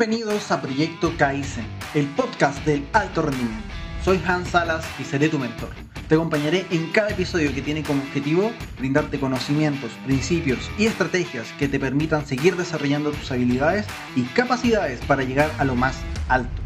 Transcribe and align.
Bienvenidos 0.00 0.50
a 0.50 0.62
Proyecto 0.62 1.12
Kaizen, 1.18 1.66
el 1.92 2.06
podcast 2.06 2.64
del 2.64 2.88
alto 2.94 3.20
rendimiento. 3.20 3.68
Soy 4.02 4.18
Hans 4.26 4.48
Salas 4.48 4.82
y 4.98 5.04
seré 5.04 5.28
tu 5.28 5.38
mentor. 5.38 5.68
Te 6.08 6.14
acompañaré 6.14 6.64
en 6.70 6.90
cada 6.90 7.10
episodio 7.10 7.54
que 7.54 7.60
tiene 7.60 7.82
como 7.82 8.02
objetivo 8.02 8.50
brindarte 8.78 9.20
conocimientos, 9.20 9.90
principios 10.06 10.70
y 10.78 10.86
estrategias 10.86 11.52
que 11.58 11.68
te 11.68 11.78
permitan 11.78 12.24
seguir 12.24 12.56
desarrollando 12.56 13.10
tus 13.10 13.30
habilidades 13.30 13.84
y 14.16 14.22
capacidades 14.22 15.00
para 15.02 15.22
llegar 15.22 15.50
a 15.58 15.66
lo 15.66 15.74
más 15.74 15.98
alto. 16.30 16.59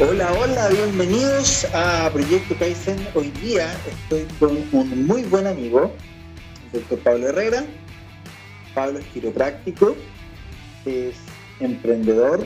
Hola, 0.00 0.32
hola, 0.32 0.70
bienvenidos 0.70 1.64
a 1.72 2.10
Proyecto 2.12 2.56
Kaizen. 2.58 2.98
Hoy 3.14 3.30
día 3.30 3.72
estoy 3.88 4.26
con 4.40 4.56
un 4.72 5.06
muy 5.06 5.22
buen 5.22 5.46
amigo, 5.46 5.92
el 6.72 6.80
doctor 6.80 6.98
Pablo 6.98 7.28
Herrera. 7.28 7.64
Pablo 8.74 8.98
es 8.98 9.04
quiropráctico, 9.06 9.94
es 10.84 11.14
emprendedor, 11.60 12.44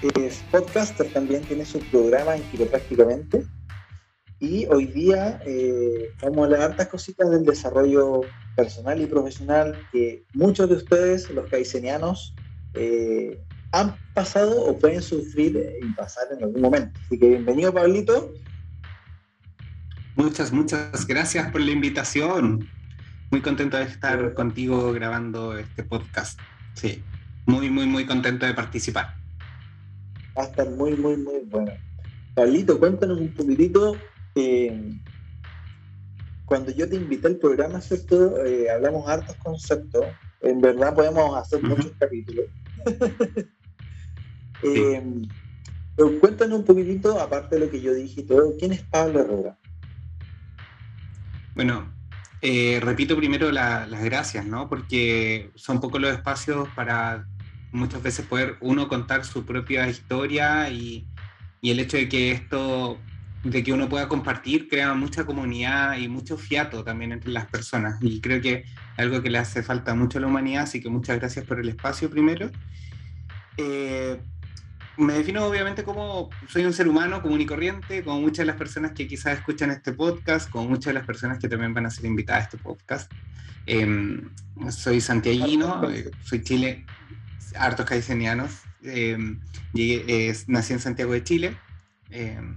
es 0.00 0.42
podcaster 0.50 1.12
también, 1.12 1.42
tiene 1.42 1.66
su 1.66 1.80
programa 1.80 2.34
en 2.34 2.42
Quiroprácticamente. 2.44 3.44
Y 4.40 4.64
hoy 4.70 4.86
día 4.86 5.38
eh, 5.44 6.14
vamos 6.22 6.38
a 6.38 6.44
hablar 6.44 6.62
hartas 6.62 6.88
cositas 6.88 7.30
del 7.30 7.44
desarrollo 7.44 8.22
personal 8.56 9.02
y 9.02 9.06
profesional 9.06 9.86
que 9.92 10.24
muchos 10.32 10.70
de 10.70 10.76
ustedes, 10.76 11.28
los 11.28 11.50
kaizenianos, 11.50 12.34
eh, 12.72 13.38
han 13.72 13.96
pasado 14.14 14.64
o 14.66 14.78
pueden 14.78 15.02
sufrir 15.02 15.78
y 15.82 15.86
pasar 15.92 16.28
en 16.36 16.44
algún 16.44 16.60
momento. 16.60 17.00
Así 17.06 17.18
que 17.18 17.28
bienvenido, 17.28 17.72
Pablito. 17.72 18.32
Muchas, 20.14 20.52
muchas 20.52 21.06
gracias 21.06 21.50
por 21.50 21.62
la 21.62 21.70
invitación. 21.70 22.68
Muy 23.30 23.40
contento 23.40 23.78
de 23.78 23.84
estar 23.84 24.34
contigo 24.34 24.92
grabando 24.92 25.56
este 25.56 25.82
podcast. 25.82 26.38
Sí, 26.74 27.02
muy, 27.46 27.70
muy, 27.70 27.86
muy 27.86 28.04
contento 28.04 28.44
de 28.44 28.52
participar. 28.52 29.14
Va 30.36 30.42
a 30.42 30.46
estar 30.46 30.68
muy, 30.68 30.94
muy, 30.94 31.16
muy 31.16 31.40
bueno. 31.46 31.72
Pablito, 32.34 32.78
cuéntanos 32.78 33.18
un 33.18 33.32
poquitito. 33.32 33.96
Eh, 34.34 34.98
cuando 36.44 36.70
yo 36.72 36.86
te 36.86 36.96
invité 36.96 37.28
al 37.28 37.36
programa, 37.36 37.80
¿cierto? 37.80 38.44
Eh, 38.44 38.70
hablamos 38.70 39.08
hartos 39.08 39.36
conceptos. 39.36 40.04
En 40.42 40.60
verdad 40.60 40.94
podemos 40.94 41.34
hacer 41.38 41.62
muchos 41.62 41.92
capítulos. 41.98 42.44
Eh, 44.62 45.02
cuéntanos 46.20 46.60
un 46.60 46.64
poquitito, 46.64 47.20
aparte 47.20 47.56
de 47.56 47.66
lo 47.66 47.70
que 47.70 47.80
yo 47.80 47.92
dije 47.94 48.22
y 48.22 48.24
todo, 48.24 48.54
¿quién 48.58 48.72
es 48.72 48.82
Pablo 48.82 49.20
Herrera? 49.20 49.58
Bueno, 51.54 51.92
eh, 52.40 52.80
repito 52.82 53.16
primero 53.16 53.52
las 53.52 54.04
gracias, 54.04 54.46
¿no? 54.46 54.68
Porque 54.68 55.50
son 55.54 55.80
poco 55.80 55.98
los 55.98 56.12
espacios 56.12 56.68
para 56.74 57.26
muchas 57.72 58.02
veces 58.02 58.26
poder 58.26 58.56
uno 58.60 58.88
contar 58.88 59.24
su 59.24 59.44
propia 59.44 59.88
historia 59.88 60.68
y, 60.70 61.06
y 61.60 61.70
el 61.70 61.80
hecho 61.80 61.96
de 61.96 62.08
que 62.08 62.32
esto, 62.32 62.98
de 63.44 63.62
que 63.62 63.72
uno 63.72 63.88
pueda 63.88 64.08
compartir, 64.08 64.68
crea 64.68 64.94
mucha 64.94 65.24
comunidad 65.24 65.96
y 65.98 66.08
mucho 66.08 66.36
fiato 66.36 66.84
también 66.84 67.12
entre 67.12 67.30
las 67.30 67.46
personas. 67.46 67.98
Y 68.00 68.20
creo 68.20 68.40
que 68.40 68.54
es 68.54 68.66
algo 68.96 69.22
que 69.22 69.30
le 69.30 69.38
hace 69.38 69.62
falta 69.62 69.94
mucho 69.94 70.18
a 70.18 70.22
la 70.22 70.26
humanidad, 70.26 70.64
así 70.64 70.80
que 70.80 70.88
muchas 70.88 71.18
gracias 71.18 71.44
por 71.44 71.60
el 71.60 71.68
espacio 71.68 72.10
primero. 72.10 72.50
Eh, 73.56 74.20
me 74.96 75.14
defino 75.14 75.46
obviamente 75.46 75.84
como 75.84 76.30
soy 76.48 76.64
un 76.64 76.72
ser 76.72 76.88
humano 76.88 77.22
común 77.22 77.40
y 77.40 77.46
corriente, 77.46 78.04
como 78.04 78.20
muchas 78.20 78.38
de 78.38 78.46
las 78.46 78.56
personas 78.56 78.92
que 78.92 79.06
quizás 79.06 79.38
escuchan 79.38 79.70
este 79.70 79.92
podcast, 79.92 80.50
como 80.50 80.68
muchas 80.68 80.86
de 80.86 80.94
las 80.94 81.06
personas 81.06 81.38
que 81.38 81.48
también 81.48 81.72
van 81.72 81.86
a 81.86 81.90
ser 81.90 82.04
invitadas 82.04 82.42
a 82.42 82.44
este 82.44 82.58
podcast. 82.58 83.10
Em, 83.66 84.28
soy 84.70 85.00
santiaguino, 85.00 85.88
eh, 85.90 86.10
soy 86.24 86.42
chile, 86.42 86.84
hartos 87.56 87.86
caicenianos. 87.86 88.62
Em, 88.82 89.40
nací 90.48 90.72
en 90.72 90.80
Santiago 90.80 91.12
de 91.12 91.24
Chile. 91.24 91.56
Em, 92.10 92.56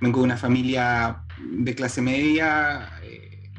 vengo 0.00 0.20
de 0.20 0.24
una 0.24 0.36
familia 0.36 1.24
de 1.38 1.74
clase 1.74 2.02
media, 2.02 2.90
eh, 3.02 3.50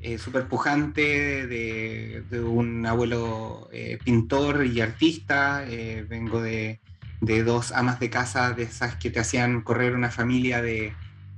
eh, 0.00 0.18
súper 0.18 0.48
pujante, 0.48 1.46
de, 1.46 2.24
de, 2.28 2.40
un 2.40 2.84
abuelo 2.86 3.68
pintor 4.04 4.66
y 4.66 4.80
artista. 4.80 5.64
vengo 6.08 6.42
de 6.42 6.81
de 7.22 7.44
dos 7.44 7.70
amas 7.70 8.00
de 8.00 8.10
casa, 8.10 8.52
de 8.52 8.64
esas 8.64 8.96
que 8.96 9.08
te 9.08 9.20
hacían 9.20 9.62
correr 9.62 9.94
una 9.94 10.10
familia 10.10 10.60
de, 10.60 10.92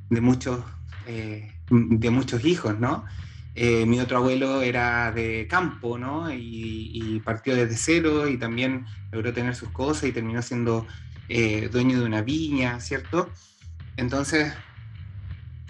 muchos, 0.09 0.65
eh, 1.07 1.53
de 1.69 2.11
muchos 2.11 2.43
hijos, 2.45 2.81
¿no? 2.81 3.05
Eh, 3.55 3.85
mi 3.87 4.01
otro 4.01 4.17
abuelo 4.17 4.63
era 4.63 5.13
de 5.13 5.47
campo, 5.47 5.99
¿no? 5.99 6.33
Y, 6.33 7.21
partió 7.25 7.55
desde 7.55 7.77
cero 7.77 8.29
y 8.29 8.37
también 8.37 8.87
logró 9.13 9.33
tener 9.33 9.55
sus 9.55 9.71
cosas 9.71 10.05
y 10.05 10.13
terminó 10.13 10.43
siendo 10.43 10.87
eh, 11.29 11.69
dueño 11.71 12.01
de 12.01 12.07
una 12.07 12.23
viña, 12.23 12.81
¿cierto? 12.81 13.31
Entonces, 13.97 14.53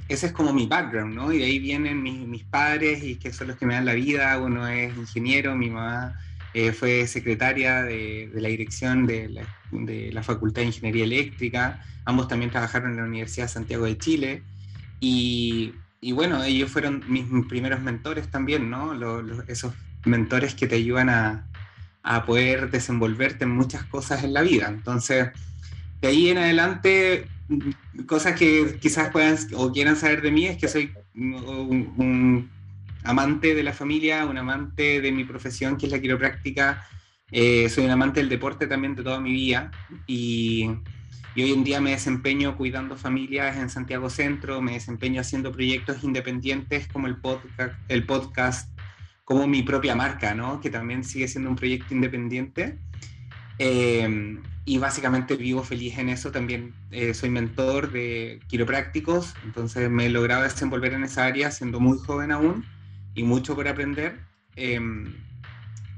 ese 0.08 0.26
es 0.26 0.32
como 0.32 0.52
mi 0.52 0.66
background, 0.66 1.14
¿no? 1.14 1.32
Y 1.32 1.38
de 1.38 1.44
ahí 1.44 1.58
vienen 1.58 2.02
mis, 2.02 2.26
mis 2.26 2.44
padres 2.44 3.02
y 3.02 3.16
que 3.16 3.32
son 3.32 3.48
los 3.48 3.56
que 3.56 3.66
me 3.66 3.74
dan 3.74 3.84
la 3.84 3.94
vida. 3.94 4.38
Uno 4.38 4.66
es 4.66 4.96
ingeniero, 4.96 5.54
mi 5.56 5.70
mamá 5.70 6.18
eh, 6.54 6.72
fue 6.72 7.08
secretaria 7.08 7.82
de, 7.82 8.30
la 8.32 8.48
dirección 8.48 9.06
de 9.06 9.28
la, 9.28 10.22
Facultad 10.22 10.62
de 10.62 10.68
Ingeniería 10.68 11.02
Eléctrica, 11.02 11.84
ambos 12.04 12.28
también 12.28 12.52
trabajaron 12.52 12.92
en 12.92 12.98
la 12.98 13.04
Universidad 13.04 13.46
de 13.46 13.52
Santiago 13.52 13.86
de 13.86 13.98
Chile, 13.98 14.42
y, 15.00 15.74
bueno, 16.12 16.42
ellos 16.44 16.70
fueron 16.70 17.02
mis, 17.08 17.24
primeros 17.48 17.80
mentores 17.80 18.30
también, 18.30 18.70
¿no? 18.70 18.94
esos 19.48 19.74
mentores 20.04 20.54
que 20.54 20.68
te 20.68 20.76
ayudan 20.76 21.10
a, 21.10 21.50
poder 22.24 22.70
desenvolverte 22.70 23.44
en 23.44 23.50
muchas 23.50 23.82
cosas 23.84 24.22
en 24.22 24.32
la 24.32 24.42
vida. 24.42 24.68
Entonces, 24.68 25.30
de 26.00 26.08
ahí 26.08 26.28
en 26.28 26.38
adelante, 26.38 27.26
cosas 28.06 28.38
que 28.38 28.78
quizás 28.80 29.10
puedan 29.10 29.36
o 29.54 29.72
quieran 29.72 29.96
saber 29.96 30.22
de 30.22 30.30
mí 30.30 30.46
es 30.46 30.56
que 30.58 30.68
soy 30.68 30.92
un 31.14 32.48
amante 33.04 33.54
de 33.54 33.62
la 33.62 33.72
familia, 33.72 34.26
un 34.26 34.38
amante 34.38 35.00
de 35.00 35.12
mi 35.12 35.24
profesión, 35.24 35.76
que 35.76 35.86
es 35.86 35.92
la 35.92 36.00
quiropráctica. 36.00 36.88
Eh, 37.30 37.68
soy 37.68 37.84
un 37.84 37.90
amante 37.90 38.20
del 38.20 38.28
deporte 38.28 38.66
también 38.66 38.94
de 38.94 39.02
toda 39.02 39.20
mi 39.20 39.32
vida 39.32 39.70
y, 40.06 40.70
hoy 41.36 41.52
en 41.52 41.64
día 41.64 41.80
me 41.80 41.90
desempeño 41.90 42.56
cuidando 42.56 42.96
familias 42.96 43.56
en 43.56 43.68
Santiago 43.68 44.08
Centro, 44.08 44.62
me 44.62 44.72
desempeño 44.72 45.20
haciendo 45.20 45.52
proyectos 45.52 46.02
independientes 46.04 46.86
como 46.88 47.06
el 47.06 47.16
podcast, 47.16 48.68
como 49.24 49.46
mi 49.46 49.62
propia 49.62 49.94
marca, 49.94 50.34
¿no? 50.34 50.60
que 50.60 50.70
también 50.70 51.04
sigue 51.04 51.28
siendo 51.28 51.50
un 51.50 51.56
proyecto 51.56 51.94
independiente. 51.94 52.78
Eh, 53.58 54.38
y 54.66 54.78
básicamente 54.78 55.36
vivo 55.36 55.62
feliz 55.62 55.98
en 55.98 56.08
eso. 56.08 56.30
También 56.30 56.72
eh, 56.90 57.12
soy 57.12 57.28
mentor 57.28 57.92
de 57.92 58.40
quiroprácticos, 58.48 59.34
entonces 59.44 59.90
me 59.90 60.06
he 60.06 60.08
logrado 60.08 60.42
desenvolver 60.44 60.94
en 60.94 61.04
esa 61.04 61.26
área 61.26 61.50
siendo 61.50 61.80
muy 61.80 61.98
joven 61.98 62.32
aún 62.32 62.64
y 63.14 63.22
mucho 63.22 63.54
por 63.54 63.68
aprender. 63.68 64.18
Em, 64.56 65.12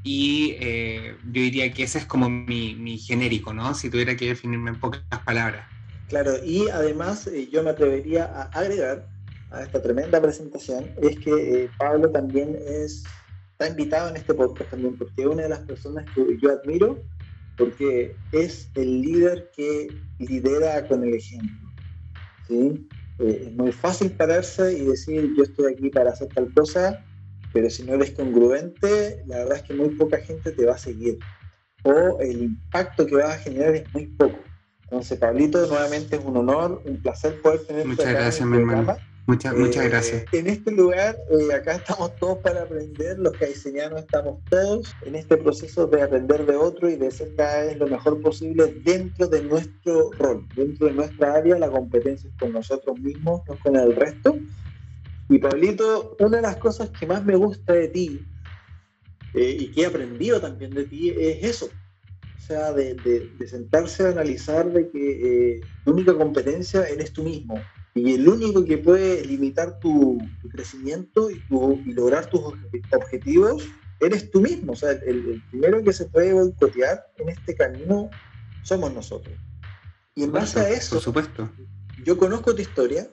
y 0.06 0.56
eh, 0.60 1.16
yo 1.24 1.42
diría 1.42 1.72
que 1.72 1.82
ese 1.82 1.98
es 1.98 2.06
como 2.06 2.30
mi, 2.30 2.76
mi, 2.76 2.96
genérico, 2.96 3.52
¿no? 3.52 3.74
Si 3.74 3.90
tuviera 3.90 4.16
que 4.16 4.28
definirme 4.28 4.70
en 4.70 4.78
pocas 4.78 5.02
palabras. 5.24 5.66
Claro, 6.08 6.32
y 6.44 6.68
además 6.68 7.26
eh, 7.26 7.48
yo 7.50 7.64
me 7.64 7.70
atrevería 7.70 8.26
a 8.26 8.42
agregar 8.56 9.08
a 9.50 9.62
esta 9.62 9.82
tremenda 9.82 10.22
presentación, 10.22 10.86
es 11.02 11.18
que 11.18 11.64
eh, 11.64 11.70
Pablo 11.78 12.08
también 12.10 12.56
es, 12.64 13.02
está 13.50 13.68
invitado 13.68 14.10
en 14.10 14.16
este 14.16 14.32
podcast 14.32 14.70
también, 14.70 14.96
porque 14.96 15.22
es 15.22 15.26
una 15.26 15.42
de 15.42 15.48
las 15.48 15.60
personas 15.60 16.04
que 16.14 16.38
yo 16.40 16.52
admiro, 16.52 17.02
porque 17.56 18.14
es 18.30 18.68
el 18.76 19.02
líder 19.02 19.50
que 19.56 19.88
lidera 20.20 20.86
con 20.86 21.02
el 21.02 21.14
ejemplo. 21.14 21.68
¿sí? 22.46 22.86
es 23.18 23.52
muy 23.52 23.72
fácil 23.72 24.12
pararse 24.12 24.78
y 24.78 24.84
decir 24.84 25.32
yo 25.36 25.42
estoy 25.42 25.72
aquí 25.72 25.88
para 25.88 26.10
hacer 26.10 26.28
tal 26.28 26.52
cosa 26.52 27.02
pero 27.56 27.70
si 27.70 27.84
no 27.84 27.94
eres 27.94 28.10
congruente, 28.10 29.24
la 29.26 29.38
verdad 29.38 29.56
es 29.56 29.62
que 29.62 29.72
muy 29.72 29.88
poca 29.94 30.18
gente 30.18 30.52
te 30.52 30.66
va 30.66 30.74
a 30.74 30.78
seguir. 30.78 31.18
O 31.84 32.20
el 32.20 32.42
impacto 32.42 33.06
que 33.06 33.14
vas 33.14 33.36
a 33.36 33.38
generar 33.38 33.74
es 33.74 33.94
muy 33.94 34.08
poco. 34.08 34.38
Entonces, 34.82 35.18
Pablito, 35.18 35.66
nuevamente 35.66 36.16
es 36.16 36.22
un 36.22 36.36
honor, 36.36 36.82
un 36.84 37.00
placer 37.00 37.40
poder 37.40 37.60
tener 37.60 37.86
Muchas 37.86 38.12
gracias, 38.12 38.46
mi 38.46 38.58
hermano. 38.58 38.94
Muchas, 39.26 39.54
muchas 39.54 39.86
eh, 39.86 39.88
gracias. 39.88 40.24
En 40.32 40.48
este 40.48 40.70
lugar, 40.70 41.16
eh, 41.30 41.54
acá 41.54 41.76
estamos 41.76 42.14
todos 42.16 42.36
para 42.40 42.60
aprender, 42.60 43.18
los 43.20 43.32
caicenianos 43.32 44.00
estamos 44.00 44.44
todos 44.50 44.94
en 45.06 45.14
este 45.14 45.38
proceso 45.38 45.86
de 45.86 46.02
aprender 46.02 46.44
de 46.44 46.56
otro 46.56 46.90
y 46.90 46.96
de 46.96 47.10
ser 47.10 47.34
cada 47.36 47.64
vez 47.64 47.78
lo 47.78 47.86
mejor 47.86 48.20
posible 48.20 48.66
dentro 48.84 49.28
de 49.28 49.42
nuestro 49.42 50.10
rol, 50.18 50.46
dentro 50.54 50.88
de 50.88 50.92
nuestra 50.92 51.32
área, 51.32 51.58
la 51.58 51.70
competencia 51.70 52.28
es 52.28 52.36
con 52.38 52.52
nosotros 52.52 53.00
mismos, 53.00 53.40
no 53.48 53.56
con 53.60 53.76
el 53.76 53.96
resto. 53.96 54.36
Y 55.28 55.38
Pablito, 55.38 56.16
una 56.20 56.36
de 56.36 56.42
las 56.42 56.56
cosas 56.56 56.90
que 56.90 57.06
más 57.06 57.24
me 57.24 57.36
gusta 57.36 57.72
de 57.72 57.88
ti 57.88 58.20
eh, 59.34 59.56
y 59.60 59.70
que 59.72 59.82
he 59.82 59.86
aprendido 59.86 60.40
también 60.40 60.70
de 60.72 60.84
ti 60.84 61.10
es 61.10 61.44
eso. 61.44 61.66
O 61.66 62.40
sea, 62.46 62.72
de, 62.72 63.32
sentarse 63.46 64.04
a 64.04 64.10
analizar 64.10 64.72
de 64.72 64.88
que 64.90 65.56
eh, 65.56 65.60
tu 65.84 65.90
única 65.92 66.14
competencia 66.14 66.84
eres 66.86 67.12
tú 67.12 67.24
mismo. 67.24 67.60
Y 67.94 68.14
el 68.14 68.28
único 68.28 68.64
que 68.64 68.78
puede 68.78 69.24
limitar 69.24 69.80
tu, 69.80 70.18
crecimiento 70.52 71.30
y, 71.30 71.42
y, 71.86 71.92
lograr 71.92 72.30
tus 72.30 72.40
objetivos 72.92 73.66
eres 74.00 74.30
tú 74.30 74.40
mismo. 74.40 74.72
O 74.72 74.76
sea, 74.76 74.92
el, 74.92 75.42
primero 75.50 75.82
que 75.82 75.92
se 75.92 76.04
puede 76.06 76.32
boicotear 76.32 77.06
en 77.18 77.30
este 77.30 77.54
camino 77.54 78.10
somos 78.62 78.92
nosotros. 78.92 79.36
Y 80.14 80.24
en 80.24 80.32
base 80.32 80.60
a 80.60 80.68
eso, 80.68 80.96
por 80.96 81.02
supuesto. 81.02 81.50
yo 82.04 82.16
conozco 82.16 82.54
tu 82.54 82.62
historia, 82.62 83.08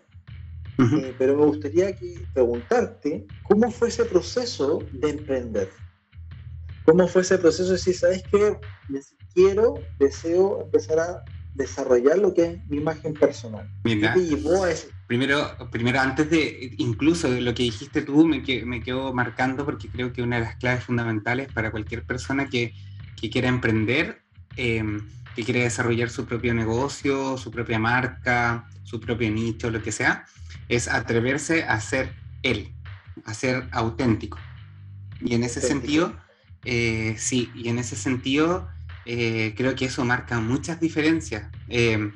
eh, 0.79 1.13
pero 1.17 1.37
me 1.37 1.45
gustaría 1.45 1.95
que, 1.95 2.25
preguntarte 2.33 3.25
cómo 3.43 3.71
fue 3.71 3.89
ese 3.89 4.05
proceso 4.05 4.83
de 4.91 5.09
emprender. 5.11 5.69
¿Cómo 6.85 7.07
fue 7.07 7.21
ese 7.21 7.37
proceso 7.37 7.69
de 7.69 7.73
decir, 7.73 7.95
sabes 7.95 8.23
qué? 8.29 8.57
Quiero, 9.33 9.75
deseo 9.99 10.61
empezar 10.63 10.99
a 10.99 11.23
desarrollar 11.55 12.17
lo 12.17 12.33
que 12.33 12.45
es 12.45 12.67
mi 12.67 12.77
imagen 12.77 13.13
personal. 13.13 13.69
Mira, 13.83 14.15
Primero, 15.07 15.69
primero, 15.71 15.99
antes 15.99 16.29
de, 16.29 16.73
incluso 16.77 17.29
de 17.29 17.41
lo 17.41 17.53
que 17.53 17.63
dijiste 17.63 18.01
tú, 18.01 18.25
me, 18.25 18.41
me 18.65 18.81
quedo 18.81 19.13
marcando 19.13 19.65
porque 19.65 19.87
creo 19.87 20.11
que 20.11 20.23
una 20.23 20.37
de 20.37 20.43
las 20.43 20.55
claves 20.55 20.85
fundamentales 20.85 21.51
para 21.53 21.71
cualquier 21.71 22.03
persona 22.03 22.47
que, 22.47 22.73
que 23.19 23.29
quiera 23.29 23.47
emprender, 23.47 24.21
em, 24.55 25.07
que 25.35 25.43
quiera 25.43 25.61
desarrollar 25.61 26.09
su 26.09 26.25
propio 26.25 26.53
negocio, 26.53 27.37
su 27.37 27.51
propia 27.51 27.79
marca, 27.79 28.67
su 28.83 28.99
propio 28.99 29.29
nicho, 29.29 29.69
lo 29.69 29.81
que 29.83 29.91
sea, 29.91 30.25
es 30.75 30.87
atreverse 30.87 31.63
a 31.63 31.79
ser 31.79 32.13
él, 32.41 32.73
a 33.25 33.33
ser 33.33 33.67
auténtico. 33.71 34.37
Y 35.21 35.35
en 35.35 35.43
ese 35.43 35.61
sentido, 35.61 36.15
eh, 36.65 37.15
sí, 37.17 37.51
y 37.55 37.69
en 37.69 37.79
ese 37.79 37.95
sentido 37.95 38.67
eh, 39.05 39.53
creo 39.57 39.75
que 39.75 39.85
eso 39.85 40.05
marca 40.05 40.39
muchas 40.39 40.79
diferencias. 40.79 41.49
Eh, 41.67 42.11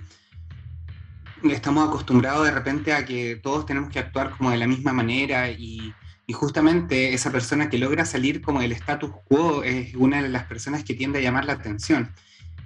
estamos 1.44 1.88
acostumbrados 1.88 2.46
de 2.46 2.52
repente 2.52 2.94
a 2.94 3.06
que 3.06 3.36
todos 3.36 3.66
tenemos 3.66 3.90
que 3.90 4.00
actuar 4.00 4.32
como 4.32 4.52
de 4.52 4.58
la 4.58 4.68
misma 4.68 4.94
manera 4.94 5.50
y, 5.50 5.94
justamente 6.34 7.14
esa 7.14 7.32
persona 7.32 7.70
que 7.70 7.78
logra 7.78 8.04
salir 8.06 8.42
como 8.42 8.60
del 8.60 8.74
status 8.74 9.12
quo 9.30 9.64
es 9.64 9.96
una 9.96 10.22
de 10.22 10.28
las 10.28 10.44
personas 10.44 10.84
que 10.84 10.94
tiende 10.94 11.20
a 11.20 11.22
llamar 11.22 11.46
la 11.46 11.54
atención. 11.54 12.12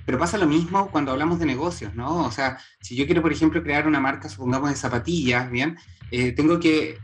Pero 0.06 0.18
pasa 0.18 0.38
lo 0.38 0.48
mismo 0.48 0.90
cuando 0.90 1.12
hablamos 1.12 1.40
de 1.40 1.46
negocios, 1.46 1.94
¿no? 1.96 2.26
O 2.26 2.32
sea, 2.32 2.58
si 2.82 2.96
yo 2.96 3.06
quiero, 3.06 3.22
por 3.22 3.32
ejemplo, 3.32 3.64
crear 3.64 3.88
una 3.88 4.00
marca, 4.00 4.30
supongamos, 4.30 4.70
de 4.70 4.76
zapatillas, 4.76 5.50
¿bien? 5.50 5.78
Eh, 6.12 6.32
tengo 6.32 6.60
que, 6.60 6.98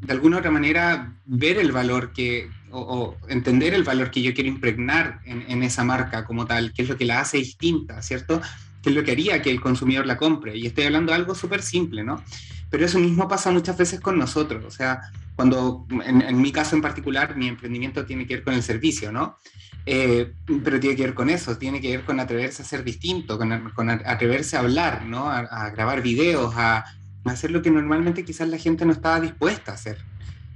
de 0.00 0.12
alguna 0.12 0.38
otra 0.38 0.50
manera, 0.50 1.14
ver 1.24 1.58
el 1.58 1.72
valor 1.72 2.12
que, 2.12 2.50
o, 2.70 3.16
entender 3.28 3.74
el 3.74 3.84
valor 3.84 4.10
que 4.10 4.22
yo 4.22 4.34
quiero 4.34 4.48
impregnar 4.48 5.20
en, 5.24 5.62
esa 5.62 5.84
marca 5.84 6.24
como 6.24 6.46
tal, 6.46 6.72
qué 6.72 6.82
es 6.82 6.88
lo 6.88 6.96
que 6.96 7.04
la 7.04 7.20
hace 7.20 7.38
distinta, 7.38 8.02
¿cierto? 8.02 8.40
¿Qué 8.82 8.90
es 8.90 8.96
lo 8.96 9.04
que 9.04 9.12
haría 9.12 9.42
que 9.42 9.50
el 9.50 9.60
consumidor 9.60 10.06
la 10.06 10.16
compre? 10.16 10.56
Y 10.56 10.66
estoy 10.66 10.84
hablando 10.84 11.12
de 11.12 11.16
algo 11.16 11.34
súper 11.34 11.62
simple, 11.62 12.02
¿no? 12.04 12.22
Pero 12.70 12.86
eso 12.86 12.98
mismo 12.98 13.28
pasa 13.28 13.50
muchas 13.50 13.76
veces 13.76 14.00
con 14.00 14.18
nosotros, 14.18 14.64
o 14.64 14.70
sea, 14.70 15.00
cuando, 15.36 15.86
en, 16.04 16.40
mi 16.40 16.52
caso 16.52 16.76
en 16.76 16.82
particular, 16.82 17.36
mi 17.36 17.48
emprendimiento 17.48 18.04
tiene 18.04 18.26
que 18.26 18.36
ver 18.36 18.44
con 18.44 18.54
el 18.54 18.62
servicio, 18.62 19.12
¿no? 19.12 19.38
Eh, 19.84 20.32
pero 20.62 20.78
tiene 20.78 20.94
que 20.96 21.04
ver 21.04 21.14
con 21.14 21.28
eso, 21.28 21.58
tiene 21.58 21.80
que 21.80 21.96
ver 21.96 22.04
con 22.04 22.20
atreverse 22.20 22.62
a 22.62 22.64
ser 22.64 22.84
distinto, 22.84 23.36
con, 23.36 23.90
atreverse 23.90 24.56
a 24.56 24.60
hablar, 24.60 25.04
¿no? 25.04 25.28
A, 25.28 25.70
grabar 25.70 26.02
videos, 26.02 26.54
a, 26.56 26.78
a 26.78 27.30
hacer 27.30 27.50
lo 27.50 27.62
que 27.62 27.70
normalmente 27.70 28.24
quizás 28.24 28.48
la 28.48 28.58
gente 28.58 28.84
no 28.84 28.92
estaba 28.92 29.20
dispuesta 29.20 29.72
a 29.72 29.74
hacer. 29.74 29.98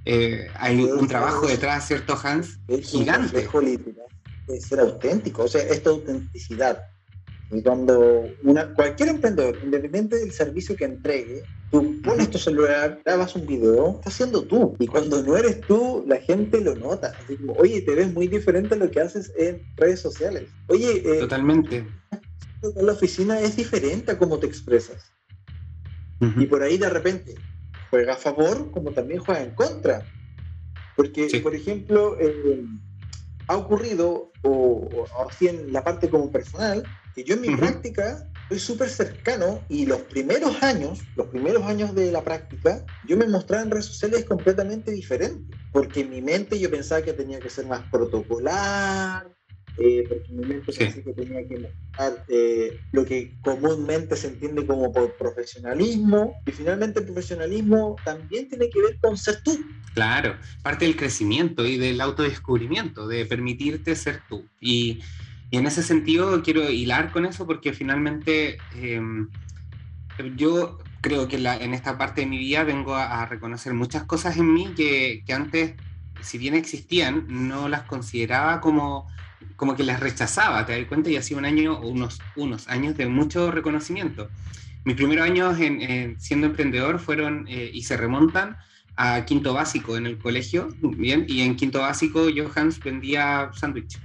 Eh, 0.08 0.46
hay 0.55 0.81
un 0.84 1.08
trabajo 1.08 1.49
detrás, 1.49 1.88
¿cierto, 1.88 2.17
Hans? 2.23 2.61
Es 2.69 2.88
gigante. 2.90 3.49
de 4.46 4.61
ser 4.61 4.78
auténtico, 4.78 5.43
o 5.43 5.49
sea, 5.49 5.62
esta 5.62 5.90
autenticidad. 5.90 6.81
Y 7.50 7.61
cuando 7.61 8.25
una, 8.44 8.73
cualquier 8.73 9.08
emprendedor, 9.08 9.58
independiente 9.64 10.17
del 10.17 10.31
servicio 10.31 10.76
que 10.76 10.84
entregue, 10.84 11.43
tú 11.70 12.00
pones 12.02 12.30
tu 12.30 12.38
celular, 12.38 13.00
grabas 13.04 13.34
un 13.34 13.46
video, 13.46 13.96
estás 13.98 14.14
siendo 14.14 14.42
tú. 14.42 14.76
Y 14.78 14.86
cuando 14.86 15.22
no 15.22 15.36
eres 15.36 15.60
tú, 15.62 16.04
la 16.06 16.16
gente 16.16 16.60
lo 16.60 16.74
nota. 16.74 17.12
Así 17.22 17.36
como, 17.36 17.54
oye, 17.54 17.82
te 17.82 17.94
ves 17.94 18.12
muy 18.12 18.28
diferente 18.28 18.74
a 18.74 18.78
lo 18.78 18.90
que 18.90 19.00
haces 19.00 19.32
en 19.36 19.62
redes 19.76 20.00
sociales. 20.00 20.48
Oye, 20.68 21.02
eh, 21.04 21.20
totalmente. 21.20 21.86
En 22.62 22.86
la 22.86 22.92
oficina 22.92 23.40
es 23.40 23.56
diferente 23.56 24.12
a 24.12 24.18
cómo 24.18 24.38
te 24.38 24.46
expresas. 24.46 25.12
Y 26.20 26.46
por 26.46 26.62
ahí 26.62 26.78
de 26.78 26.88
repente, 26.88 27.34
juega 27.90 28.14
a 28.14 28.16
favor 28.16 28.70
como 28.70 28.92
también 28.92 29.20
juega 29.20 29.42
en 29.42 29.54
contra. 29.54 30.02
Porque, 30.96 31.40
por 31.42 31.54
ejemplo, 31.54 32.16
eh, 32.18 32.64
ha 33.48 33.56
ocurrido, 33.56 34.32
o, 34.42 34.88
así 35.28 35.48
en 35.48 35.72
la 35.72 35.84
parte 35.84 36.08
como 36.08 36.30
personal, 36.30 36.84
que 37.14 37.22
yo 37.22 37.34
en 37.34 37.42
mi 37.42 37.54
práctica 37.54 38.26
soy 38.48 38.58
súper 38.58 38.88
cercano 38.88 39.64
y 39.69 39.87
los 39.87 40.02
primeros 40.02 40.62
años, 40.62 41.00
los 41.16 41.26
primeros 41.28 41.64
años 41.64 41.94
de 41.94 42.12
la 42.12 42.22
práctica, 42.22 42.84
yo 43.06 43.16
me 43.16 43.26
mostraba 43.26 43.64
en 43.64 43.70
redes 43.70 43.87
sociales 43.87 44.25
completamente 44.25 44.93
diferente, 44.93 45.56
porque 45.72 46.00
en 46.00 46.10
mi 46.10 46.22
mente 46.22 46.58
yo 46.58 46.70
pensaba 46.70 47.02
que 47.02 47.12
tenía 47.12 47.40
que 47.40 47.50
ser 47.50 47.66
más 47.66 47.82
protocolar, 47.90 49.28
eh, 49.78 50.06
porque 50.08 50.26
en 50.31 50.37
mi 50.37 50.46
mente 50.46 50.72
pensé 50.72 51.02
que 51.02 51.12
tenía 51.12 51.46
que 51.46 51.58
mostrar 51.58 52.25
eh, 52.28 52.78
lo 52.93 53.04
que 53.04 53.34
comúnmente 53.43 54.16
se 54.16 54.28
entiende 54.28 54.64
como 54.66 54.92
profesionalismo, 54.92 56.37
y 56.46 56.52
finalmente 56.52 57.00
el 57.00 57.06
profesionalismo 57.06 57.96
también 58.04 58.49
tiene 58.49 58.70
que 58.70 58.81
ver 58.81 58.99
con 59.00 59.16
ser 59.16 59.42
tú. 59.42 59.58
Claro, 59.94 60.37
parte 60.62 60.84
del 60.84 60.96
crecimiento 60.96 61.66
y 61.66 61.78
del 61.78 62.00
autodescubrimiento, 62.00 63.08
de 63.08 63.26
permitirte 63.26 63.96
ser 63.96 64.20
tú. 64.28 64.44
Y, 64.60 65.00
y 65.50 65.58
en 65.58 65.66
ese 65.66 65.82
sentido 65.82 66.43
quiero 66.43 66.69
hilar 66.70 67.12
con 67.12 67.26
eso 67.26 67.46
porque 67.46 67.72
finalmente 67.72 68.58
em, 68.75 69.28
yo 70.37 70.78
creo 71.00 71.28
que 71.28 71.37
en 71.37 71.75
esta 71.75 71.98
parte 71.98 72.22
de 72.22 72.26
mi 72.26 72.38
vida 72.38 72.64
vengo 72.64 72.94
a, 72.94 73.26
reconocer 73.26 73.75
muchas 73.75 74.04
cosas 74.04 74.37
en 74.37 74.52
mí 74.52 74.72
que, 74.76 75.22
que 75.26 75.32
antes, 75.32 75.75
si 76.20 76.38
bien 76.38 76.54
existían, 76.54 77.26
no 77.28 77.69
las 77.69 77.82
consideraba 77.82 78.60
como 78.60 79.06
como 79.56 79.75
que 79.75 79.84
las 79.84 80.00
rechazaba, 80.00 80.66
te 80.66 80.78
das 80.78 80.88
cuenta, 80.88 81.10
y 81.10 81.16
hacía 81.16 81.37
un 81.37 81.44
año 81.44 81.75
o 81.75 81.88
unos, 81.88 82.20
unos 82.37 82.69
años 82.69 82.96
de 82.96 83.06
mucho 83.06 83.50
reconocimiento. 83.50 84.28
Mis 84.84 84.96
primeros 84.96 85.25
años 85.25 85.58
en, 85.58 86.20
siendo 86.20 86.46
emprendedor 86.46 87.00
fueron 87.00 87.46
eh, 87.49 87.70
y 87.72 87.82
se 87.82 87.96
remontan 87.96 88.56
a 88.96 89.25
quinto 89.25 89.52
básico 89.52 89.96
en 89.96 90.06
el 90.06 90.19
colegio, 90.19 90.69
bien, 90.81 91.26
y 91.28 91.42
en 91.42 91.56
quinto 91.56 91.81
básico 91.81 92.28
yo, 92.28 92.50
Hans, 92.54 92.81
vendía 92.81 93.50
sándwich. 93.52 93.99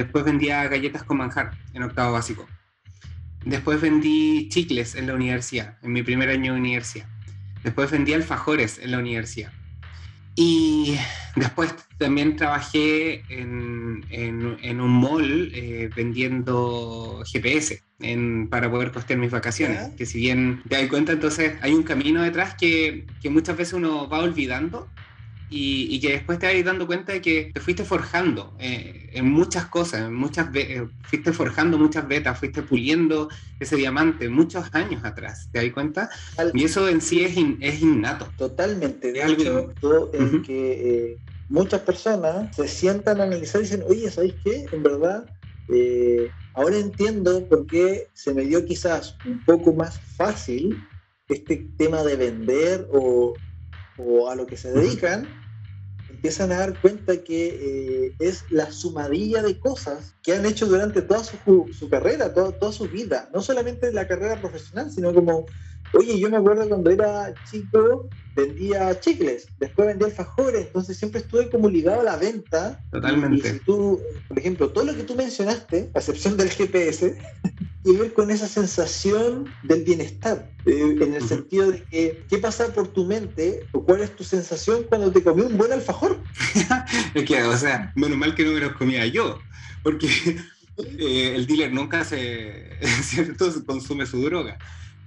Después 0.00 0.24
vendía 0.24 0.66
galletas 0.66 1.02
con 1.02 1.18
manjar 1.18 1.50
en 1.74 1.82
octavo 1.82 2.12
básico. 2.12 2.48
Después 3.44 3.82
vendí 3.82 4.48
chicles 4.48 4.94
en 4.94 5.06
la 5.06 5.12
universidad, 5.12 5.76
en 5.82 5.92
mi 5.92 6.02
primer 6.02 6.30
año 6.30 6.54
de 6.54 6.58
universidad. 6.58 7.06
Después 7.62 7.90
vendí 7.90 8.14
alfajores 8.14 8.78
en 8.78 8.92
la 8.92 8.98
universidad. 8.98 9.52
Y 10.36 10.96
después 11.36 11.74
también 11.98 12.36
trabajé 12.36 13.24
en, 13.28 14.06
en, 14.08 14.80
un 14.80 14.90
mall 14.90 15.52
eh, 15.52 15.90
vendiendo 15.94 17.22
GPS 17.30 17.82
para 18.48 18.70
poder 18.70 18.92
costear 18.92 19.18
mis 19.18 19.30
vacaciones. 19.30 19.90
Que 19.98 20.06
si 20.06 20.16
bien 20.16 20.62
te 20.66 20.76
das 20.76 20.88
cuenta, 20.88 21.12
entonces 21.12 21.58
hay 21.60 21.74
un 21.74 21.82
camino 21.82 22.22
detrás 22.22 22.54
que, 22.54 23.04
que 23.20 23.28
muchas 23.28 23.54
veces 23.54 23.74
uno 23.74 24.08
va 24.08 24.20
olvidando 24.20 24.88
y, 25.50 26.00
que 26.00 26.12
después 26.12 26.38
te 26.38 26.46
vas 26.46 26.64
dando 26.64 26.86
cuenta 26.86 27.12
de 27.12 27.20
que 27.20 27.50
te 27.52 27.60
fuiste 27.60 27.84
forjando 27.84 28.54
eh, 28.60 29.10
en 29.12 29.30
muchas 29.30 29.66
cosas, 29.66 30.02
en 30.02 30.14
muchas 30.14 30.48
eh, 30.54 30.86
fuiste 31.02 31.32
forjando 31.32 31.76
muchas 31.76 32.06
vetas, 32.06 32.38
fuiste 32.38 32.62
puliendo 32.62 33.28
ese 33.58 33.76
diamante 33.76 34.28
muchos 34.28 34.66
años 34.72 35.04
atrás, 35.04 35.48
¿te 35.50 35.62
das 35.62 35.72
cuenta? 35.72 36.08
y 36.54 36.64
eso 36.64 36.88
en 36.88 37.00
sí 37.00 37.24
es, 37.24 37.36
es 37.60 37.82
innato. 37.82 38.32
Totalmente, 38.36 39.12
de 39.12 39.22
algo 39.22 39.72
en 40.12 40.42
que 40.42 40.72
eh, 40.72 41.18
muchas 41.48 41.80
personas 41.80 42.54
se 42.54 42.68
sientan 42.68 43.20
a 43.20 43.24
analizar 43.24 43.60
y 43.60 43.64
dicen, 43.64 43.82
oye, 43.88 44.10
¿sabéis 44.10 44.34
qué? 44.44 44.66
En 44.70 44.82
verdad, 44.84 45.26
ahora 46.54 46.76
entiendo 46.76 47.44
por 47.48 47.66
qué 47.66 48.08
se 48.12 48.32
me 48.32 48.42
dio 48.42 48.64
quizás 48.64 49.16
un 49.26 49.44
poco 49.44 49.72
más 49.72 49.98
fácil 49.98 50.80
este 51.28 51.68
tema 51.76 52.02
de 52.02 52.16
vender 52.16 52.88
o 52.92 53.34
o 53.98 54.28
a 54.28 54.34
lo 54.34 54.46
que 54.46 54.56
se 54.56 54.72
dedican, 54.72 55.28
empiezan 56.08 56.52
a 56.52 56.58
dar 56.58 56.80
cuenta 56.80 57.16
que 57.22 58.08
eh, 58.08 58.14
es 58.18 58.44
la 58.50 58.70
sumadilla 58.70 59.42
de 59.42 59.58
cosas 59.58 60.14
que 60.22 60.34
han 60.34 60.44
hecho 60.44 60.66
durante 60.66 61.00
toda 61.00 61.24
su, 61.24 61.70
su 61.72 61.88
carrera, 61.88 62.34
toda, 62.34 62.52
toda 62.52 62.72
su 62.72 62.88
vida, 62.88 63.30
no 63.32 63.40
solamente 63.40 63.92
la 63.92 64.06
carrera 64.06 64.38
profesional, 64.38 64.90
sino 64.90 65.14
como, 65.14 65.46
oye, 65.94 66.18
yo 66.18 66.28
me 66.28 66.36
acuerdo 66.36 66.68
cuando 66.68 66.90
era 66.90 67.32
chico, 67.50 68.08
vendía 68.36 68.98
chicles, 69.00 69.48
después 69.58 69.88
vendía 69.88 70.08
alfajores, 70.08 70.66
entonces 70.66 70.96
siempre 70.96 71.20
estuve 71.20 71.48
como 71.48 71.70
ligado 71.70 72.00
a 72.00 72.04
la 72.04 72.16
venta. 72.16 72.84
Totalmente. 72.90 73.48
Y 73.48 73.52
si 73.52 73.58
tú, 73.60 74.00
por 74.28 74.38
ejemplo, 74.38 74.70
todo 74.70 74.84
lo 74.84 74.94
que 74.94 75.04
tú 75.04 75.14
mencionaste, 75.14 75.90
a 75.94 75.98
excepción 75.98 76.36
del 76.36 76.50
GPS, 76.50 77.16
ver 77.84 78.12
con 78.12 78.30
esa 78.30 78.46
sensación 78.46 79.50
del 79.62 79.84
bienestar, 79.84 80.50
eh, 80.66 80.96
en 81.00 81.14
el 81.14 81.26
sentido 81.26 81.70
de 81.70 81.82
que, 81.84 82.24
¿qué 82.28 82.38
pasa 82.38 82.72
por 82.74 82.88
tu 82.88 83.06
mente 83.06 83.66
o 83.72 83.82
cuál 83.84 84.02
es 84.02 84.14
tu 84.14 84.24
sensación 84.24 84.84
cuando 84.84 85.10
te 85.10 85.22
comí 85.22 85.42
un 85.42 85.56
buen 85.56 85.72
alfajor? 85.72 86.20
es 87.14 87.24
que, 87.24 87.42
o 87.42 87.56
sea, 87.56 87.92
menos 87.94 88.18
mal 88.18 88.34
que 88.34 88.44
no 88.44 88.52
me 88.52 88.60
los 88.60 88.72
comía 88.72 89.06
yo, 89.06 89.38
porque 89.82 90.08
eh, 90.76 91.32
el 91.34 91.46
dealer 91.46 91.72
nunca 91.72 92.04
se, 92.04 92.78
¿cierto? 93.02 93.50
consume 93.64 94.04
su 94.06 94.22
droga. 94.22 94.58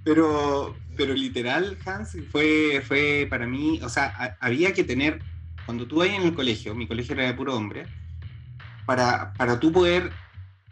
pero, 0.02 0.76
pero 0.96 1.14
literal, 1.14 1.78
Hans, 1.84 2.16
fue, 2.32 2.82
fue 2.86 3.26
para 3.30 3.46
mí, 3.46 3.80
o 3.82 3.88
sea, 3.88 4.36
había 4.40 4.72
que 4.72 4.82
tener, 4.82 5.20
cuando 5.64 5.86
tú 5.86 5.96
vas 5.96 6.08
en 6.08 6.22
el 6.22 6.34
colegio, 6.34 6.74
mi 6.74 6.88
colegio 6.88 7.14
era 7.14 7.26
de 7.26 7.34
puro 7.34 7.56
hombre, 7.56 7.86
para, 8.84 9.32
para 9.34 9.60
tú 9.60 9.72
poder 9.72 10.10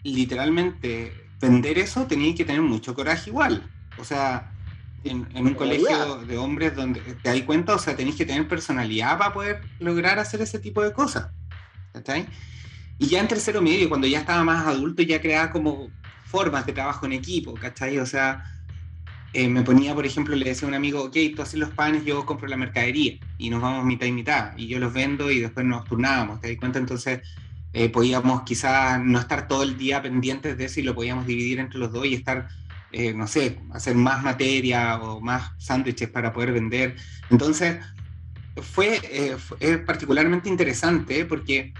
literalmente 0.02 1.21
vender 1.48 1.78
eso, 1.78 2.06
tenías 2.06 2.36
que 2.36 2.44
tener 2.44 2.62
mucho 2.62 2.94
coraje 2.94 3.30
igual. 3.30 3.68
O 3.98 4.04
sea, 4.04 4.52
en, 5.04 5.26
un 5.34 5.54
colegio 5.54 6.16
de 6.16 6.38
hombres 6.38 6.74
donde 6.74 7.00
te 7.00 7.28
das 7.28 7.42
cuenta, 7.42 7.74
o 7.74 7.78
sea, 7.78 7.96
tenéis 7.96 8.16
que 8.16 8.24
tener 8.24 8.46
personalidad 8.48 9.18
para 9.18 9.32
poder 9.32 9.60
lograr 9.78 10.18
hacer 10.18 10.40
ese 10.40 10.58
tipo 10.58 10.82
de 10.82 10.92
cosas. 10.92 11.30
Y 12.98 13.06
ya 13.06 13.20
en 13.20 13.28
tercero 13.28 13.60
medio, 13.60 13.88
cuando 13.88 14.06
ya 14.06 14.20
estaba 14.20 14.44
más 14.44 14.66
adulto, 14.66 15.02
ya 15.02 15.20
creaba 15.20 15.50
como 15.50 15.90
formas 16.24 16.64
de 16.64 16.72
trabajo 16.72 17.04
en 17.06 17.12
equipo, 17.12 17.54
¿cachai? 17.54 17.98
O 17.98 18.06
sea, 18.06 18.44
eh, 19.32 19.48
me 19.48 19.62
ponía, 19.62 19.94
por 19.94 20.06
ejemplo, 20.06 20.36
le 20.36 20.44
decía 20.44 20.66
a 20.66 20.68
un 20.68 20.74
amigo, 20.74 21.02
ok, 21.02 21.16
tú 21.34 21.42
haces 21.42 21.58
los 21.58 21.70
panes, 21.70 22.04
yo 22.04 22.24
compro 22.24 22.48
la 22.48 22.56
mercadería 22.56 23.18
y 23.38 23.50
nos 23.50 23.60
vamos 23.60 23.84
mitad 23.84 24.06
y 24.06 24.12
mitad, 24.12 24.56
y 24.56 24.68
yo 24.68 24.78
los 24.78 24.92
vendo 24.92 25.30
y 25.30 25.40
después 25.40 25.66
nos 25.66 25.84
turnábamos, 25.84 26.40
¿te 26.40 26.48
das 26.48 26.58
cuenta? 26.58 26.78
Entonces 26.78 27.20
eh, 27.72 27.88
podíamos 27.88 28.42
quizás 28.42 29.00
no 29.02 29.18
estar 29.18 29.48
todo 29.48 29.62
el 29.62 29.78
día 29.78 30.02
pendientes 30.02 30.56
de 30.58 30.64
eso 30.64 30.80
y 30.80 30.82
lo 30.82 30.94
podíamos 30.94 31.26
dividir 31.26 31.58
entre 31.58 31.78
los 31.78 31.92
dos 31.92 32.06
y 32.06 32.14
estar, 32.14 32.48
eh, 32.92 33.14
no 33.14 33.26
sé, 33.26 33.58
hacer 33.72 33.94
más 33.94 34.22
materia 34.22 35.00
o 35.00 35.20
más 35.20 35.52
sándwiches 35.58 36.08
para 36.08 36.32
poder 36.32 36.52
vender. 36.52 36.96
Entonces, 37.30 37.78
fue, 38.60 39.36
fue 39.38 39.78
particularmente 39.78 40.48
interesante 40.48 41.24
porque 41.24 41.72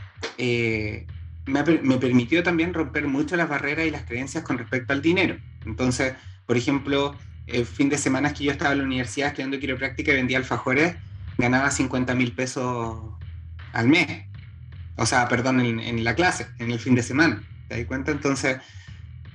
me, 1.47 1.63
me, 1.83 1.99
permitió 1.99 2.43
también 2.43 2.73
romper 2.73 3.07
mucho 3.07 3.37
las 3.37 3.49
barreras 3.49 3.87
y 3.87 3.91
las 3.91 4.05
creencias 4.05 4.43
con 4.45 4.59
respecto 4.59 4.93
al 4.93 5.03
dinero. 5.03 5.37
Entonces, 5.67 6.15
por 6.47 6.57
ejemplo, 6.57 7.15
el 7.47 7.67
fin 7.67 7.89
de 7.89 7.99
semana 7.99 8.33
que 8.33 8.45
yo 8.45 8.53
estaba 8.53 8.73
en 8.73 8.79
la 8.79 8.85
universidad 8.85 9.29
estudiando 9.29 9.59
quiropráctica 9.59 10.13
y 10.13 10.17
vendía 10.17 10.39
alfajores, 10.39 10.97
ganaba 11.39 11.71
50 11.71 12.15
mil 12.15 12.33
pesos 12.33 12.99
al 13.73 13.89
mes. 13.89 14.32
O 14.97 15.07
sea, 15.07 15.29
perdón, 15.29 15.61
en, 15.61 16.05
la 16.05 16.15
clase, 16.15 16.49
en 16.59 16.71
el 16.71 16.79
fin 16.79 16.95
de 16.95 17.03
semana. 17.03 17.43
¿Te 17.69 17.79
das 17.79 17.87
cuenta? 17.87 18.13
Entonces, 18.13 18.59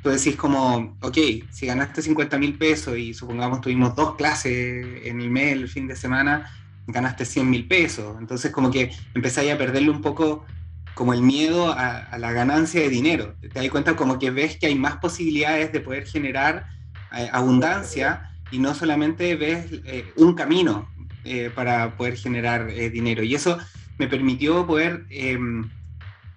tú 0.03 0.09
decís 0.09 0.35
como, 0.35 0.97
ok, 1.01 1.17
si 1.49 1.65
ganaste 1.65 2.01
50 2.01 2.37
mil 2.37 2.57
pesos 2.57 2.97
y 2.97 3.13
supongamos 3.13 3.61
tuvimos 3.61 3.95
dos 3.95 4.15
clases 4.15 5.03
en 5.03 5.19
el 5.19 5.29
mes, 5.29 5.53
el 5.53 5.67
fin 5.67 5.87
de 5.87 5.95
semana, 5.95 6.51
ganaste 6.85 7.25
100 7.25 7.49
mil 7.49 7.67
pesos. 7.67 8.15
Entonces, 8.19 8.51
como 8.51 8.69
que 8.69 8.91
empezáis 9.15 9.51
a 9.51 9.57
perderle 9.57 9.89
un 9.89 10.01
poco 10.01 10.45
como 10.93 11.13
el 11.13 11.21
miedo 11.21 11.71
a, 11.71 12.17
la 12.17 12.31
ganancia 12.31 12.81
de 12.81 12.89
dinero. 12.89 13.35
Te 13.41 13.49
das 13.49 13.69
cuenta 13.69 13.95
como 13.95 14.17
que 14.19 14.31
ves 14.31 14.57
que 14.57 14.67
hay 14.67 14.75
más 14.75 14.97
posibilidades 14.97 15.71
de 15.71 15.79
poder 15.79 16.05
generar 16.07 16.67
eh, 17.15 17.29
abundancia 17.31 18.31
y 18.51 18.59
no 18.59 18.73
solamente 18.73 19.35
ves 19.35 19.65
eh, 19.85 20.11
un 20.15 20.33
camino 20.33 20.89
eh, 21.23 21.51
para 21.53 21.97
poder 21.97 22.17
generar 22.17 22.67
dinero. 22.67 23.21
Y 23.23 23.35
eso 23.35 23.59
me 23.97 24.07
permitió 24.07 24.65
poder 24.65 25.05
em, 25.09 25.69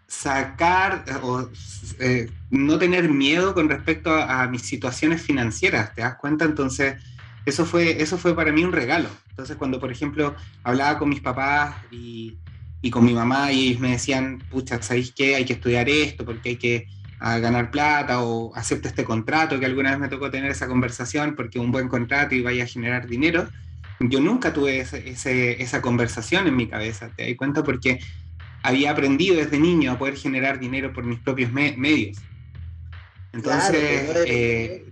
sacar 0.07 1.05
o 1.23 1.49
no 2.51 2.79
tener 2.79 3.09
miedo 3.09 3.55
con 3.55 3.69
respecto 3.69 4.11
a, 4.15 4.43
a, 4.43 4.49
mis 4.49 4.63
situaciones 4.63 5.23
financieras. 5.23 5.95
¿Te 5.95 6.03
das 6.03 6.17
cuenta? 6.17 6.45
Entonces, 6.45 6.97
eso 7.47 7.65
fue, 7.65 8.03
eso 8.03 8.19
fue 8.19 8.35
para 8.35 8.53
mí 8.53 8.65
un 8.65 8.73
regalo. 8.73 9.09
Entonces, 9.31 9.57
cuando, 9.57 9.79
por 9.79 9.93
ejemplo, 9.93 10.35
hablaba 10.65 10.99
con 10.99 11.09
mis 11.09 11.21
papás 11.21 11.75
y 11.91 12.39
y 12.83 12.91
con 12.91 13.05
mi 13.05 13.13
mamá 13.13 13.53
y 13.53 13.77
me 13.79 13.93
decían, 13.93 14.43
pucha, 14.51 14.81
¿sabéis 14.83 15.13
qué? 15.15 15.37
Hay 15.37 15.45
que 15.45 15.55
estudiar 15.55 15.89
esto 15.89 16.25
porque 16.25 16.51
hay 16.51 16.57
que 16.57 16.89
ah, 17.19 17.39
ganar 17.39 17.71
plata 17.71 18.23
o 18.23 18.55
acepta 18.55 18.89
este 18.89 19.05
contrato, 19.05 19.61
que 19.61 19.67
alguna 19.67 19.91
vez 19.91 19.99
me 19.99 20.09
tocó 20.09 20.31
tener 20.31 20.51
esa 20.51 20.67
conversación 20.67 21.35
porque 21.37 21.59
un 21.59 21.73
buen 21.73 21.89
contrato 21.89 22.35
iba 22.35 22.51
a 22.51 22.67
generar 22.67 23.07
dinero. 23.07 23.49
Yo 24.01 24.21
nunca 24.21 24.53
tuve 24.53 24.81
ese, 24.81 25.63
esa 25.63 25.83
conversación 25.83 26.47
en 26.47 26.57
mi 26.57 26.69
cabeza, 26.69 27.11
te 27.15 27.29
das 27.29 27.37
cuenta, 27.37 27.63
porque 27.63 28.01
había 28.63 28.91
aprendido 28.91 29.37
desde 29.37 29.59
niño 29.59 29.93
a 29.93 29.99
poder 29.99 30.17
generar 30.17 30.59
dinero 30.59 30.93
por 30.93 31.05
mis 31.05 31.19
propios 31.19 31.53
medios. 31.53 32.19
Entonces, 33.33 34.11
eh, 34.27 34.91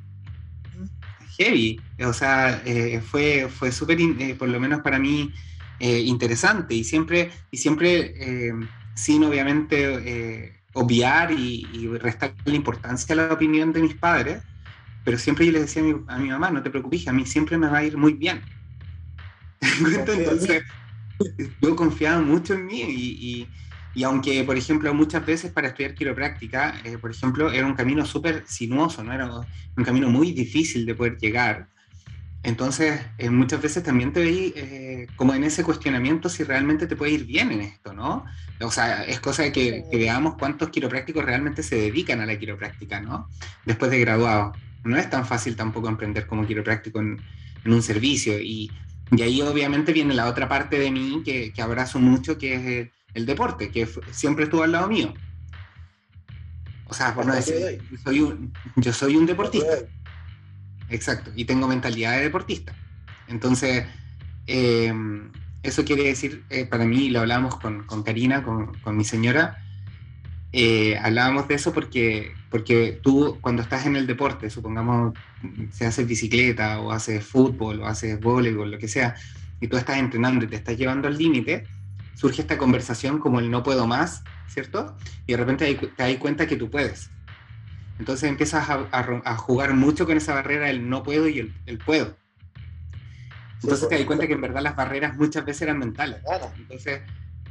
heavy, 1.36 1.80
o 2.04 2.12
sea, 2.12 2.62
eh, 2.64 3.00
fue, 3.00 3.48
fue 3.48 3.72
súper, 3.72 4.00
eh, 4.00 4.36
por 4.38 4.48
lo 4.48 4.60
menos 4.60 4.80
para 4.80 4.98
mí, 4.98 5.32
eh, 5.80 6.00
interesante 6.00 6.74
y 6.74 6.82
siempre, 6.82 7.30
y 7.52 7.56
siempre 7.56 8.12
eh, 8.16 8.52
sin 8.94 9.22
obviamente 9.22 9.76
eh, 10.04 10.60
obviar 10.72 11.30
y, 11.30 11.68
y, 11.72 11.86
restar 11.98 12.34
la 12.44 12.54
importancia 12.54 13.12
a 13.12 13.16
la 13.16 13.32
opinión 13.32 13.72
de 13.72 13.82
mis 13.82 13.94
padres, 13.94 14.42
pero 15.04 15.18
siempre 15.18 15.46
yo 15.46 15.52
le 15.52 15.60
decía 15.60 15.82
a 16.08 16.18
mi, 16.18 16.28
mamá, 16.28 16.50
no 16.50 16.62
te 16.64 16.70
preocupes, 16.70 17.06
a 17.06 17.12
mí 17.12 17.24
siempre 17.26 17.56
me 17.56 17.68
va 17.68 17.78
a 17.78 17.84
ir 17.84 17.96
muy 17.96 18.14
bien. 18.14 18.40
Entonces, 20.08 20.62
yo 21.60 21.76
confiaba 21.76 22.20
mucho 22.20 22.54
en 22.54 22.66
mí 22.66 22.82
y, 22.82 23.48
y, 23.94 24.04
aunque, 24.04 24.44
por 24.44 24.56
ejemplo, 24.56 24.92
muchas 24.94 25.26
veces 25.26 25.50
para 25.50 25.68
estudiar 25.68 25.94
quiropráctica, 25.94 26.80
por 27.00 27.10
ejemplo, 27.10 27.50
era 27.50 27.66
un 27.66 27.74
camino 27.74 28.06
súper 28.06 28.44
sinuoso, 28.46 29.02
¿no? 29.02 29.12
Era 29.12 29.28
un 29.76 29.84
camino 29.84 30.08
muy 30.08 30.32
difícil 30.32 30.86
de 30.86 30.94
poder 30.94 31.16
llegar. 31.18 31.68
Entonces, 32.44 33.00
eh, 33.18 33.30
muchas 33.30 33.60
veces 33.60 33.82
también 33.82 34.12
te 34.12 34.20
veis 34.20 34.52
eh, 34.54 35.06
como 35.16 35.34
en 35.34 35.42
ese 35.42 35.64
cuestionamiento 35.64 36.28
si 36.28 36.44
realmente 36.44 36.86
te 36.86 36.94
puede 36.94 37.12
ir 37.12 37.26
bien 37.26 37.50
en 37.50 37.62
esto, 37.62 37.92
¿no? 37.92 38.24
O 38.60 38.70
sea, 38.70 39.02
es 39.04 39.20
cosa 39.20 39.42
de 39.42 39.52
que, 39.52 39.84
veamos 39.92 40.36
cuántos 40.38 40.70
quiroprácticos 40.70 41.24
realmente 41.24 41.62
se 41.62 41.76
dedican 41.76 42.20
a 42.20 42.26
la 42.26 42.38
quiropráctica, 42.38 43.00
¿no? 43.00 43.28
Después 43.64 43.90
de 43.90 43.98
graduado. 44.00 44.52
No 44.84 44.96
es 44.96 45.10
tan 45.10 45.26
fácil 45.26 45.56
tampoco 45.56 45.88
emprender 45.88 46.26
como 46.26 46.46
quiropráctico 46.46 47.00
en, 47.00 47.20
un 47.66 47.82
servicio. 47.82 48.38
Y, 48.40 48.70
y, 49.10 49.22
ahí 49.22 49.42
obviamente 49.42 49.92
viene 49.92 50.14
la 50.14 50.28
otra 50.28 50.48
parte 50.48 50.78
de 50.78 50.90
mí 50.90 51.22
que, 51.24 51.52
que 51.52 51.62
abrazo 51.62 51.98
mucho, 51.98 52.38
que 52.38 52.54
es 52.54 52.90
el, 53.14 53.26
deporte, 53.26 53.70
que 53.70 53.88
siempre 54.10 54.44
estuvo 54.44 54.62
al 54.62 54.72
lado 54.72 54.88
mío. 54.88 55.14
O 56.86 56.94
sea, 56.94 57.14
por 57.14 57.26
no 57.26 57.34
decir, 57.34 57.82
soy 58.02 58.20
un, 58.20 58.52
yo 58.76 58.92
soy 58.92 59.16
un 59.16 59.26
deportista. 59.26 59.78
Exacto, 60.88 61.30
y 61.34 61.44
tengo 61.44 61.68
mentalidad 61.68 62.16
de 62.16 62.22
deportista. 62.22 62.74
Entonces, 63.28 63.84
eh, 64.46 64.92
eso 65.62 65.84
quiere 65.84 66.04
decir, 66.04 66.44
eh, 66.50 66.64
para 66.64 66.84
mí, 66.84 67.10
lo 67.10 67.20
hablábamos 67.20 67.56
con, 67.56 67.84
con 67.84 68.02
Karina, 68.02 68.42
con, 68.42 68.74
con, 68.78 68.96
mi 68.96 69.04
señora, 69.04 69.58
eh, 70.52 70.96
hablábamos 70.98 71.48
de 71.48 71.54
eso 71.54 71.72
porque, 71.72 72.32
porque 72.50 72.98
tú 73.02 73.38
cuando 73.40 73.62
estás 73.62 73.86
en 73.86 73.96
el 73.96 74.06
deporte, 74.06 74.50
supongamos, 74.50 75.14
se 75.70 75.86
hace 75.86 76.04
bicicleta 76.04 76.80
o 76.80 76.92
haces 76.92 77.24
fútbol 77.24 77.82
o 77.82 77.86
haces 77.86 78.18
voleibol, 78.20 78.70
lo 78.70 78.78
que 78.78 78.88
sea, 78.88 79.14
y 79.60 79.68
tú 79.68 79.76
estás 79.76 79.98
entrenando 79.98 80.44
y 80.44 80.48
te 80.48 80.56
estás 80.56 80.76
llevando 80.76 81.08
al 81.08 81.18
límite, 81.18 81.64
surge 82.14 82.40
esta 82.42 82.58
conversación 82.58 83.18
como 83.18 83.38
el 83.38 83.50
no 83.50 83.62
puedo 83.62 83.86
más, 83.86 84.22
¿cierto? 84.48 84.96
Y 85.26 85.32
de 85.32 85.38
repente 85.38 85.74
te 85.74 86.02
das 86.02 86.16
cuenta 86.16 86.46
que 86.46 86.56
tú 86.56 86.70
puedes. 86.70 87.10
Entonces 87.98 88.30
empiezas 88.30 88.68
a, 88.70 89.36
jugar 89.36 89.74
mucho 89.74 90.06
con 90.06 90.16
esa 90.16 90.34
barrera 90.34 90.70
el 90.70 90.88
no 90.88 91.02
puedo 91.02 91.28
y 91.28 91.52
el, 91.66 91.78
puedo. 91.78 92.16
Entonces 93.62 93.88
te 93.88 93.96
das 93.96 94.04
cuenta 94.04 94.26
que 94.26 94.34
en 94.34 94.40
verdad 94.40 94.62
las 94.62 94.76
barreras 94.76 95.16
muchas 95.16 95.44
veces 95.44 95.62
eran 95.62 95.80
mentales. 95.80 96.22
Entonces, 96.56 97.00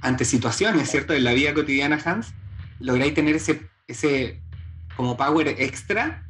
ante 0.02 0.24
situaciones, 0.24 0.90
¿cierto? 0.90 1.14
En 1.14 1.26
la 1.26 1.34
vida 1.34 1.54
cotidiana, 1.54 2.00
Hans, 2.04 2.34
lográis 2.80 3.14
tener 3.14 3.36
ese, 3.36 3.70
ese 3.88 4.42
como 4.98 5.16
power 5.16 5.48
extra, 5.60 6.28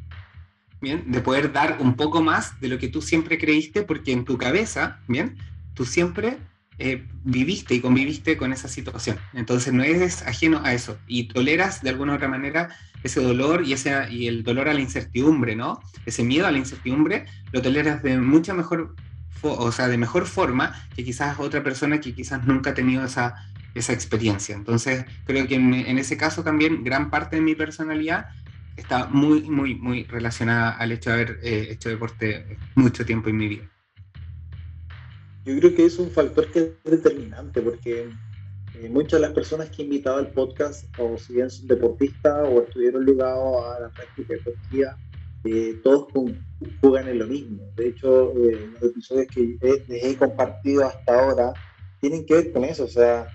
¿bien? 0.81 1.11
De 1.11 1.21
poder 1.21 1.51
dar 1.51 1.77
un 1.79 1.95
poco 1.95 2.21
más 2.21 2.59
de 2.59 2.67
lo 2.67 2.77
que 2.77 2.89
tú 2.89 3.01
siempre 3.01 3.39
creíste, 3.39 3.81
porque 3.81 4.11
en 4.11 4.25
tu 4.25 4.37
cabeza, 4.37 4.99
¿bien? 5.07 5.37
Tú 5.73 5.85
siempre 5.85 6.37
eh, 6.77 7.07
viviste 7.23 7.73
y 7.73 7.79
conviviste 7.79 8.37
con 8.37 8.53
esa 8.53 8.67
situación. 8.67 9.17
Entonces 9.33 9.73
no 9.73 9.83
eres 9.83 10.21
ajeno 10.27 10.61
a 10.63 10.73
eso 10.73 10.99
y 11.07 11.29
toleras 11.29 11.81
de 11.81 11.89
alguna 11.89 12.11
u 12.11 12.15
otra 12.15 12.27
manera 12.27 12.69
ese 13.03 13.21
dolor 13.21 13.63
y, 13.65 13.73
ese, 13.73 13.95
y 14.11 14.27
el 14.27 14.43
dolor 14.43 14.69
a 14.69 14.73
la 14.73 14.81
incertidumbre, 14.81 15.55
¿no? 15.55 15.79
Ese 16.05 16.23
miedo 16.23 16.45
a 16.45 16.51
la 16.51 16.57
incertidumbre 16.57 17.25
lo 17.51 17.61
toleras 17.61 18.03
de 18.03 18.17
mucha 18.19 18.53
mejor, 18.53 18.95
o 19.41 19.71
sea, 19.71 19.87
de 19.87 19.97
mejor 19.97 20.25
forma 20.27 20.75
que 20.95 21.03
quizás 21.03 21.39
otra 21.39 21.63
persona 21.63 21.99
que 21.99 22.13
quizás 22.13 22.45
nunca 22.45 22.71
ha 22.71 22.73
tenido 22.73 23.05
esa, 23.05 23.35
esa 23.77 23.93
experiencia. 23.93 24.55
Entonces, 24.55 25.05
creo 25.25 25.47
que 25.47 25.55
en, 25.55 25.97
ese 25.97 26.17
caso 26.17 26.43
también 26.43 26.83
gran 26.83 27.09
parte 27.09 27.37
de 27.37 27.41
mi 27.41 27.55
personalidad 27.55 28.27
está 28.77 29.07
muy, 29.07 29.41
muy, 29.41 29.75
muy 29.75 30.03
relacionada 30.05 30.71
al 30.77 30.91
hecho 30.91 31.09
de 31.09 31.15
haber 31.15 31.39
eh, 31.43 31.67
hecho 31.71 31.89
deporte 31.89 32.57
mucho 32.75 33.05
tiempo 33.05 33.29
en 33.29 33.37
mi 33.37 33.47
vida. 33.47 33.69
Yo 35.45 35.57
creo 35.59 35.75
que 35.75 35.85
es 35.85 35.97
un 35.97 36.11
factor 36.11 36.51
que 36.51 36.59
es 36.59 36.91
determinante 36.91 37.61
porque 37.61 38.09
eh, 38.75 38.89
muchas 38.89 39.19
de 39.19 39.27
las 39.27 39.31
personas 39.33 39.69
que 39.69 39.81
he 39.81 39.85
invitado 39.85 40.17
al 40.17 40.31
podcast, 40.31 40.85
o 40.99 41.17
si 41.17 41.33
bien 41.33 41.49
son 41.49 41.67
deportistas 41.67 42.47
o 42.47 42.61
estuvieron 42.61 43.05
ligados 43.05 43.65
a 43.65 43.79
la 43.79 43.89
práctica 43.89 44.33
deportiva, 44.33 44.97
eh, 45.45 45.79
todos 45.83 46.07
juegan 46.81 47.07
en 47.07 47.19
lo 47.19 47.27
mismo. 47.27 47.63
De 47.75 47.89
hecho, 47.89 48.33
eh, 48.37 48.69
los 48.73 48.91
episodios 48.91 49.27
que 49.27 49.57
les 49.61 50.03
he 50.03 50.17
compartido 50.17 50.85
hasta 50.85 51.19
ahora 51.19 51.53
tienen 52.01 52.25
que 52.25 52.35
ver 52.35 52.51
con 52.51 52.65
eso, 52.65 52.83
o 52.83 52.89
sea, 52.89 53.27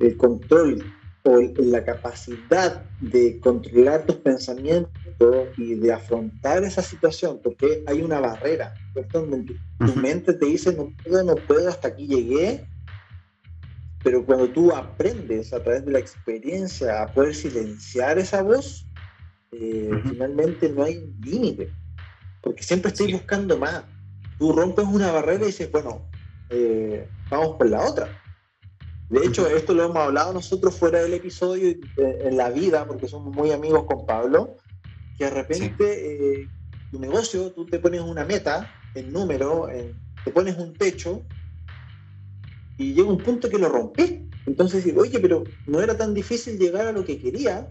el 0.00 0.16
control 0.16 0.82
o 1.22 1.38
la 1.58 1.84
capacidad 1.84 2.82
de 3.00 3.38
controlar 3.40 4.06
tus 4.06 4.16
pensamientos 4.16 5.48
y 5.58 5.74
de 5.74 5.92
afrontar 5.92 6.64
esa 6.64 6.82
situación, 6.82 7.40
porque 7.42 7.84
hay 7.86 8.00
una 8.00 8.20
barrera, 8.20 8.74
¿cierto? 8.94 9.26
tu, 9.78 9.96
mente 9.96 10.32
te 10.32 10.46
dice, 10.46 10.72
no 10.74 10.92
puedo, 11.04 11.22
no 11.24 11.34
puedo, 11.34 11.68
hasta 11.68 11.88
aquí 11.88 12.06
llegué, 12.06 12.66
pero 14.02 14.24
cuando 14.24 14.48
tú 14.48 14.74
aprendes 14.74 15.52
a 15.52 15.62
través 15.62 15.84
de 15.84 15.92
la 15.92 15.98
experiencia 15.98 17.02
a 17.02 17.12
poder 17.12 17.34
silenciar 17.34 18.18
esa 18.18 18.42
voz, 18.42 18.86
eh, 19.52 19.90
finalmente 20.04 20.70
no 20.70 20.84
hay 20.84 21.12
límite, 21.22 21.70
porque 22.40 22.62
siempre 22.62 22.90
estoy 22.92 23.12
buscando 23.12 23.58
más. 23.58 23.84
Tú 24.38 24.52
rompes 24.52 24.86
una 24.86 25.12
barrera 25.12 25.42
y 25.42 25.48
dices, 25.48 25.70
bueno, 25.70 26.08
eh, 26.48 27.06
vamos 27.28 27.56
por 27.58 27.68
la 27.68 27.84
otra 27.84 28.19
de 29.10 29.26
hecho, 29.26 29.46
esto 29.48 29.74
lo 29.74 29.84
hemos 29.84 29.96
hablado 29.96 30.32
nosotros 30.32 30.74
fuera 30.76 31.02
del 31.02 31.14
episodio, 31.14 31.68
eh, 31.68 31.78
en 32.24 32.36
la 32.36 32.50
vida, 32.50 32.86
porque 32.86 33.08
somos 33.08 33.34
muy 33.34 33.50
amigos 33.50 33.84
con 33.84 34.06
Pablo, 34.06 34.56
que 35.18 35.24
de 35.24 35.30
repente 35.30 36.40
eh, 36.40 36.48
tu 36.90 36.98
negocio, 36.98 37.50
tú 37.52 37.66
te 37.66 37.78
pones 37.78 38.00
una 38.00 38.24
meta 38.24 38.72
en 38.94 39.12
número, 39.12 39.68
te 40.24 40.30
pones 40.30 40.56
un 40.56 40.74
techo 40.74 41.22
y 42.78 42.94
llega 42.94 43.08
un 43.08 43.18
punto 43.18 43.48
que 43.48 43.58
lo 43.58 43.68
rompes. 43.68 44.14
Entonces 44.46 44.84
digo, 44.84 45.02
oye, 45.02 45.20
pero 45.20 45.44
no 45.66 45.80
era 45.80 45.96
tan 45.96 46.14
difícil 46.14 46.58
llegar 46.58 46.86
a 46.86 46.92
lo 46.92 47.04
que 47.04 47.18
quería, 47.18 47.68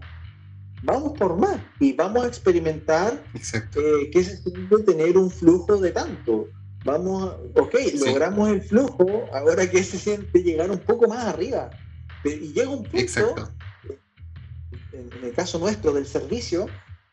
vamos 0.82 1.18
por 1.18 1.36
más 1.36 1.58
y 1.78 1.92
vamos 1.92 2.24
a 2.24 2.28
experimentar 2.28 3.22
eh, 3.34 4.10
qué 4.10 4.18
es 4.18 4.42
tener 4.86 5.18
un 5.18 5.30
flujo 5.30 5.76
de 5.78 5.90
tanto 5.90 6.48
vamos, 6.84 7.36
ok, 7.54 7.74
logramos 8.06 8.48
el 8.50 8.62
flujo, 8.62 9.24
ahora 9.32 9.68
que 9.70 9.82
se 9.82 9.98
siente 9.98 10.42
llegar 10.42 10.70
un 10.70 10.78
poco 10.78 11.08
más 11.08 11.26
arriba. 11.26 11.70
Y 12.24 12.52
llega 12.52 12.68
un 12.68 12.84
punto, 12.84 13.48
en, 14.92 15.24
el 15.24 15.32
caso 15.34 15.58
nuestro 15.58 15.92
del 15.92 16.06
servicio, 16.06 16.66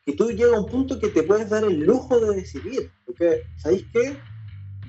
que 0.06 0.14
tú 0.14 0.30
llegas 0.32 0.56
a 0.56 0.60
un 0.62 0.68
punto 0.68 1.00
que 1.00 1.10
te 1.10 1.24
puedes 1.24 1.50
dar 1.50 1.64
el 1.64 1.80
lujo 1.80 2.20
de 2.20 2.36
decidir. 2.36 2.92
Porque, 3.06 3.44
¿sabéis 3.58 3.86
qué? 3.94 4.18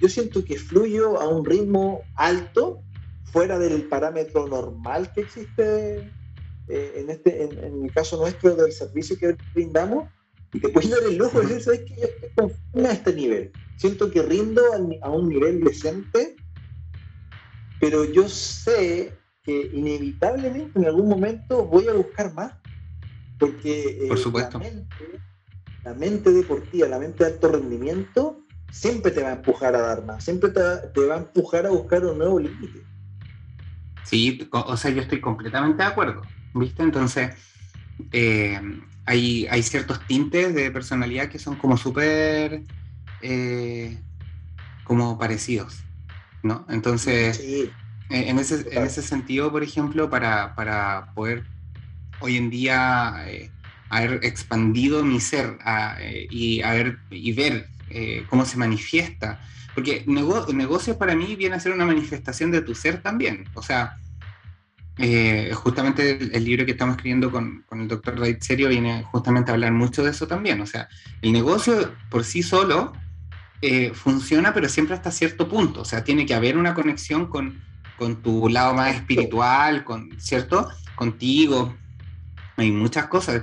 Yo 0.00 0.08
siento 0.08 0.44
que 0.44 0.58
fluyo 0.58 1.20
a 1.20 1.28
un 1.28 1.44
ritmo 1.44 2.02
alto, 2.14 2.82
fuera 3.25 3.58
del 3.58 3.88
parámetro 3.88 4.47
normal 4.47 5.12
que 5.12 5.23
existe 5.23 6.11
eh, 6.68 6.92
en, 6.97 7.11
este, 7.11 7.44
en, 7.44 7.85
el 7.85 7.92
caso 7.92 8.16
nuestro 8.18 8.54
del 8.54 8.73
servicio 8.73 9.18
que 9.18 9.37
brindamos, 9.54 10.08
y 10.52 10.60
te 10.60 10.68
puedes 10.68 10.90
dar 10.90 11.02
el 11.02 11.16
lujo 11.16 11.40
de 11.40 11.46
decir, 11.46 11.62
¿sabes 11.62 11.80
qué? 11.80 11.94
Yo 11.96 12.06
estoy 12.06 12.30
conforme 12.34 12.88
a 12.88 12.92
este 12.92 13.14
nivel 13.14 13.52
siento 13.78 14.10
que 14.10 14.22
rindo 14.22 14.62
a 15.02 15.10
un 15.10 15.28
nivel 15.28 15.60
decente, 15.60 16.36
pero 17.80 18.04
yo 18.04 18.28
sé 18.28 19.16
que 19.42 19.70
inevitablemente 19.72 20.78
en 20.78 20.86
algún 20.86 21.08
momento 21.08 21.64
voy 21.64 21.86
a 21.88 21.94
buscar 21.94 22.34
más, 22.34 22.52
porque 23.38 24.00
eh, 24.02 24.08
Por 24.08 24.18
supuesto. 24.18 24.60
La, 25.84 25.94
mente, 25.94 26.30
deportiva, 26.32 26.88
la 26.88 26.98
mente 26.98 27.24
de 27.24 27.30
alto 27.30 27.52
rendimiento, 27.52 28.44
siempre 28.70 29.12
te 29.12 29.22
va 29.22 29.30
a 29.30 29.34
empujar 29.34 29.74
a 29.74 29.80
dar 29.80 30.04
más, 30.04 30.24
siempre 30.24 30.50
te 30.50 30.60
va, 30.60 31.14
a 31.14 31.18
empujar 31.18 31.64
a 31.64 31.70
buscar 31.70 32.04
un 32.04 32.18
nuevo 32.18 32.40
límite. 32.40 32.82
Sí, 34.04 34.46
o 34.50 34.76
sea, 34.76 34.90
yo 34.90 35.00
estoy 35.00 35.20
completamente 35.20 35.82
de 35.82 35.88
acuerdo, 35.88 36.22
¿viste? 36.52 36.82
Entonces, 36.82 37.30
eh, 38.12 38.60
hay, 39.08 39.46
hay 39.50 39.62
ciertos 39.62 40.06
tintes 40.06 40.54
de 40.54 40.70
personalidad 40.70 41.30
que 41.30 41.38
son 41.38 41.56
como 41.56 41.78
súper 41.78 42.62
eh, 43.22 43.98
como 44.84 45.18
parecidos, 45.18 45.78
¿no? 46.42 46.66
Entonces, 46.68 47.40
eh, 47.40 47.72
en, 48.10 48.38
ese, 48.38 48.66
en, 48.70 48.82
ese, 48.84 49.00
sentido, 49.00 49.50
por 49.50 49.62
ejemplo, 49.62 50.10
para, 50.10 50.54
para 50.54 51.12
poder 51.14 51.44
hoy 52.20 52.36
en 52.36 52.50
día 52.50 53.24
eh, 53.28 53.50
haber 53.88 54.22
expandido 54.24 55.02
mi 55.02 55.20
ser 55.20 55.56
y, 56.30 56.60
haber, 56.60 56.98
y 57.10 57.33
ver 57.33 57.66
cómo 58.28 58.44
se 58.44 58.59
manifiesta, 58.59 59.40
porque 59.74 60.04
negocios 60.06 60.98
para 60.98 61.14
mí 61.16 61.35
viene 61.35 61.56
a 61.56 61.61
ser 61.61 61.72
una 61.72 61.87
manifestación 61.87 62.50
de 62.50 62.61
tu 62.61 62.74
ser 62.74 63.00
también, 63.00 63.46
o 63.54 63.62
sea, 63.62 63.96
justamente 65.54 66.18
el, 66.37 66.44
libro 66.44 66.66
que 66.66 66.72
estamos 66.72 66.96
escribiendo 66.96 67.30
con, 67.30 67.64
con 67.68 67.80
el 67.80 67.88
doctor 67.88 68.18
David 68.18 68.38
Serio 68.40 68.68
viene 68.68 69.04
justamente 69.04 69.50
a 69.50 69.54
hablar 69.54 69.72
mucho 69.72 70.02
de 70.02 70.11
eso 70.11 70.26
también. 70.26 70.61
O 70.61 70.66
sea, 70.66 70.88
el 71.22 71.32
negocio 71.32 71.92
por 72.11 72.24
sí 72.24 72.42
solo 72.42 72.92
eh, 73.61 73.90
funciona, 73.92 74.54
pero 74.54 74.68
siempre 74.68 74.94
hasta 74.94 75.11
cierto 75.11 75.48
punto. 75.48 75.80
O 75.80 75.84
sea, 75.84 76.04
tiene 76.04 76.26
que 76.26 76.34
haber 76.34 76.56
una 76.56 76.74
conexión 76.74 77.26
con, 77.26 77.61
con 77.96 78.22
tu 78.22 78.48
lado 78.48 78.74
más 78.74 78.94
espiritual, 78.94 79.84
con, 79.84 80.11
¿cierto? 80.20 80.68
Contigo. 80.94 81.74
Hay 82.56 82.70
muchas 82.70 83.06
cosas, 83.06 83.42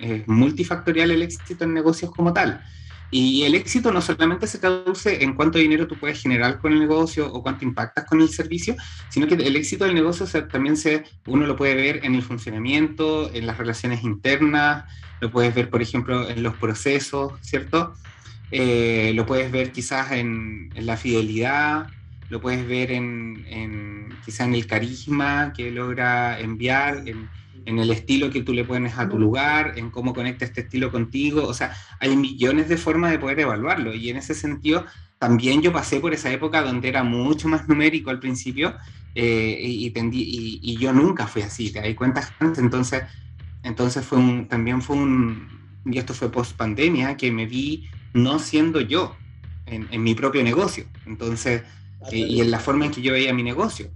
es, 0.00 0.28
multifactorial 0.28 1.10
el 1.10 1.22
éxito 1.22 1.64
en 1.64 1.74
negocios 1.74 2.12
como 2.12 2.32
tal. 2.32 2.64
Y 3.10 3.44
el 3.44 3.54
éxito 3.54 3.90
no 3.90 4.02
solamente 4.02 4.46
se 4.46 4.58
traduce 4.58 5.22
en 5.24 5.34
cuánto 5.34 5.58
dinero 5.58 5.86
tú 5.86 5.96
puedes 5.96 6.20
generar 6.20 6.58
con 6.58 6.72
el 6.72 6.80
negocio 6.80 7.32
o 7.32 7.42
cuánto 7.42 7.64
impactas 7.64 8.04
con 8.04 8.20
el 8.20 8.28
servicio, 8.28 8.76
sino 9.08 9.26
que 9.26 9.34
el 9.34 9.56
éxito 9.56 9.84
del 9.84 9.94
negocio 9.94 10.26
también 10.48 10.76
se, 10.76 11.04
uno 11.26 11.46
lo 11.46 11.56
puede 11.56 11.74
ver 11.74 12.04
en 12.04 12.14
el 12.14 12.22
funcionamiento, 12.22 13.32
en 13.32 13.46
las 13.46 13.56
relaciones 13.56 14.04
internas, 14.04 14.84
lo 15.20 15.30
puedes 15.30 15.54
ver, 15.54 15.70
por 15.70 15.80
ejemplo, 15.80 16.28
en 16.28 16.42
los 16.42 16.54
procesos, 16.56 17.32
¿cierto? 17.40 17.94
Eh, 18.50 19.12
lo 19.14 19.26
puedes 19.26 19.50
ver 19.50 19.72
quizás 19.72 20.12
en, 20.12 20.70
la 20.74 20.96
fidelidad, 20.96 21.86
lo 22.28 22.40
puedes 22.40 22.66
ver 22.66 22.92
en, 22.92 24.14
quizás 24.24 24.46
en 24.46 24.54
el 24.54 24.66
carisma 24.66 25.52
que 25.56 25.70
logra 25.70 26.38
enviar, 26.40 27.08
en, 27.08 27.28
el 27.76 27.90
estilo 27.90 28.30
que 28.30 28.42
tú 28.42 28.54
le 28.54 28.64
pones 28.64 28.96
a 28.96 29.08
tu 29.08 29.18
lugar, 29.18 29.74
en 29.76 29.90
cómo 29.90 30.14
conecta 30.14 30.44
este 30.44 30.60
estilo 30.60 30.92
contigo. 30.92 31.44
O 31.44 31.52
sea, 31.52 31.76
hay 31.98 32.16
millones 32.16 32.68
de 32.68 32.76
formas 32.76 33.10
de 33.10 33.18
poder 33.18 33.40
evaluarlo. 33.40 33.92
Y 33.92 34.10
en 34.10 34.16
ese 34.16 34.34
sentido, 34.34 34.86
también 35.18 35.60
yo 35.60 35.72
pasé 35.72 36.00
por 36.00 36.14
esa 36.14 36.30
época 36.32 36.62
donde 36.62 36.88
era 36.88 37.02
mucho 37.02 37.48
más 37.48 37.68
numérico 37.68 38.10
al 38.10 38.20
principio 38.20 38.74
eh, 39.14 39.58
y, 39.60 39.92
y, 39.92 40.76
yo 40.76 40.92
nunca 40.92 41.26
fui 41.26 41.42
así, 41.42 41.72
¿te 41.72 41.80
das 41.80 41.94
cuenta? 41.94 42.32
Entonces, 42.56 43.02
entonces 43.64 44.04
fue 44.04 44.18
un, 44.18 44.46
también 44.46 44.80
fue 44.80 44.96
un, 44.96 45.48
y 45.84 45.98
esto 45.98 46.14
fue 46.14 46.30
post 46.30 46.56
pandemia, 46.56 47.16
que 47.16 47.32
me 47.32 47.46
vi 47.46 47.88
no 48.12 48.38
siendo 48.38 48.80
yo 48.80 49.16
en, 49.66 50.02
mi 50.02 50.14
propio 50.14 50.42
negocio. 50.42 50.84
Entonces, 51.06 51.62
ah, 52.02 52.08
y, 52.12 52.40
en 52.40 52.50
la 52.50 52.60
forma 52.60 52.86
en 52.86 52.92
que 52.92 53.02
yo 53.02 53.12
veía 53.12 53.34
mi 53.34 53.42
negocio. 53.42 53.90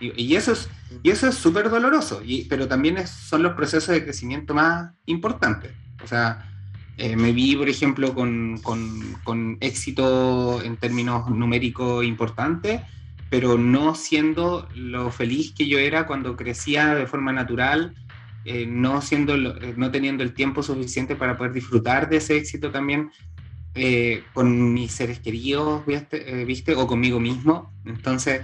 Y, 0.00 0.34
eso 0.34 0.52
es 0.52 0.68
y 1.02 1.10
eso 1.10 1.28
es 1.28 1.34
súper 1.34 1.70
doloroso, 1.70 2.22
y, 2.24 2.44
pero 2.44 2.68
también 2.68 3.06
son 3.06 3.42
los 3.42 3.54
procesos 3.54 3.94
de 3.94 4.04
crecimiento 4.04 4.54
más 4.54 4.92
importantes. 5.06 5.72
O 6.02 6.06
sea, 6.06 6.50
eh, 6.96 7.16
me 7.16 7.32
vi, 7.32 7.56
por 7.56 7.68
ejemplo, 7.68 8.14
con, 8.14 8.58
con, 8.58 9.56
éxito 9.60 10.62
en 10.62 10.76
términos 10.76 11.28
numéricos 11.30 12.04
importantes, 12.04 12.82
pero 13.30 13.58
no 13.58 13.94
siendo 13.94 14.68
lo 14.74 15.10
feliz 15.10 15.52
que 15.56 15.66
yo 15.66 15.78
era 15.78 16.06
cuando 16.06 16.36
crecía 16.36 16.94
de 16.94 17.06
forma 17.06 17.32
natural, 17.32 17.94
eh, 18.44 18.66
no, 18.66 19.00
siendo, 19.00 19.34
eh, 19.34 19.74
no 19.76 19.90
teniendo 19.90 20.22
el 20.22 20.34
tiempo 20.34 20.62
suficiente 20.62 21.16
para 21.16 21.36
poder 21.36 21.52
disfrutar 21.52 22.10
de 22.10 22.18
ese 22.18 22.36
éxito 22.36 22.70
también 22.70 23.10
eh, 23.74 24.22
con 24.34 24.74
mis 24.74 24.92
seres 24.92 25.18
queridos, 25.18 25.84
¿viste? 25.86 26.44
¿viste? 26.44 26.74
O 26.74 26.86
conmigo 26.86 27.18
mismo. 27.18 27.72
Entonces 27.86 28.42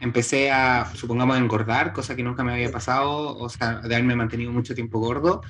empecé 0.00 0.50
a, 0.50 0.90
supongamos, 0.94 1.36
a 1.36 1.38
engordar, 1.38 1.92
cosa 1.92 2.16
que 2.16 2.22
nunca 2.22 2.42
me 2.42 2.52
había 2.52 2.72
pasado, 2.72 3.36
o 3.36 3.48
sea, 3.48 3.80
de 3.80 3.94
haberme 3.94 4.16
mantenido 4.16 4.52
mucho 4.52 4.74
tiempo 4.74 4.98
gordo. 4.98 5.42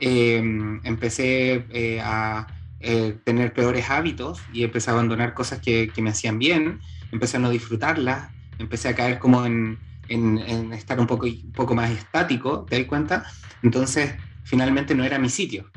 Em, 0.00 0.80
empecé 0.84 1.66
eh, 1.70 2.00
a 2.02 2.46
eh, 2.80 3.16
tener 3.24 3.52
peores 3.52 3.88
hábitos 3.90 4.40
y 4.52 4.64
empecé 4.64 4.90
a 4.90 4.92
abandonar 4.92 5.34
cosas 5.34 5.60
que, 5.60 5.88
que, 5.88 6.02
me 6.02 6.10
hacían 6.10 6.38
bien, 6.38 6.80
empecé 7.12 7.38
a 7.38 7.40
no 7.40 7.50
disfrutarlas, 7.50 8.30
empecé 8.58 8.88
a 8.88 8.94
caer 8.94 9.18
como 9.18 9.46
en, 9.46 9.78
en, 10.08 10.72
estar 10.72 11.00
un 11.00 11.06
poco, 11.06 11.26
un 11.26 11.52
poco 11.52 11.74
más 11.74 11.90
estático, 11.90 12.66
¿te 12.68 12.78
das 12.78 12.86
cuenta? 12.86 13.24
Entonces, 13.62 14.14
finalmente 14.42 14.94
no 14.94 15.04
era 15.04 15.18
mi 15.18 15.30
sitio. 15.30 15.70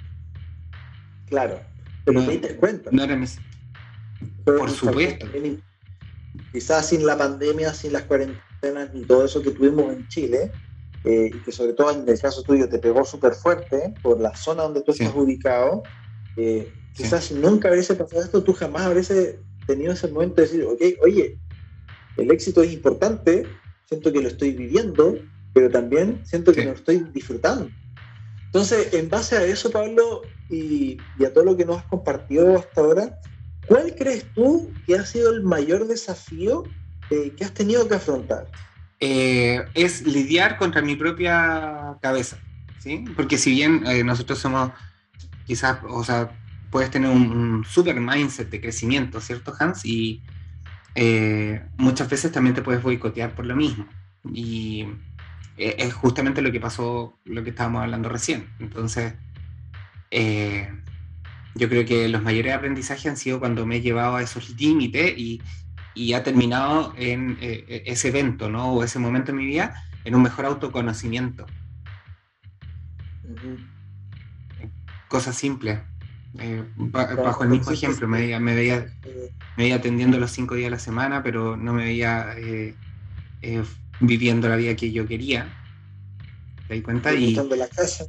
Claro. 1.27 1.61
Pero 2.05 2.21
no, 2.21 2.27
te 2.27 2.55
cuenta. 2.55 2.89
No 2.91 3.03
era 3.03 3.19
Por 4.45 4.69
supuesto. 4.69 5.27
Quizás 6.51 6.87
sin 6.87 7.05
la 7.05 7.17
pandemia, 7.17 7.73
sin 7.73 7.93
las 7.93 8.03
cuarentenas 8.03 8.93
ni 8.93 9.03
todo 9.03 9.25
eso 9.25 9.41
que 9.41 9.51
tuvimos 9.51 9.93
en 9.93 10.07
Chile, 10.07 10.51
eh, 11.03 11.31
y 11.33 11.39
que 11.39 11.51
sobre 11.51 11.73
todo 11.73 11.91
en 11.91 12.07
el 12.07 12.19
caso 12.19 12.43
tuyo 12.43 12.67
te 12.67 12.79
pegó 12.79 13.05
súper 13.05 13.33
fuerte 13.33 13.93
por 14.01 14.19
la 14.19 14.35
zona 14.35 14.63
donde 14.63 14.81
tú 14.81 14.91
estás 14.91 15.13
ubicado, 15.15 15.83
eh, 16.35 16.71
quizás 16.93 17.25
si 17.25 17.35
nunca 17.35 17.71
hubiese 17.71 17.95
pasado 17.95 18.23
esto, 18.23 18.43
tú 18.43 18.53
jamás 18.53 18.83
habrías 18.83 19.11
tenido 19.65 19.93
ese 19.93 20.07
momento 20.07 20.35
de 20.35 20.41
decir, 20.43 20.63
ok, 20.63 20.81
oye, 21.03 21.39
el 22.17 22.31
éxito 22.31 22.63
es 22.63 22.73
importante, 22.73 23.45
siento 23.85 24.11
que 24.11 24.21
lo 24.21 24.27
estoy 24.27 24.51
viviendo, 24.51 25.17
pero 25.53 25.69
también 25.69 26.21
siento 26.25 26.51
que 26.53 26.65
lo 26.65 26.71
estoy 26.71 26.99
disfrutando. 27.13 27.69
Entonces, 28.45 28.93
en 28.93 29.09
base 29.09 29.37
a 29.37 29.43
eso, 29.43 29.69
Pablo, 29.69 30.21
y, 30.49 30.97
a 31.23 31.33
todo 31.33 31.43
lo 31.43 31.57
que 31.57 31.65
nos 31.65 31.77
has 31.77 31.85
compartido 31.85 32.57
hasta 32.57 32.81
ahora, 32.81 33.19
¿cuál 33.67 33.95
crees 33.95 34.25
tú 34.33 34.71
que 34.85 34.95
ha 34.95 35.05
sido 35.05 35.31
el 35.33 35.43
mayor 35.43 35.87
desafío 35.87 36.63
eh, 37.09 37.33
que 37.37 37.43
has 37.43 37.53
tenido 37.53 37.87
que 37.87 37.95
afrontar? 37.95 38.47
eh, 38.99 39.65
es 39.73 40.05
lidiar 40.05 40.57
contra 40.57 40.81
mi 40.81 40.95
propia 40.95 41.97
cabeza, 42.01 42.37
¿sí? 42.79 43.05
Porque 43.15 43.37
si 43.37 43.51
bien 43.51 43.85
eh, 43.85 44.03
nosotros 44.03 44.39
somos, 44.39 44.71
quizás, 45.45 45.79
o 45.87 46.03
sea, 46.03 46.31
puedes 46.71 46.89
tener 46.89 47.09
un, 47.09 47.63
super 47.65 47.99
mindset 47.99 48.49
de 48.49 48.61
crecimiento, 48.61 49.21
¿cierto, 49.21 49.53
Hans? 49.59 49.85
Y 49.85 50.23
eh, 50.95 51.63
muchas 51.77 52.09
veces 52.09 52.31
también 52.31 52.55
te 52.55 52.61
puedes 52.61 52.81
boicotear 52.81 53.35
por 53.35 53.45
lo 53.45 53.55
mismo. 53.55 53.87
Y 54.33 54.85
es 55.57 55.93
justamente 55.93 56.41
lo 56.41 56.51
que 56.51 56.59
pasó, 56.59 57.17
lo 57.25 57.43
que 57.43 57.49
estábamos 57.51 57.81
hablando 57.81 58.09
recién. 58.09 58.49
Entonces, 58.59 59.13
yo 61.57 61.69
creo 61.69 61.85
que 61.85 62.07
los 62.07 62.21
mayores 62.21 62.53
aprendizajes 62.53 63.05
han 63.07 63.17
sido 63.17 63.39
cuando 63.39 63.65
me 63.65 63.77
he 63.77 63.81
llevado 63.81 64.15
a 64.15 64.21
esos 64.21 64.49
límites 64.59 65.13
y, 65.17 65.41
y 65.93 66.13
ha 66.13 66.23
terminado 66.23 66.93
en 66.97 67.37
eh, 67.41 67.65
e, 67.67 67.83
ese 67.87 68.09
evento, 68.09 68.49
¿no? 68.49 68.73
O 68.73 68.83
ese 68.83 68.99
momento 68.99 69.31
en 69.31 69.37
mi 69.37 69.45
vida 69.45 69.83
en 70.05 70.15
un 70.15 70.21
mejor 70.21 70.45
autoconocimiento. 70.45 71.45
Cosas 75.09 75.35
simples. 75.35 75.79
Eh, 76.39 76.63
bajo 76.77 77.43
el 77.43 77.49
mismo 77.49 77.71
ejemplo, 77.71 78.07
me 78.07 78.19
veía, 78.19 78.39
me, 78.39 78.55
veía, 78.55 78.93
me 79.57 79.63
veía 79.63 79.75
atendiendo 79.75 80.19
los 80.19 80.31
cinco 80.31 80.55
días 80.55 80.67
a 80.67 80.71
la 80.71 80.79
semana, 80.79 81.23
pero 81.23 81.57
no 81.57 81.73
me 81.73 81.85
veía 81.85 82.35
eh, 82.37 82.75
viviendo 83.99 84.47
la 84.47 84.55
vida 84.55 84.75
que 84.75 84.91
yo 84.91 85.07
quería. 85.07 85.53
¿Te 86.67 86.75
das 86.75 86.83
cuenta? 86.83 87.13
Y, 87.13 87.35
la 87.35 87.67
casa. 87.67 88.05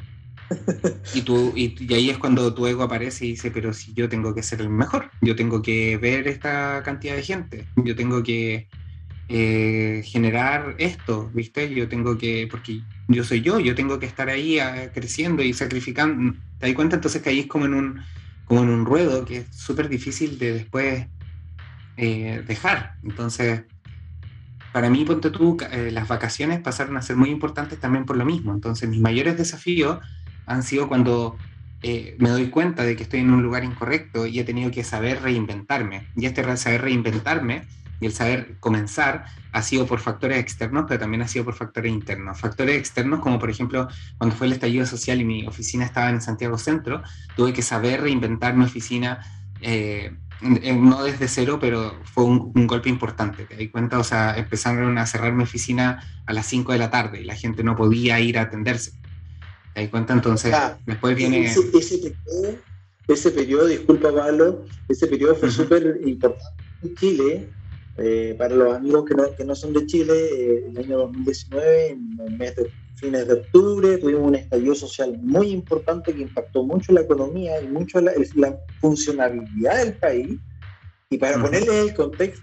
Y, 1.14 1.22
tú, 1.22 1.52
y, 1.56 1.92
ahí 1.92 2.10
es 2.10 2.18
cuando 2.18 2.52
tu 2.54 2.66
ego 2.66 2.82
aparece 2.82 3.26
y 3.26 3.30
dice, 3.30 3.50
pero 3.50 3.72
si 3.72 3.92
yo 3.94 4.08
tengo 4.08 4.34
que 4.34 4.42
ser 4.42 4.60
el 4.60 4.70
mejor, 4.70 5.10
yo 5.20 5.36
tengo 5.36 5.62
que 5.62 5.96
ver 5.96 6.28
esta 6.28 6.82
cantidad 6.82 7.16
de 7.16 7.22
gente, 7.22 7.66
yo 7.76 7.94
tengo 7.96 8.22
que 8.22 8.68
eh, 9.28 10.02
generar 10.04 10.74
esto, 10.78 11.30
¿viste? 11.34 11.72
Yo 11.74 11.88
tengo 11.88 12.16
que, 12.16 12.48
porque 12.50 12.80
yo 13.08 13.24
soy 13.24 13.42
yo, 13.42 13.58
yo 13.58 13.74
tengo 13.74 13.98
que 13.98 14.06
estar 14.06 14.28
ahí 14.28 14.58
ah, 14.58 14.90
creciendo 14.92 15.42
y 15.42 15.52
sacrificando. 15.52 16.34
¿Te 16.58 16.66
das 16.66 16.74
cuenta? 16.74 16.96
Entonces 16.96 17.22
es 17.26 17.46
como 17.46 17.66
en 17.66 17.74
un, 17.74 18.00
como 18.46 18.62
en 18.62 18.70
un 18.70 18.84
ruedo 18.86 19.24
que 19.24 19.38
es 19.38 19.46
súper 19.50 19.88
difícil 19.88 20.38
de 20.38 20.52
después 20.54 21.06
eh, 21.96 22.42
dejar. 22.46 22.94
Entonces, 23.02 23.64
para 24.72 24.90
mí, 24.90 25.04
ponte 25.04 25.30
tú, 25.30 25.56
eh, 25.72 25.90
las 25.90 26.08
vacaciones 26.08 26.60
pasaron 26.60 26.96
a 26.96 27.02
ser 27.02 27.16
muy 27.16 27.30
importantes 27.30 27.80
también 27.80 28.06
por 28.06 28.16
lo 28.16 28.24
mismo. 28.24 28.52
Entonces, 28.52 28.88
mis 28.88 29.00
mayores 29.00 29.36
desafíos 29.36 29.98
han 30.48 30.62
sido 30.62 30.88
cuando 30.88 31.36
eh, 31.82 32.16
me 32.18 32.30
doy 32.30 32.48
cuenta 32.48 32.82
de 32.82 32.96
que 32.96 33.04
estoy 33.04 33.20
en 33.20 33.30
un 33.30 33.42
lugar 33.42 33.62
incorrecto 33.62 34.26
y 34.26 34.40
he 34.40 34.44
tenido 34.44 34.70
que 34.70 34.84
saber 34.84 35.22
reinventarme. 35.22 36.08
Y 36.16 36.26
este 36.26 36.56
saber 36.56 36.82
reinventarme 36.82 37.62
y 38.00 38.06
el 38.06 38.12
saber 38.12 38.56
comenzar 38.60 39.26
ha 39.52 39.62
sido 39.62 39.86
por 39.86 40.00
factores 40.00 40.38
externos, 40.38 40.84
pero 40.88 41.00
también 41.00 41.22
ha 41.22 41.28
sido 41.28 41.44
por 41.44 41.54
factores 41.54 41.92
internos. 41.92 42.38
Factores 42.38 42.76
externos 42.76 43.20
como 43.20 43.38
por 43.38 43.50
ejemplo 43.50 43.88
cuando 44.18 44.36
fue 44.36 44.46
el 44.46 44.52
estallido 44.54 44.86
social 44.86 45.20
y 45.20 45.24
mi 45.24 45.46
oficina 45.46 45.84
estaba 45.84 46.10
en 46.10 46.20
Santiago 46.20 46.58
Centro, 46.58 47.02
tuve 47.36 47.52
que 47.52 47.62
saber 47.62 48.02
reinventar 48.02 48.56
mi 48.56 48.64
oficina. 48.64 49.20
Eh, 49.60 50.16
no 50.40 51.02
desde 51.02 51.26
cero, 51.26 51.58
pero 51.60 51.98
fue 52.04 52.22
un, 52.22 52.66
golpe 52.68 52.88
importante, 52.88 53.44
¿te 53.44 53.56
das 53.56 53.72
cuenta? 53.72 53.98
O 53.98 54.04
sea, 54.04 54.36
empezaron 54.36 54.96
a 54.96 55.04
cerrar 55.04 55.32
mi 55.32 55.42
oficina 55.42 56.00
a 56.26 56.32
las 56.32 56.46
5 56.46 56.70
de 56.72 56.78
la 56.78 56.90
tarde 56.90 57.20
y 57.20 57.24
la 57.24 57.34
gente 57.34 57.64
no 57.64 57.74
podía 57.74 58.20
ir 58.20 58.38
a 58.38 58.42
atenderse. 58.42 58.92
¿Te 59.74 59.82
das 59.82 59.90
cuenta? 59.90 60.12
Entonces, 60.14 60.54
después 60.86 61.16
viene... 61.16 61.46
Ese, 63.08 63.30
periodo, 63.30 63.66
disculpa 63.66 64.12
Pablo, 64.12 64.66
ese 64.86 65.06
periodo 65.06 65.34
fue 65.34 65.50
súper 65.50 65.98
importante 66.04 66.62
en 66.82 66.94
Chile. 66.94 67.48
Eh, 67.96 68.34
para 68.38 68.54
los 68.54 68.76
amigos 68.76 69.06
que 69.06 69.14
no, 69.14 69.34
que 69.34 69.44
no 69.44 69.54
son 69.54 69.72
de 69.72 69.86
Chile, 69.86 70.14
eh, 70.14 70.64
el 70.68 70.76
año 70.76 70.98
2019, 70.98 71.88
en 71.88 72.20
el 72.26 72.36
mes 72.36 72.54
de 72.54 72.70
fines 72.96 73.26
de 73.26 73.32
octubre, 73.32 73.96
tuvimos 73.96 74.28
un 74.28 74.34
estallido 74.34 74.74
social 74.74 75.18
muy 75.22 75.48
importante 75.48 76.12
que 76.12 76.20
impactó 76.20 76.64
mucho 76.64 76.92
la 76.92 77.00
economía 77.00 77.60
y 77.62 77.68
mucho 77.68 77.98
la, 78.00 78.12
la 78.34 78.58
funcionabilidad 78.80 79.78
del 79.84 79.94
país. 79.94 80.38
Y 81.08 81.16
para 81.16 81.40
ponerle 81.40 81.80
el 81.80 81.94
contexto, 81.94 82.42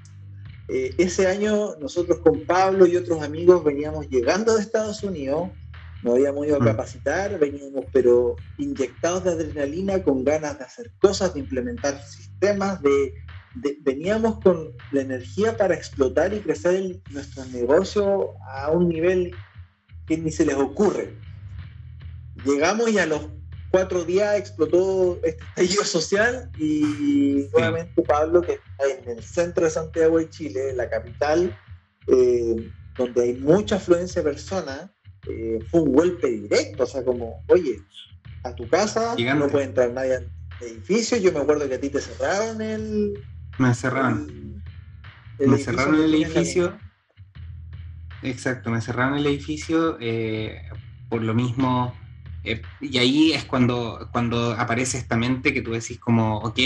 eh, 0.68 0.96
ese 0.98 1.28
año 1.28 1.76
nosotros 1.80 2.20
con 2.20 2.42
Pablo 2.46 2.88
y 2.88 2.98
otros 2.98 3.22
amigos 3.22 3.64
veníamos 3.64 4.10
llegando 4.10 4.56
de 4.56 4.62
Estados 4.62 5.04
Unidos 5.04 5.50
nos 6.06 6.14
habíamos 6.14 6.46
ido 6.46 6.58
a 6.58 6.60
mm. 6.60 6.66
capacitar, 6.66 7.40
veníamos 7.40 7.86
pero 7.92 8.36
inyectados 8.60 9.24
de 9.24 9.32
adrenalina, 9.32 10.04
con 10.04 10.24
ganas 10.24 10.60
de 10.60 10.64
hacer 10.64 10.92
cosas, 11.00 11.34
de 11.34 11.40
implementar 11.40 12.00
sistemas, 12.04 12.80
de, 12.84 13.16
veníamos 13.82 14.40
con 14.40 14.72
la 14.92 15.02
energía 15.02 15.58
para 15.58 15.74
explotar 15.74 16.32
y 16.32 16.42
crecer 16.42 17.02
nuestro 17.10 17.44
negocio 17.46 18.34
a 18.48 18.70
un 18.70 18.88
nivel 18.88 19.34
que 20.06 20.18
ni 20.18 20.30
se 20.30 20.46
les 20.46 20.56
ocurre. 20.56 21.18
Llegamos 22.46 22.92
y 22.92 23.00
a 23.00 23.08
los 23.08 23.28
cuatro 23.72 24.06
días 24.06 24.38
explotó 24.38 25.20
este 25.24 25.44
estallido 25.44 25.86
social 25.86 26.52
y 26.60 27.48
nuevamente 27.52 28.04
Pablo, 28.04 28.44
que 28.44 28.54
está 28.54 29.12
en 29.12 29.18
el 29.18 29.24
centro 29.24 29.66
de 29.66 29.72
Santiago 29.72 30.20
de 30.20 30.30
Chile, 30.30 30.74
la 30.76 30.88
capital, 30.88 31.58
eh, 32.06 32.72
donde 32.96 33.24
hay 33.24 33.34
mucha 33.34 33.78
afluencia 33.78 34.22
de 34.22 34.30
personas, 34.30 34.92
eh, 35.30 35.60
fue 35.70 35.82
un 35.82 35.94
golpe 35.94 36.28
directo, 36.28 36.84
o 36.84 36.88
sea, 36.88 37.04
como, 37.04 37.44
oye, 37.48 37.82
a 38.44 38.54
tu 38.54 38.68
casa 38.68 39.16
no 39.18 39.48
puede 39.48 39.66
entrar 39.66 39.92
nadie 39.92 40.18
al 40.18 40.32
edificio, 40.62 41.18
yo 41.18 41.32
me 41.32 41.40
acuerdo 41.40 41.68
que 41.68 41.76
a 41.76 41.80
ti 41.80 41.90
te 41.90 42.00
cerraron 42.00 42.62
el... 42.62 43.14
Me 43.58 43.74
cerraron. 43.74 44.64
me 45.40 45.58
cerraron 45.58 46.02
el 46.02 46.14
edificio. 46.14 46.80
Exacto, 48.22 48.70
me 48.70 48.82
cerraron 48.82 49.18
el 49.18 49.26
edificio 49.28 49.98
eh, 50.00 50.62
por 51.10 51.22
lo 51.22 51.34
mismo. 51.34 51.96
Eh, 52.44 52.62
y 52.82 52.98
ahí 52.98 53.34
es 53.34 53.46
cuando, 53.46 54.10
cuando 54.12 54.52
aparece 54.52 54.98
esta 54.98 55.18
mente 55.18 55.54
que 55.54 55.62
tú 55.62 55.72
decís 55.72 56.00
como, 56.00 56.38
ok, 56.40 56.60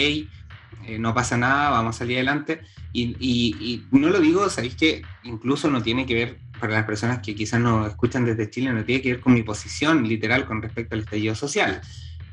no 1.00 1.14
pasa 1.14 1.38
nada, 1.38 1.70
vamos 1.70 1.96
a 1.96 2.00
salir 2.00 2.18
adelante. 2.18 2.62
Y, 2.92 3.16
y 3.20 3.86
no 3.92 4.10
lo 4.10 4.20
digo, 4.20 4.50
sabéis 4.50 4.76
que 4.76 5.04
incluso 5.24 5.70
no 5.70 5.84
tiene 5.84 6.06
que 6.06 6.16
ver 6.16 6.40
para 6.60 6.74
las 6.74 6.86
personas 6.86 7.20
que 7.20 7.36
quizás 7.36 7.60
no 7.60 7.88
escuchan 7.88 8.26
desde 8.26 8.50
Chile, 8.50 8.74
no 8.74 8.84
tiene 8.84 9.02
que 9.02 9.14
ver 9.14 9.22
con 9.22 9.34
mi 9.34 9.44
posición 9.44 10.08
literal 10.08 10.46
con 10.46 10.62
respecto 10.62 10.96
al 10.96 11.02
estallido 11.02 11.36
social. 11.36 11.82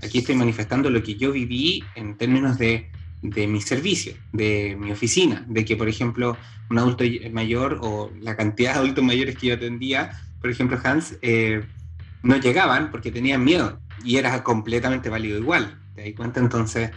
Aquí 0.03 0.19
estoy 0.19 0.35
manifestando 0.35 0.91
lo 0.91 1.03
que 1.03 1.15
yo 1.15 1.33
viví 1.33 1.83
en 1.95 2.17
términos 2.17 2.59
de, 2.59 2.91
de 3.23 3.47
mi 3.47 3.61
servicio, 3.61 4.15
de 4.33 4.77
mi 4.79 4.93
oficina, 4.93 5.45
de 5.49 5.65
que, 5.65 5.77
por 5.77 5.89
ejemplo, 5.89 6.37
un 6.71 6.79
adulto 6.79 7.05
mayor 7.33 7.79
o 7.83 8.11
la 8.21 8.37
cantidad 8.37 8.75
de 8.75 8.79
adultos 8.81 9.05
mayores 9.05 9.37
que 9.37 9.49
yo 9.49 9.55
atendía, 9.55 10.11
por 10.41 10.51
ejemplo, 10.51 10.79
Hans, 10.83 11.17
eh, 11.23 11.65
no 12.23 12.37
llegaban 12.37 12.91
porque 12.91 13.11
tenían 13.11 13.45
miedo 13.45 13.81
y 14.05 14.17
era 14.17 14.43
completamente 14.43 15.09
válido 15.09 15.39
igual. 15.39 15.79
¿Te 15.95 16.03
das 16.03 16.13
cuenta? 16.17 16.41
Entonces, 16.41 16.91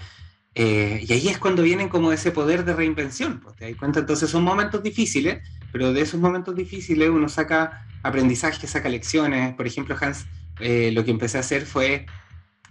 eh, 0.55 1.05
y 1.07 1.13
ahí 1.13 1.27
es 1.27 1.37
cuando 1.37 1.63
vienen 1.63 1.89
como 1.89 2.11
ese 2.11 2.31
poder 2.31 2.65
de 2.65 2.73
reinvención. 2.73 3.39
Pues, 3.39 3.55
¿Te 3.55 3.69
das 3.69 3.75
cuenta? 3.77 3.99
Entonces 3.99 4.29
son 4.29 4.43
momentos 4.43 4.83
difíciles 4.83 5.39
pero 5.71 5.93
de 5.93 6.01
esos 6.01 6.19
momentos 6.19 6.55
difíciles 6.55 7.09
uno 7.09 7.29
saca 7.29 7.85
aprendizaje, 8.03 8.67
saca 8.67 8.89
lecciones. 8.89 9.53
Por 9.55 9.67
ejemplo, 9.67 9.95
Hans, 9.99 10.25
eh, 10.59 10.91
lo 10.93 11.03
que 11.03 11.11
empecé 11.11 11.37
a 11.37 11.41
hacer 11.41 11.65
fue 11.65 12.05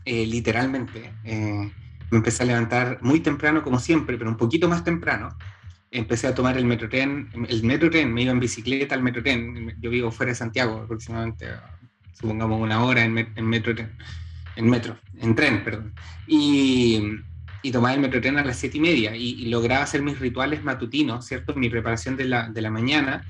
eh, 0.04 0.26
literalmente, 0.26 1.12
eh, 1.24 1.70
me 2.10 2.18
empecé 2.18 2.42
a 2.42 2.46
levantar 2.46 2.98
muy 3.02 3.20
temprano 3.20 3.62
como 3.62 3.78
siempre, 3.78 4.16
pero 4.16 4.30
un 4.30 4.36
poquito 4.36 4.68
más 4.68 4.84
temprano. 4.84 5.36
Empecé 5.90 6.26
a 6.26 6.34
tomar 6.34 6.56
el 6.58 6.66
metrotren, 6.66 7.30
el 7.48 7.62
metrotren, 7.62 8.12
me 8.12 8.22
iba 8.22 8.32
en 8.32 8.40
bicicleta 8.40 8.94
al 8.94 9.02
metrotren, 9.02 9.74
yo 9.80 9.90
vivo 9.90 10.10
fuera 10.10 10.32
de 10.32 10.36
Santiago 10.36 10.82
aproximadamente, 10.82 11.46
supongamos 12.12 12.60
una 12.60 12.84
hora 12.84 13.04
en, 13.04 13.16
en 13.18 13.46
metrotren, 13.46 13.96
en 14.56 14.68
metro, 14.68 14.98
en 15.18 15.34
tren, 15.34 15.64
perdón. 15.64 15.94
Y 16.26 17.00
y 17.62 17.70
tomaba 17.70 17.94
el 17.94 18.00
metrotren 18.00 18.38
a 18.38 18.44
las 18.44 18.56
siete 18.56 18.78
y 18.78 18.80
media 18.80 19.16
y, 19.16 19.46
lograba 19.46 19.82
hacer 19.82 20.02
mis 20.02 20.18
rituales 20.18 20.62
matutinos, 20.62 21.26
¿cierto? 21.26 21.54
Mi 21.54 21.68
preparación 21.68 22.16
de 22.16 22.24
la, 22.24 22.48
de 22.48 22.62
la 22.62 22.70
mañana 22.70 23.24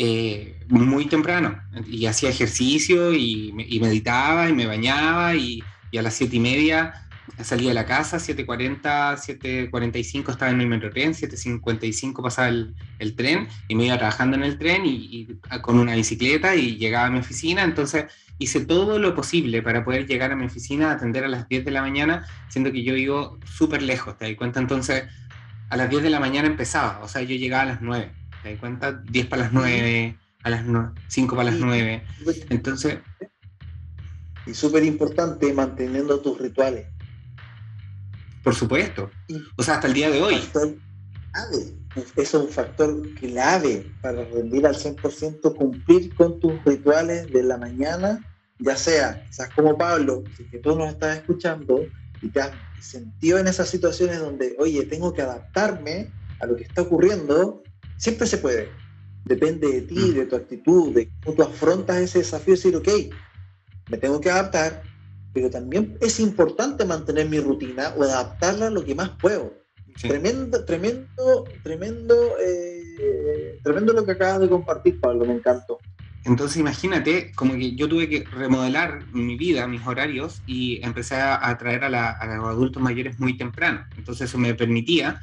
eh, 0.00 0.60
muy 0.68 1.06
temprano. 1.06 1.60
Y 1.88 2.06
hacía 2.06 2.30
ejercicio 2.30 3.12
y, 3.12 3.52
meditaba 3.80 4.48
y 4.48 4.52
me 4.52 4.66
bañaba 4.66 5.34
y, 5.34 5.62
a 5.96 6.02
las 6.02 6.14
siete 6.14 6.36
y 6.36 6.40
media 6.40 7.04
salía 7.42 7.68
de 7.68 7.74
la 7.74 7.86
casa, 7.86 8.16
7.40, 8.16 8.80
7.45 8.80 10.30
estaba 10.30 10.50
en 10.50 10.60
el 10.60 10.66
metrotren, 10.66 11.12
7.55 11.12 12.22
pasaba 12.22 12.48
el, 12.48 12.74
el, 12.98 13.14
tren 13.14 13.46
y 13.68 13.74
me 13.74 13.86
iba 13.86 13.96
trabajando 13.96 14.36
en 14.36 14.44
el 14.44 14.58
tren 14.58 14.82
y, 14.84 15.28
con 15.62 15.78
una 15.78 15.94
bicicleta 15.94 16.54
y 16.56 16.76
llegaba 16.76 17.06
a 17.06 17.10
mi 17.10 17.18
oficina. 17.18 17.62
Entonces 17.64 18.06
hice 18.38 18.64
todo 18.64 18.98
lo 18.98 19.14
posible 19.14 19.62
para 19.62 19.84
poder 19.84 20.06
llegar 20.06 20.32
a 20.32 20.36
mi 20.36 20.46
oficina 20.46 20.90
a 20.90 20.94
atender 20.94 21.24
a 21.24 21.28
las 21.28 21.48
10 21.48 21.64
de 21.64 21.70
la 21.70 21.82
mañana, 21.82 22.26
siendo 22.48 22.72
que 22.72 22.82
yo 22.82 22.94
vivo 22.94 23.38
súper 23.44 23.82
lejos, 23.82 24.16
¿te 24.16 24.26
das 24.26 24.36
cuenta? 24.36 24.60
Entonces, 24.60 25.04
a 25.70 25.76
las 25.76 25.90
10 25.90 26.02
de 26.04 26.10
la 26.10 26.20
mañana 26.20 26.46
empezaba, 26.48 27.00
o 27.02 27.08
sea, 27.08 27.22
yo 27.22 27.36
llegaba 27.36 27.62
a 27.62 27.66
las 27.66 27.82
9, 27.82 28.12
¿te 28.42 28.50
das 28.50 28.60
cuenta? 28.60 28.92
10 28.92 29.26
para 29.26 29.42
las 29.42 29.52
9, 29.52 30.16
a 30.42 30.50
las 30.50 30.64
5 31.08 31.36
para 31.36 31.50
las 31.50 31.60
9. 31.60 32.04
Entonces... 32.50 32.98
Y 34.46 34.54
súper 34.54 34.84
importante 34.84 35.52
manteniendo 35.52 36.20
tus 36.20 36.38
rituales. 36.38 36.86
Por 38.42 38.54
supuesto. 38.54 39.10
O 39.56 39.62
sea, 39.62 39.74
hasta 39.74 39.88
el 39.88 39.92
día 39.92 40.10
de 40.10 40.22
hoy. 40.22 40.40
Eso 41.96 42.12
es 42.16 42.34
un 42.34 42.48
factor 42.48 43.02
clave 43.14 43.90
para 44.02 44.24
rendir 44.24 44.66
al 44.66 44.74
100%, 44.74 45.56
cumplir 45.56 46.14
con 46.14 46.38
tus 46.40 46.62
rituales 46.64 47.30
de 47.32 47.42
la 47.42 47.56
mañana, 47.56 48.24
ya 48.58 48.76
sea, 48.76 49.24
quizás 49.26 49.48
como 49.54 49.76
Pablo, 49.76 50.24
si 50.36 50.44
que 50.44 50.58
tú 50.58 50.76
nos 50.76 50.88
estás 50.88 51.18
escuchando 51.18 51.84
y 52.22 52.28
te 52.28 52.40
has 52.40 52.50
sentido 52.80 53.38
en 53.38 53.48
esas 53.48 53.68
situaciones 53.68 54.18
donde, 54.18 54.56
oye, 54.58 54.84
tengo 54.86 55.12
que 55.12 55.22
adaptarme 55.22 56.12
a 56.40 56.46
lo 56.46 56.56
que 56.56 56.64
está 56.64 56.82
ocurriendo, 56.82 57.62
siempre 57.96 58.26
se 58.26 58.38
puede. 58.38 58.68
Depende 59.24 59.68
de 59.68 59.82
ti, 59.82 60.12
de 60.12 60.26
tu 60.26 60.36
actitud, 60.36 60.94
de 60.94 61.10
cómo 61.24 61.36
tú 61.36 61.42
afrontas 61.42 61.98
ese 61.98 62.18
desafío 62.18 62.54
y 62.54 62.56
decir, 62.56 62.76
ok, 62.76 62.88
me 63.90 63.98
tengo 63.98 64.20
que 64.20 64.30
adaptar, 64.30 64.82
pero 65.32 65.50
también 65.50 65.96
es 66.00 66.20
importante 66.20 66.84
mantener 66.84 67.28
mi 67.28 67.40
rutina 67.40 67.92
o 67.96 68.02
adaptarla 68.02 68.68
a 68.68 68.70
lo 68.70 68.84
que 68.84 68.94
más 68.94 69.10
puedo. 69.20 69.52
Tremendo, 70.00 70.64
tremendo, 70.64 71.44
tremendo, 71.62 72.14
eh, 72.40 73.58
tremendo 73.62 73.92
lo 73.92 74.04
que 74.04 74.12
acabas 74.12 74.40
de 74.40 74.48
compartir, 74.48 75.00
Pablo, 75.00 75.24
me 75.24 75.34
encantó. 75.34 75.78
Entonces 76.24 76.58
imagínate, 76.58 77.32
como 77.34 77.54
que 77.54 77.74
yo 77.74 77.88
tuve 77.88 78.08
que 78.08 78.24
remodelar 78.24 79.02
mi 79.12 79.36
vida, 79.36 79.66
mis 79.66 79.86
horarios, 79.86 80.42
y 80.46 80.84
empecé 80.84 81.16
a 81.16 81.48
atraer 81.48 81.84
a, 81.84 81.88
los 81.88 82.48
adultos 82.48 82.82
mayores 82.82 83.18
muy 83.18 83.36
temprano. 83.36 83.84
Entonces 83.96 84.28
eso 84.28 84.38
me 84.38 84.54
permitía 84.54 85.20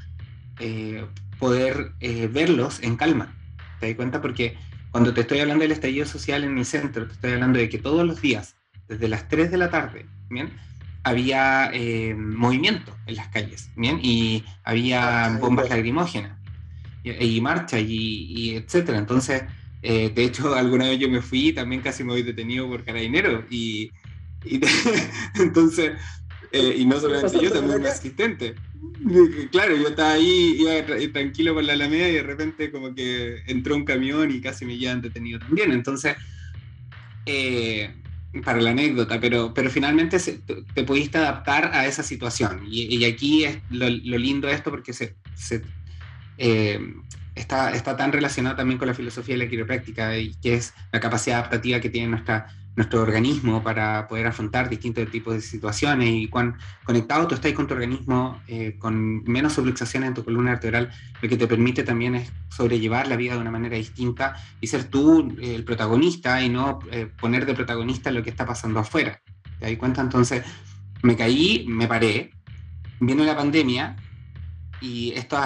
eh, 0.59 1.05
poder 1.38 1.91
eh, 1.99 2.27
verlos 2.27 2.81
en 2.81 2.95
calma. 2.95 3.35
¿Te 3.79 3.88
das 3.88 3.95
cuenta? 3.95 4.21
Porque 4.21 4.57
cuando 4.91 5.13
te 5.13 5.21
estoy 5.21 5.39
hablando 5.39 5.63
del 5.63 5.73
estallido 5.73 6.05
social 6.05 6.43
en 6.43 6.53
mi 6.53 6.65
centro, 6.65 7.05
te 7.05 7.13
estoy 7.13 7.33
hablando 7.33 7.59
de 7.59 7.69
que 7.69 7.77
todos 7.77 8.05
los 8.05 8.21
días, 8.21 8.55
desde 8.88 9.07
las 9.07 9.27
3 9.27 9.51
de 9.51 9.57
la 9.57 9.69
tarde, 9.69 10.05
¿bien? 10.29 10.53
Había 11.06 11.70
eh, 11.72 12.15
movimiento 12.15 12.98
en 13.06 13.15
las 13.15 13.28
calles, 13.28 13.70
¿bien? 13.76 14.00
Y 14.02 14.44
había 14.63 15.38
bombas 15.39 15.70
lacrimógenas 15.70 16.36
y, 17.04 17.39
marcha 17.41 17.80
y, 17.80 18.56
etcétera. 18.56 18.98
Entonces, 18.98 19.44
eh, 19.84 20.12
de 20.13 20.24
hecho, 20.24 20.56
alguna 20.56 20.86
vez 20.86 21.00
yo 21.00 21.08
me 21.08 21.22
fui 21.22 21.50
y 21.50 21.54
también 21.54 21.84
casi 21.84 22.04
me 22.04 22.13
voy 22.13 22.24
detenido 22.24 22.68
por 22.68 22.84
carabinero 22.84 23.46
y, 23.52 23.94
entonces, 25.36 25.91
eh, 26.52 26.76
y 26.76 26.86
no 26.86 27.00
solamente 27.00 27.39
yo, 27.39 27.52
también 27.52 27.82
un 27.82 27.86
asistente. 27.86 28.56
Claro, 29.52 29.76
yo 29.76 29.89
estaba 29.89 30.13
ahí, 30.13 30.58
iba 30.60 31.12
tranquilo 31.13 31.54
por 31.54 31.63
la 31.63 31.74
Alameda 31.74 32.10
y 32.10 32.13
de 32.13 32.24
repente 32.24 32.72
como 32.72 32.96
que 32.96 33.44
entró 33.46 33.76
un 33.76 33.86
camión 33.86 34.32
y 34.32 34.41
casi 34.41 34.65
me 34.65 34.76
llevan 34.76 35.04
detenido 35.04 35.38
también. 35.38 35.72
Entonces, 35.72 36.15
eh, 37.28 37.94
para 38.43 38.62
la 38.62 38.71
anécdota, 38.71 39.19
pero, 39.19 39.54
pero 39.54 39.69
finalmente 39.69 40.17
te 40.19 40.84
pudiste 40.84 41.17
adaptar 41.17 41.71
a 41.74 41.86
esa 41.86 42.04
situación. 42.04 42.62
Y, 42.69 43.04
aquí 43.06 43.45
es 43.45 43.60
lo, 43.69 43.88
lindo 43.89 44.48
de 44.48 44.54
esto 44.54 44.71
porque 44.71 44.93
se, 44.93 45.15
eh, 46.38 46.80
está, 47.36 47.71
está 47.71 47.95
tan 47.95 48.12
relacionado 48.12 48.56
también 48.56 48.78
con 48.78 48.88
la 48.88 48.93
filosofía 48.93 49.36
de 49.36 49.43
la 49.43 49.50
quiropráctica 49.50 50.17
y 50.17 50.34
que 50.36 50.56
es 50.56 50.74
la 50.91 51.00
capacidad 51.00 51.39
adaptativa 51.39 51.80
que 51.80 51.89
tiene 51.89 52.08
nuestra, 52.08 52.48
nuestro 52.75 53.01
organismo 53.01 53.63
para 53.63 54.07
poder 54.07 54.27
afrontar 54.27 54.69
distintos 54.69 55.09
tipos 55.09 55.33
de 55.33 55.41
situaciones 55.41 56.09
y 56.09 56.27
cuán 56.27 56.57
conectado 56.83 57.27
tú 57.27 57.35
estás 57.35 57.53
con 57.53 57.67
tu 57.67 57.73
organismo, 57.73 58.41
eh, 58.47 58.75
con 58.77 59.23
menos 59.23 59.53
subluxaciones 59.53 60.09
en 60.09 60.13
tu 60.13 60.23
columna 60.25 60.51
vertebral, 60.51 60.91
lo 61.21 61.29
que 61.29 61.38
te 61.38 61.47
permite 61.47 61.83
también 61.83 62.15
es 62.15 62.31
sobrellevar 62.49 63.07
la 63.07 63.15
vida 63.15 63.33
de 63.33 63.39
una 63.39 63.51
manera 63.51 63.77
distinta 63.77 64.35
y 64.59 64.67
ser 64.67 64.85
tú 64.85 65.35
eh, 65.39 65.55
el 65.55 65.63
protagonista 65.63 66.41
y 66.41 66.49
no 66.49 66.79
eh, 66.91 67.09
poner 67.19 67.45
de 67.45 67.53
protagonista 67.53 68.11
lo 68.11 68.23
que 68.23 68.29
está 68.29 68.45
pasando 68.45 68.79
afuera. 68.79 69.21
¿Te 69.59 69.67
das 69.67 69.77
cuenta? 69.77 70.01
Entonces 70.01 70.43
me 71.01 71.15
caí, 71.15 71.65
me 71.69 71.88
paré, 71.88 72.31
viene 72.99 73.25
la 73.25 73.38
pandemia 73.38 73.95
y 74.81 75.13
esto 75.13 75.39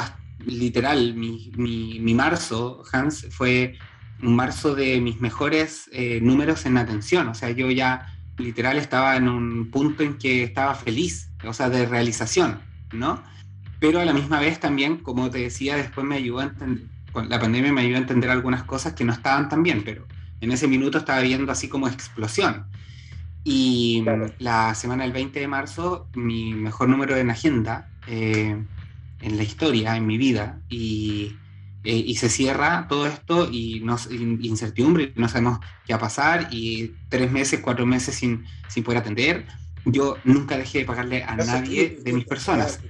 literal, 0.46 1.14
mi, 1.14 1.52
mi, 1.58 2.00
mi 2.00 2.14
marzo, 2.14 2.84
Hans, 2.92 3.28
fue 3.30 3.78
marzo 4.20 4.76
de 4.76 5.00
mis 5.02 5.22
mejores 5.22 5.90
eh, 5.94 6.20
números 6.22 6.66
en 6.66 6.78
atención. 6.78 7.28
O 7.28 7.36
sea, 7.36 7.50
yo 7.52 7.70
ya 7.72 8.14
literal 8.38 8.78
estaba 8.78 9.16
en 9.18 9.28
un 9.28 9.70
punto 9.72 10.04
en 10.04 10.18
que 10.18 10.44
estaba 10.44 10.76
feliz, 10.76 11.32
o 11.44 11.54
sea, 11.54 11.70
de 11.70 11.86
realización, 11.86 12.60
¿no? 12.94 13.22
Pero 13.80 14.00
a 14.00 14.06
la 14.06 14.14
misma 14.14 14.40
vez 14.40 14.60
también, 14.60 14.98
como 14.98 15.30
te 15.30 15.40
decía, 15.40 15.76
después 15.76 16.06
me 16.06 16.16
ayudó 16.16 16.40
a 16.40 16.44
entender, 16.44 16.86
la 17.28 17.40
pandemia 17.40 17.72
me 17.72 17.82
ayudó 17.82 17.96
a 17.96 18.02
entender 18.02 18.30
algunas 18.30 18.64
cosas 18.64 18.94
que 18.94 19.04
no 19.04 19.14
estaban 19.14 19.50
tan 19.50 19.64
bien, 19.64 19.84
pero 19.84 20.06
en 20.42 20.52
ese 20.52 20.68
minuto 20.68 20.98
estaba 20.98 21.22
viendo 21.22 21.52
así 21.52 21.68
como 21.68 21.88
explosión. 21.88 22.66
Y 23.44 24.04
la 24.38 24.76
semana 24.76 25.04
del 25.04 25.14
20 25.14 25.40
de 25.40 25.48
marzo, 25.48 26.08
mi 26.14 26.54
mejor 26.54 26.90
número 26.90 27.16
en 27.16 27.30
agenda 27.30 27.90
eh, 28.08 28.62
en 29.22 29.38
la 29.38 29.44
historia, 29.44 29.96
en 29.96 30.06
mi 30.06 30.18
vida, 30.18 30.60
y 30.70 31.36
eh, 31.84 31.96
y 31.96 32.16
se 32.16 32.30
cierra 32.30 32.88
todo 32.90 33.08
esto 33.08 33.50
y 33.50 33.80
nos 33.80 34.12
incertidumbre, 34.12 35.14
no 35.16 35.30
sabemos 35.30 35.60
qué 35.86 35.94
va 35.94 35.98
a 35.98 36.02
pasar 36.02 36.48
y 36.52 36.94
tres 37.08 37.32
meses, 37.32 37.62
cuatro 37.62 37.86
meses 37.86 38.16
sin, 38.16 38.46
sin 38.68 38.84
poder 38.84 39.00
atender. 39.00 39.46
Yo 39.86 40.18
nunca 40.26 40.58
dejé 40.58 40.80
de 40.80 40.86
pagarle 40.86 41.24
a 41.24 41.38
nadie 41.38 42.00
de 42.04 42.12
mis 42.12 42.26
personas. 42.26 42.82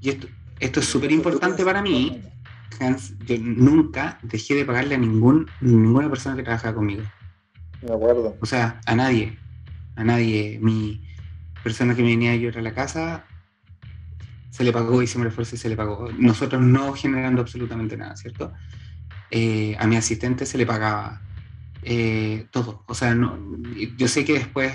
Y 0.00 0.10
esto, 0.10 0.28
esto 0.60 0.80
es 0.80 0.86
súper 0.86 1.10
importante 1.10 1.64
para 1.64 1.82
mí. 1.82 2.22
Hans, 2.78 3.14
yo 3.26 3.36
nunca 3.40 4.18
dejé 4.22 4.54
de 4.54 4.64
pagarle 4.64 4.94
a 4.94 4.98
ningún, 4.98 5.50
ninguna 5.60 6.08
persona 6.08 6.36
que 6.36 6.44
trabajaba 6.44 6.74
conmigo. 6.74 7.02
De 7.82 7.92
acuerdo. 7.92 8.36
O 8.40 8.46
sea, 8.46 8.80
a 8.86 8.94
nadie. 8.94 9.36
A 9.96 10.04
nadie. 10.04 10.58
Mi 10.62 11.02
persona 11.64 11.96
que 11.96 12.02
me 12.02 12.10
venía 12.10 12.36
llorar 12.36 12.60
a 12.60 12.62
la 12.62 12.74
casa, 12.74 13.24
se 14.56 14.64
le 14.64 14.72
pagó, 14.72 15.02
hicimos 15.02 15.26
el 15.26 15.28
esfuerzo 15.28 15.54
y 15.54 15.58
se 15.58 15.68
le 15.68 15.76
pagó. 15.76 16.08
Nosotros 16.16 16.62
no 16.62 16.94
generando 16.94 17.42
absolutamente 17.42 17.94
nada, 17.94 18.16
¿cierto? 18.16 18.54
Eh, 19.30 19.76
a 19.78 19.86
mi 19.86 19.96
asistente 19.96 20.46
se 20.46 20.56
le 20.56 20.64
pagaba 20.64 21.20
eh, 21.82 22.46
todo. 22.50 22.82
O 22.86 22.94
sea, 22.94 23.14
no, 23.14 23.38
yo 23.98 24.08
sé 24.08 24.24
que 24.24 24.32
después 24.32 24.72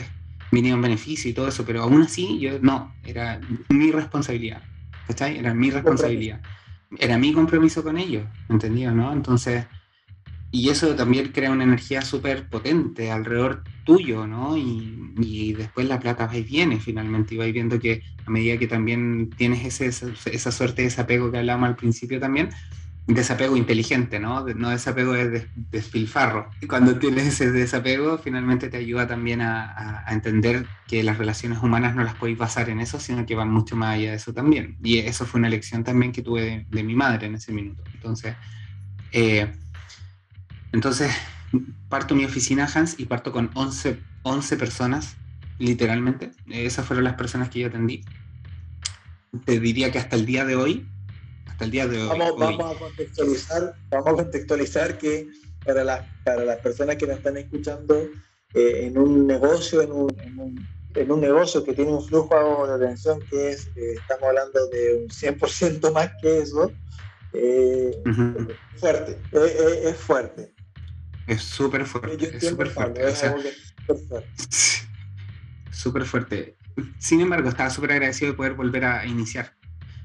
vinieron 0.51 0.83
beneficios 0.83 1.25
y 1.25 1.33
todo 1.33 1.47
eso, 1.47 1.65
pero 1.65 1.81
aún 1.81 2.03
así 2.03 2.37
yo 2.39 2.59
no, 2.59 2.93
era 3.03 3.41
mi 3.69 3.91
responsabilidad. 3.91 4.61
¿Cachai? 5.07 5.39
Era 5.39 5.55
mi 5.55 5.71
responsabilidad. 5.71 6.41
Era 6.99 7.17
mi 7.17 7.33
compromiso 7.33 7.81
con 7.81 7.97
ellos, 7.97 8.25
¿entendido? 8.49 8.91
¿no? 8.91 9.11
Entonces, 9.11 9.65
y 10.51 10.69
eso 10.69 10.95
también 10.95 11.31
crea 11.31 11.49
una 11.49 11.63
energía 11.63 12.01
súper 12.01 12.49
potente 12.49 13.09
alrededor 13.09 13.63
tuyo, 13.85 14.27
¿no? 14.27 14.57
Y, 14.57 15.13
y, 15.17 15.53
después 15.53 15.87
la 15.87 15.99
plata 15.99 16.27
va 16.27 16.35
y 16.35 16.43
viene 16.43 16.77
finalmente, 16.77 17.35
y 17.35 17.37
vais 17.37 17.53
viendo 17.53 17.79
que 17.79 18.03
a 18.25 18.29
medida 18.29 18.57
que 18.57 18.67
también 18.67 19.29
tienes 19.29 19.79
ese, 19.79 20.11
esa, 20.25 20.51
suerte 20.51 20.81
de 20.81 20.89
desapego 20.89 21.31
que 21.31 21.37
hablábamos 21.37 21.69
al 21.69 21.75
principio 21.77 22.19
también, 22.19 22.49
desapego 23.07 23.55
inteligente, 23.55 24.19
¿no? 24.19 24.45
No 24.45 24.69
desapego 24.69 25.13
de 25.13 25.47
despilfarro. 25.71 26.49
Y 26.61 26.67
cuando 26.67 26.99
tienes 26.99 27.27
ese 27.27 27.51
desapego, 27.51 28.17
finalmente 28.17 28.67
te 28.67 28.77
ayuda 28.77 29.07
también 29.07 29.39
a, 29.41 30.03
a, 30.05 30.13
entender 30.13 30.65
que 30.85 31.01
las 31.01 31.17
relaciones 31.17 31.59
humanas 31.63 31.95
no 31.95 32.03
las 32.03 32.15
podéis 32.15 32.37
basar 32.37 32.69
en 32.69 32.81
eso, 32.81 32.99
sino 32.99 33.25
que 33.25 33.35
van 33.35 33.49
mucho 33.49 33.77
más 33.77 33.95
allá 33.95 34.11
de 34.11 34.17
eso 34.17 34.33
también. 34.33 34.77
Y 34.83 34.97
eso 34.97 35.25
fue 35.25 35.39
una 35.39 35.49
lección 35.49 35.85
también 35.85 36.11
que 36.11 36.21
tuve 36.21 36.41
de, 36.41 36.65
de 36.69 36.83
mi 36.83 36.93
madre 36.93 37.27
en 37.27 37.35
ese 37.35 37.53
minuto. 37.53 37.83
Entonces, 37.93 38.35
eh, 39.13 39.47
entonces, 40.73 41.11
parto 41.89 42.15
mi 42.15 42.25
oficina, 42.25 42.67
Hans, 42.73 42.99
y 42.99 43.05
parto 43.05 43.31
con 43.31 43.51
11, 43.53 43.99
11 44.23 44.57
personas, 44.57 45.15
literalmente. 45.59 46.31
Esas 46.49 46.85
fueron 46.85 47.03
las 47.03 47.15
personas 47.15 47.49
que 47.49 47.59
yo 47.59 47.67
atendí. 47.67 48.03
Te 49.45 49.59
diría 49.59 49.91
que 49.91 49.99
hasta 49.99 50.15
el 50.15 50.25
día 50.25 50.45
de 50.45 50.55
hoy, 50.55 50.87
hasta 51.47 51.65
el 51.65 51.71
día 51.71 51.87
de 51.87 52.01
hoy. 52.01 52.17
Vamos, 52.17 52.75
a, 52.75 52.79
contextualizar, 52.79 53.75
vamos 53.89 54.07
a 54.07 54.23
contextualizar 54.23 54.97
que 54.97 55.29
para, 55.65 55.83
la, 55.83 56.07
para 56.23 56.43
las 56.43 56.57
personas 56.57 56.95
que 56.95 57.07
nos 57.07 57.17
están 57.17 57.37
escuchando 57.37 58.09
eh, 58.53 58.85
en 58.85 58.97
un 58.97 59.27
negocio, 59.27 59.81
en 59.81 59.91
un, 59.91 60.67
en 60.95 61.11
un, 61.11 61.21
negocio 61.21 61.63
que 61.63 61.73
tiene 61.73 61.91
un 61.91 62.05
flujo 62.05 62.67
de 62.67 62.73
atención 62.73 63.19
que 63.29 63.51
es, 63.51 63.67
eh, 63.75 63.95
estamos 63.95 64.23
hablando 64.23 64.67
de 64.67 65.03
un 65.03 65.07
100% 65.09 65.93
más 65.93 66.11
que 66.21 66.39
eso, 66.39 66.71
eh, 67.33 68.01
fuerte, 68.77 69.17
es 69.31 69.95
fuerte. 69.95 70.53
Es 71.27 71.41
súper 71.41 71.85
fuerte. 71.85 72.37
Es 72.37 72.49
súper 72.49 72.69
fuerte. 72.69 73.01
súper 75.71 76.05
fuerte. 76.05 76.57
Sin 76.97 77.21
embargo, 77.21 77.49
estaba 77.49 77.69
súper 77.69 77.91
agradecido 77.91 78.31
de 78.31 78.37
poder 78.37 78.53
volver 78.53 78.85
a 78.85 79.05
iniciar. 79.05 79.53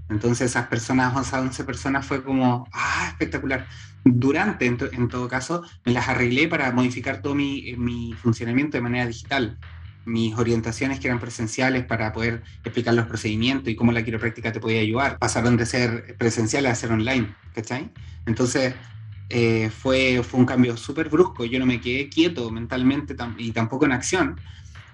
Entonces, 0.09 0.51
esas 0.51 0.69
personas, 0.69 1.17
11 1.17 1.37
11 1.37 1.65
personas, 1.65 2.07
fue 2.07 2.23
como, 2.23 2.69
ah, 2.73 3.09
espectacular. 3.09 3.67
Durante, 4.05 4.67
en, 4.67 5.09
todo 5.09 5.29
caso, 5.29 5.65
me 5.85 5.93
las 5.93 6.09
arreglé 6.09 6.47
para 6.47 6.71
modificar 6.71 7.23
todo 7.23 7.35
mi, 7.35 7.75
mi, 7.77 8.13
funcionamiento 8.13 8.77
de 8.77 8.83
manera 8.83 9.07
digital. 9.07 9.59
Mis 10.05 10.37
orientaciones 10.37 11.01
que 11.01 11.09
eran 11.09 11.19
presenciales 11.19 11.85
para 11.85 12.13
poder 12.13 12.45
explicar 12.63 12.95
los 12.95 13.07
procedimientos 13.07 13.69
y 13.69 13.75
cómo 13.75 13.91
la 13.91 14.05
quiropráctica 14.05 14.53
te 14.53 14.61
podía 14.61 14.81
ayudar, 14.81 15.19
pasaron 15.19 15.57
de 15.57 15.67
ser 15.67 16.17
presenciales 16.17 16.71
a 16.71 16.75
ser 16.77 16.93
online, 16.93 17.35
¿cachai? 17.53 17.93
Entonces, 18.27 18.75
eh, 19.29 19.71
fue, 19.71 20.23
fue 20.23 20.41
un 20.41 20.47
cambio 20.47 20.77
súper 20.77 21.09
brusco. 21.09 21.45
Yo 21.45 21.59
no 21.59 21.67
me 21.67 21.81
quedé 21.81 22.09
quieto 22.09 22.51
mentalmente 22.51 23.17
y 23.39 23.53
tampoco 23.53 23.85
en 23.85 23.93
acción. 23.93 24.41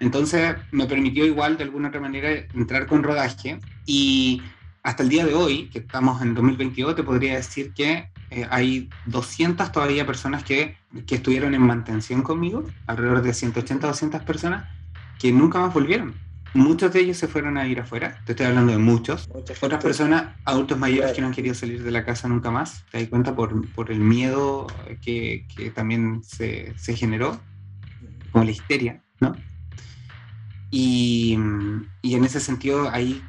Entonces 0.01 0.57
me 0.73 0.87
permitió 0.87 1.25
igual 1.25 1.57
de 1.57 1.65
alguna 1.65 1.89
otra 1.89 2.01
manera 2.01 2.31
entrar 2.55 2.87
con 2.87 3.03
rodaje 3.03 3.61
y 3.87 4.43
hasta 4.83 5.05
el 5.05 5.09
día 5.09 5.25
de 5.25 5.35
hoy, 5.35 5.69
que 5.69 5.79
estamos 5.79 6.21
en 6.23 6.35
2022, 6.35 6.97
te 6.97 7.05
podría 7.05 7.37
decir 7.37 7.73
que 7.73 8.11
eh, 8.31 8.47
hay 8.51 8.89
200 9.07 9.71
todavía 9.71 10.05
personas 10.05 10.43
que, 10.43 10.77
que, 11.07 11.17
estuvieron 11.17 11.55
en 11.55 11.63
mantención 11.63 12.23
conmigo, 12.23 12.65
alrededor 12.87 13.23
de 13.23 13.33
180, 13.33 13.87
200 13.87 14.23
personas, 14.23 14.69
que 15.21 15.31
nunca 15.31 15.61
más 15.61 15.73
volvieron. 15.73 16.15
Muchos 16.55 16.93
de 16.93 17.01
ellos 17.01 17.17
se 17.17 17.29
fueron 17.29 17.57
a 17.57 17.67
ir 17.67 17.81
afuera, 17.81 18.21
te 18.27 18.33
estoy 18.33 18.47
hablando 18.47 18.73
de 18.73 18.79
muchos. 18.79 19.29
Otras 19.33 19.83
personas, 19.83 20.37
adultos 20.45 20.79
mayores 20.79 21.13
que 21.13 21.23
no 21.23 21.29
han 21.29 21.33
querido 21.33 21.55
salir 21.55 21.83
de 21.83 21.91
la 21.91 22.05
casa 22.05 22.29
nunca 22.29 22.51
más, 22.51 22.85
te 22.91 22.99
das 22.99 23.09
cuenta 23.09 23.35
por, 23.35 23.67
por 23.73 23.91
el 23.91 24.01
miedo 24.01 24.67
que, 25.01 25.47
que 25.57 25.71
también 25.71 26.23
se, 26.23 26.75
se, 26.77 26.95
generó, 26.95 27.41
como 28.33 28.45
la 28.45 28.51
histeria, 28.51 29.03
¿no? 29.21 29.35
Y, 30.71 31.39
y 32.03 32.15
en 32.15 32.25
ese 32.25 32.41
sentido, 32.41 32.91
ahí 32.91 33.23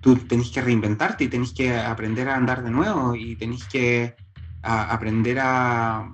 tú 0.00 0.16
tenés 0.16 0.50
que 0.50 0.60
reinventarte 0.60 1.24
y 1.24 1.28
tenés 1.28 1.52
que 1.52 1.76
aprender 1.76 2.28
a 2.28 2.36
andar 2.36 2.62
de 2.62 2.70
nuevo 2.70 3.16
y 3.16 3.34
tenés 3.34 3.64
que 3.64 4.14
a, 4.62 4.92
aprender 4.92 5.38
a, 5.40 6.08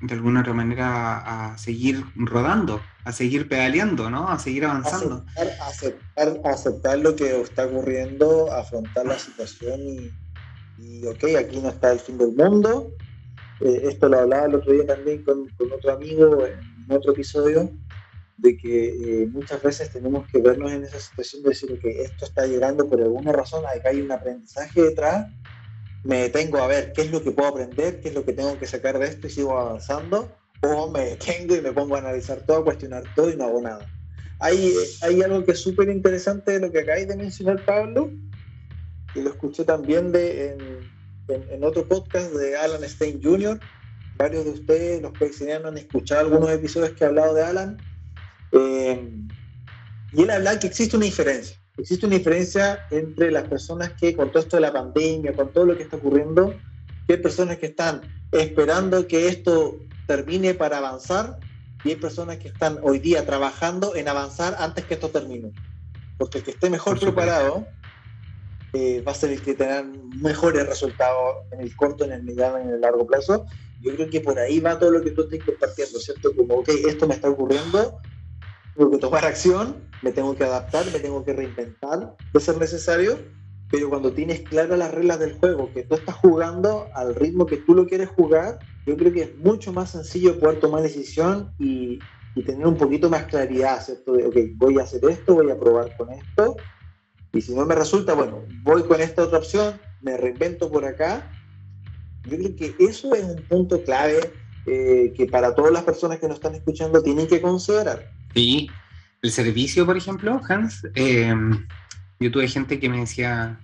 de 0.00 0.14
alguna 0.14 0.40
otra 0.40 0.54
manera, 0.54 1.50
a 1.50 1.58
seguir 1.58 2.04
rodando, 2.14 2.80
a 3.08 3.12
seguir 3.12 3.48
pedaleando, 3.48 4.10
¿no? 4.10 4.28
A 4.28 4.38
seguir 4.38 4.66
avanzando. 4.66 5.24
Aceptar, 5.66 6.40
aceptar, 6.44 6.98
lo 6.98 7.16
que 7.16 7.40
está 7.40 7.64
ocurriendo, 7.64 8.52
afrontar 8.52 9.06
la 9.06 9.18
situación 9.18 9.80
y, 9.80 10.12
y, 10.78 11.06
ok, 11.06 11.24
aquí 11.38 11.58
no 11.58 11.70
está 11.70 11.90
el 11.90 12.00
fin 12.00 12.18
del 12.18 12.32
mundo. 12.32 12.92
Eh, 13.62 13.80
esto 13.84 14.10
lo 14.10 14.18
hablaba 14.18 14.44
el 14.44 14.56
otro 14.56 14.74
día 14.74 14.84
también 14.84 15.24
con, 15.24 15.48
con 15.56 15.72
otro 15.72 15.92
amigo 15.92 16.46
en 16.46 16.94
otro 16.94 17.12
episodio 17.12 17.72
de 18.36 18.58
que 18.58 18.88
eh, 18.88 19.26
muchas 19.32 19.62
veces 19.62 19.90
tenemos 19.90 20.28
que 20.30 20.42
vernos 20.42 20.70
en 20.70 20.84
esa 20.84 21.00
situación 21.00 21.42
de 21.44 21.48
decir 21.48 21.80
que 21.80 22.02
esto 22.02 22.26
está 22.26 22.46
llegando 22.46 22.86
por 22.90 23.00
alguna 23.00 23.32
razón, 23.32 23.64
que 23.82 23.88
hay 23.88 24.02
un 24.02 24.12
aprendizaje 24.12 24.82
detrás, 24.82 25.28
me 26.04 26.24
detengo 26.24 26.58
a 26.58 26.66
ver 26.66 26.92
qué 26.92 27.02
es 27.02 27.10
lo 27.10 27.22
que 27.22 27.30
puedo 27.30 27.48
aprender, 27.48 28.00
qué 28.00 28.10
es 28.10 28.14
lo 28.14 28.26
que 28.26 28.34
tengo 28.34 28.58
que 28.58 28.66
sacar 28.66 28.98
de 28.98 29.06
esto 29.06 29.28
y 29.28 29.30
sigo 29.30 29.58
avanzando, 29.58 30.30
o 30.62 30.90
me 30.90 31.00
detengo 31.00 31.56
y 31.56 31.60
me 31.60 31.72
pongo 31.72 31.96
a 31.96 32.00
analizar 32.00 32.40
todo, 32.46 32.58
a 32.58 32.64
cuestionar 32.64 33.04
todo 33.14 33.30
y 33.30 33.36
no 33.36 33.44
hago 33.44 33.60
nada. 33.60 33.86
Hay, 34.40 34.72
hay 35.02 35.22
algo 35.22 35.44
que 35.44 35.52
es 35.52 35.60
súper 35.60 35.88
interesante 35.88 36.52
de 36.52 36.60
lo 36.60 36.70
que 36.70 36.80
acabáis 36.80 37.08
de 37.08 37.16
mencionar, 37.16 37.64
Pablo, 37.64 38.10
y 39.14 39.20
lo 39.20 39.30
escuché 39.30 39.64
también 39.64 40.12
de, 40.12 40.52
en, 40.52 41.50
en, 41.50 41.64
otro 41.64 41.86
podcast 41.86 42.32
de 42.32 42.56
Alan 42.56 42.82
Stein 42.88 43.20
Jr., 43.22 43.58
varios 44.16 44.44
de 44.44 44.50
ustedes, 44.50 45.02
los 45.02 45.12
que 45.12 45.52
han 45.52 45.78
escuchado 45.78 46.20
algunos 46.20 46.50
episodios 46.50 46.92
que 46.92 47.04
he 47.04 47.06
hablado 47.06 47.34
de 47.34 47.42
Alan, 47.42 47.78
eh, 48.52 49.10
y 50.12 50.22
él 50.22 50.30
habla 50.30 50.58
que 50.58 50.68
existe 50.68 50.96
una 50.96 51.06
diferencia. 51.06 51.56
Existe 51.76 52.06
una 52.06 52.16
diferencia 52.16 52.86
entre 52.90 53.30
las 53.30 53.46
personas 53.48 53.92
que, 53.92 54.16
con 54.16 54.30
todo 54.30 54.42
esto 54.42 54.56
de 54.56 54.62
la 54.62 54.72
pandemia, 54.72 55.32
con 55.32 55.52
todo 55.52 55.66
lo 55.66 55.76
que 55.76 55.84
está 55.84 55.96
ocurriendo, 55.96 56.54
que 57.06 57.14
hay 57.14 57.20
personas 57.20 57.58
que 57.58 57.66
están 57.66 58.02
esperando 58.32 59.06
que 59.06 59.28
esto 59.28 59.78
termine 60.08 60.54
para 60.54 60.78
avanzar 60.78 61.38
y 61.84 61.90
hay 61.90 61.96
personas 61.96 62.38
que 62.38 62.48
están 62.48 62.80
hoy 62.82 62.98
día 62.98 63.24
trabajando 63.26 63.94
en 63.94 64.08
avanzar 64.08 64.56
antes 64.58 64.86
que 64.86 64.94
esto 64.94 65.10
termine. 65.10 65.52
Porque 66.16 66.38
el 66.38 66.44
que 66.44 66.50
esté 66.52 66.70
mejor 66.70 66.98
preparado 66.98 67.68
eh, 68.72 69.02
va 69.06 69.12
a 69.12 69.14
ser 69.14 69.30
el 69.30 69.42
que 69.42 69.54
tenga 69.54 69.84
mejores 70.20 70.66
resultados 70.66 71.36
en 71.52 71.60
el 71.60 71.76
corto, 71.76 72.04
en 72.04 72.12
el 72.12 72.24
mediano 72.24 72.58
y 72.58 72.62
en 72.62 72.70
el 72.70 72.80
largo 72.80 73.06
plazo. 73.06 73.44
Yo 73.80 73.94
creo 73.94 74.08
que 74.10 74.20
por 74.20 74.38
ahí 74.38 74.58
va 74.60 74.78
todo 74.78 74.90
lo 74.90 75.02
que 75.02 75.10
tú 75.10 75.22
estás 75.22 75.44
compartiendo, 75.44 76.00
¿cierto? 76.00 76.34
Como, 76.34 76.54
ok, 76.54 76.70
esto 76.88 77.06
me 77.06 77.14
está 77.14 77.28
ocurriendo, 77.28 78.00
tengo 78.74 78.90
que 78.90 78.98
tomar 78.98 79.26
acción, 79.26 79.76
me 80.02 80.10
tengo 80.10 80.34
que 80.34 80.44
adaptar, 80.44 80.86
me 80.90 80.98
tengo 80.98 81.22
que 81.22 81.34
reinventar 81.34 82.16
de 82.32 82.40
ser 82.40 82.56
necesario, 82.56 83.18
pero 83.70 83.90
cuando 83.90 84.12
tienes 84.12 84.40
claras 84.40 84.78
las 84.78 84.90
reglas 84.90 85.20
del 85.20 85.34
juego, 85.34 85.70
que 85.72 85.84
tú 85.84 85.94
estás 85.94 86.16
jugando 86.16 86.88
al 86.94 87.14
ritmo 87.14 87.46
que 87.46 87.58
tú 87.58 87.74
lo 87.74 87.86
quieres 87.86 88.08
jugar, 88.08 88.58
yo 88.88 88.96
creo 88.96 89.12
que 89.12 89.22
es 89.22 89.36
mucho 89.36 89.72
más 89.72 89.90
sencillo 89.90 90.40
poder 90.40 90.60
tomar 90.60 90.82
decisión 90.82 91.52
y, 91.58 91.98
y 92.34 92.42
tener 92.42 92.66
un 92.66 92.76
poquito 92.76 93.10
más 93.10 93.24
claridad, 93.24 93.84
¿cierto? 93.84 94.14
De, 94.14 94.26
ok, 94.26 94.36
voy 94.56 94.78
a 94.78 94.82
hacer 94.82 95.04
esto, 95.04 95.34
voy 95.34 95.50
a 95.50 95.58
probar 95.58 95.94
con 95.96 96.10
esto, 96.10 96.56
y 97.32 97.42
si 97.42 97.54
no 97.54 97.66
me 97.66 97.74
resulta, 97.74 98.14
bueno, 98.14 98.42
voy 98.62 98.82
con 98.84 99.00
esta 99.00 99.22
otra 99.22 99.38
opción, 99.38 99.74
me 100.00 100.16
reinvento 100.16 100.70
por 100.70 100.84
acá. 100.84 101.30
Yo 102.24 102.38
creo 102.38 102.56
que 102.56 102.74
eso 102.78 103.14
es 103.14 103.24
un 103.24 103.42
punto 103.42 103.82
clave 103.84 104.32
eh, 104.66 105.12
que 105.16 105.26
para 105.26 105.54
todas 105.54 105.72
las 105.72 105.82
personas 105.82 106.18
que 106.18 106.26
nos 106.26 106.36
están 106.36 106.54
escuchando 106.54 107.02
tienen 107.02 107.26
que 107.26 107.40
considerar. 107.40 108.10
Sí, 108.34 108.70
el 109.22 109.30
servicio, 109.30 109.84
por 109.84 109.96
ejemplo, 109.96 110.40
Hans, 110.48 110.86
eh, 110.94 111.34
yo 112.20 112.30
tuve 112.30 112.48
gente 112.48 112.80
que 112.80 112.88
me 112.88 113.00
decía, 113.00 113.60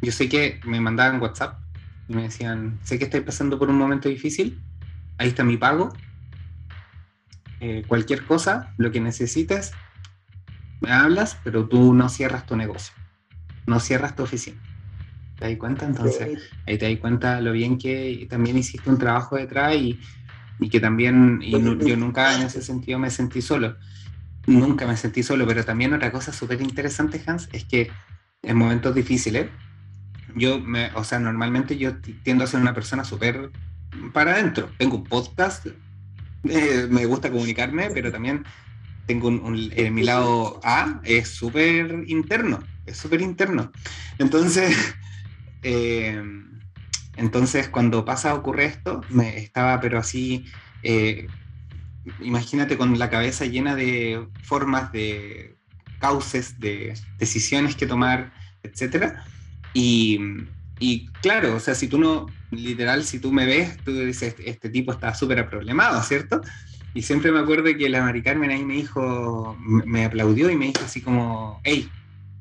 yo 0.00 0.12
sé 0.12 0.28
que 0.28 0.60
me 0.64 0.80
mandaban 0.80 1.20
WhatsApp 1.20 1.58
y 2.08 2.14
me 2.14 2.22
decían, 2.22 2.78
sé 2.84 2.98
que 2.98 3.04
estáis 3.04 3.24
pasando 3.24 3.58
por 3.58 3.68
un 3.68 3.76
momento 3.76 4.08
difícil, 4.08 4.60
ahí 5.18 5.28
está 5.28 5.44
mi 5.44 5.56
pago, 5.56 5.92
eh, 7.60 7.84
cualquier 7.86 8.24
cosa, 8.24 8.72
lo 8.76 8.90
que 8.92 9.00
necesites, 9.00 9.72
me 10.80 10.92
hablas, 10.92 11.38
pero 11.42 11.68
tú 11.68 11.92
no 11.92 12.08
cierras 12.08 12.46
tu 12.46 12.56
negocio, 12.56 12.94
no 13.66 13.80
cierras 13.80 14.14
tu 14.14 14.22
oficina. 14.22 14.60
¿Te 15.36 15.48
das 15.48 15.58
cuenta? 15.58 15.86
Entonces, 15.86 16.50
ahí 16.66 16.78
te 16.78 16.90
das 16.90 17.00
cuenta 17.00 17.40
lo 17.40 17.52
bien 17.52 17.78
que 17.78 18.26
también 18.28 18.58
hiciste 18.58 18.90
un 18.90 18.98
trabajo 18.98 19.36
detrás 19.36 19.74
y, 19.76 20.00
y 20.58 20.68
que 20.68 20.80
también, 20.80 21.40
y 21.42 21.52
yo 21.84 21.96
nunca 21.96 22.34
en 22.34 22.42
ese 22.42 22.62
sentido 22.62 22.98
me 22.98 23.10
sentí 23.10 23.42
solo. 23.42 23.76
Nunca 24.46 24.86
me 24.86 24.96
sentí 24.96 25.22
solo, 25.22 25.46
pero 25.46 25.64
también 25.64 25.92
otra 25.92 26.10
cosa 26.10 26.32
súper 26.32 26.60
interesante, 26.62 27.22
Hans, 27.26 27.48
es 27.52 27.64
que 27.64 27.90
en 28.42 28.56
momentos 28.56 28.94
difíciles, 28.94 29.50
yo, 30.34 30.58
me, 30.58 30.90
o 30.94 31.04
sea, 31.04 31.18
normalmente 31.18 31.76
yo 31.76 31.96
tiendo 32.22 32.44
a 32.44 32.46
ser 32.46 32.60
una 32.60 32.74
persona 32.74 33.04
súper 33.04 33.50
para 34.12 34.34
adentro. 34.34 34.70
Tengo 34.78 34.96
un 34.96 35.04
podcast, 35.04 35.66
eh, 36.44 36.86
me 36.90 37.06
gusta 37.06 37.30
comunicarme, 37.30 37.90
pero 37.90 38.12
también 38.12 38.44
tengo 39.06 39.28
un, 39.28 39.70
eh, 39.74 39.90
mi 39.90 40.02
lado 40.02 40.60
A 40.64 41.00
es 41.04 41.28
súper 41.28 42.04
interno, 42.06 42.60
es 42.86 42.96
súper 42.96 43.20
interno. 43.20 43.72
Entonces, 44.18 44.76
eh, 45.62 46.22
entonces 47.16 47.68
cuando 47.68 48.04
pasa, 48.04 48.34
ocurre 48.34 48.66
esto, 48.66 49.00
me 49.10 49.38
estaba 49.38 49.80
pero 49.80 49.98
así 49.98 50.44
imagínate 52.20 52.76
con 52.78 52.98
la 52.98 53.10
cabeza 53.10 53.44
llena 53.44 53.74
de 53.74 54.26
formas, 54.42 54.92
de 54.92 55.56
cauces, 55.98 56.58
de 56.60 56.94
decisiones 57.18 57.76
que 57.76 57.86
tomar, 57.86 58.32
etc. 58.62 59.14
Y, 59.74 60.18
y, 60.78 61.08
claro, 61.22 61.56
o 61.56 61.60
sea, 61.60 61.74
si 61.74 61.88
tú 61.88 61.98
no, 61.98 62.26
literal, 62.50 63.04
si 63.04 63.18
tú 63.18 63.32
me 63.32 63.46
ves, 63.46 63.76
tú 63.84 63.92
dices, 63.92 64.36
este 64.44 64.68
tipo 64.70 64.92
está 64.92 65.14
súper 65.14 65.48
problemado, 65.48 66.02
¿cierto? 66.02 66.40
Y 66.94 67.02
siempre 67.02 67.32
me 67.32 67.40
acuerdo 67.40 67.64
que 67.76 67.88
la 67.88 68.02
Mari 68.02 68.22
Carmen 68.22 68.50
ahí 68.50 68.64
me 68.64 68.74
dijo, 68.74 69.56
me 69.60 70.04
aplaudió 70.04 70.50
y 70.50 70.56
me 70.56 70.66
dijo 70.66 70.84
así 70.84 71.00
como, 71.00 71.60
hey, 71.64 71.88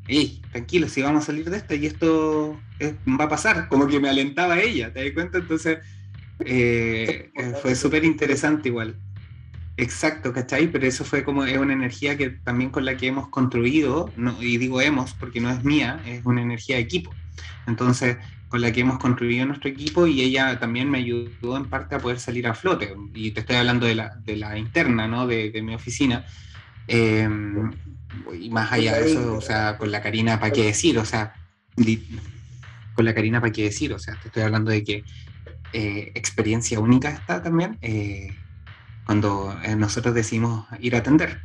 hey, 0.08 0.41
tranquilo, 0.52 0.88
si 0.88 1.02
vamos 1.02 1.23
a 1.23 1.26
salir 1.28 1.50
de 1.50 1.58
esto 1.58 1.76
y 1.76 1.86
esto 1.86 2.60
va 3.19 3.26
a 3.26 3.30
pasar, 3.30 3.67
como 3.67 3.88
que 3.88 4.00
me 4.00 4.10
alentaba 4.10 4.60
ella, 4.60 4.91
¿te 4.93 5.04
das 5.04 5.13
cuenta? 5.13 5.39
Entonces, 5.39 5.80
eh, 6.39 7.32
fue 7.62 7.76
súper 7.76 8.06
interesante 8.06 8.69
igual. 8.69 8.95
Exacto, 9.76 10.34
¿cachai? 10.34 10.71
Pero 10.71 10.88
eso 10.88 11.06
fue 11.06 11.23
como, 11.23 11.43
es 11.45 11.58
una 11.58 11.73
energía 11.73 12.17
que 12.17 12.32
también 12.32 12.71
con 12.71 12.84
la 12.86 12.97
que 12.97 13.08
hemos 13.08 13.28
construido, 13.30 14.12
no, 14.15 14.41
y 14.41 14.58
digo 14.58 14.82
hemos 14.82 15.13
porque 15.13 15.39
no 15.39 15.52
es 15.52 15.63
mía, 15.63 16.02
es 16.06 16.26
una 16.26 16.41
energía 16.41 16.78
de 16.78 16.82
equipo. 16.82 17.12
Entonces, 17.68 18.18
con 18.50 18.62
la 18.62 18.72
que 18.72 18.82
hemos 18.82 18.98
construido 18.98 19.46
nuestro 19.46 19.70
equipo 19.70 20.08
y 20.08 20.22
ella 20.22 20.58
también 20.58 20.90
me 20.90 21.00
ayudó 21.00 21.58
en 21.58 21.66
parte 21.66 21.96
a 21.96 22.00
poder 22.00 22.20
salir 22.20 22.48
a 22.48 22.54
flote. 22.54 22.96
Y 23.14 23.32
te 23.32 23.42
estoy 23.42 23.58
hablando 23.58 23.86
de 23.86 23.96
la, 23.96 24.16
de 24.24 24.38
la 24.38 24.58
interna, 24.58 25.08
¿no? 25.08 25.28
De, 25.28 25.52
de 25.52 25.62
mi 25.62 25.76
oficina. 25.76 26.26
Em, 26.88 27.72
y 28.40 28.50
más 28.50 28.72
allá 28.72 28.98
de 28.98 29.12
eso, 29.12 29.36
o 29.36 29.42
sea, 29.42 29.78
con 29.78 29.92
la 29.92 30.02
Karina, 30.02 30.40
¿para 30.40 30.52
qué 30.52 30.64
decir? 30.64 30.98
O 30.98 31.06
sea, 31.06 31.34
con 32.94 33.06
la 33.06 33.14
Karina, 33.14 33.42
¿para 33.42 33.52
qué 33.52 33.64
decir? 33.64 33.94
O 33.94 34.00
sea, 34.00 34.16
te 34.16 34.30
estoy 34.30 34.44
hablando 34.44 34.72
de 34.72 34.84
que 34.84 35.04
eh, 35.74 36.12
experiencia 36.16 36.80
única 36.80 37.10
está 37.10 37.44
también. 37.44 37.78
Eh, 37.82 38.34
cuando 39.06 39.58
eh, 39.63 39.76
nosotros 39.76 40.15
decidimos 40.15 40.65
ir 40.80 40.96
a 40.96 41.00
atender. 41.00 41.42